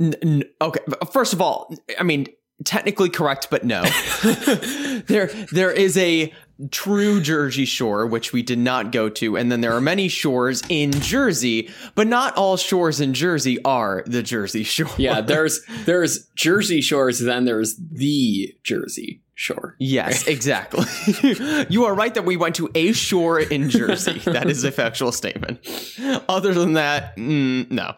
N- 0.00 0.14
n- 0.22 0.44
okay, 0.60 0.80
first 1.12 1.32
of 1.32 1.40
all, 1.40 1.72
I 1.98 2.02
mean 2.02 2.26
technically 2.64 3.10
correct, 3.10 3.48
but 3.50 3.64
no. 3.64 3.82
there, 5.06 5.26
there 5.52 5.70
is 5.70 5.96
a 5.96 6.32
true 6.70 7.20
Jersey 7.20 7.64
shore 7.64 8.06
which 8.06 8.32
we 8.32 8.42
did 8.42 8.58
not 8.58 8.90
go 8.90 9.08
to, 9.08 9.36
and 9.36 9.50
then 9.50 9.60
there 9.60 9.72
are 9.72 9.80
many 9.80 10.08
shores 10.08 10.62
in 10.68 10.92
Jersey, 10.92 11.70
but 11.94 12.06
not 12.06 12.36
all 12.36 12.56
shores 12.56 13.00
in 13.00 13.14
Jersey 13.14 13.62
are 13.64 14.02
the 14.06 14.22
Jersey 14.22 14.64
Shore. 14.64 14.90
Yeah, 14.96 15.20
there's 15.20 15.60
there's 15.84 16.26
Jersey 16.34 16.80
shores, 16.80 17.20
then 17.20 17.44
there's 17.44 17.76
the 17.76 18.54
Jersey 18.64 19.22
shore. 19.34 19.76
Yes, 19.78 20.26
exactly. 20.26 20.84
you 21.68 21.84
are 21.84 21.94
right 21.94 22.12
that 22.14 22.24
we 22.24 22.36
went 22.36 22.56
to 22.56 22.68
a 22.74 22.92
shore 22.92 23.38
in 23.38 23.70
Jersey. 23.70 24.18
that 24.20 24.50
is 24.50 24.64
a 24.64 24.72
factual 24.72 25.12
statement. 25.12 25.60
Other 26.28 26.52
than 26.52 26.72
that, 26.72 27.16
mm, 27.16 27.70
no. 27.70 27.94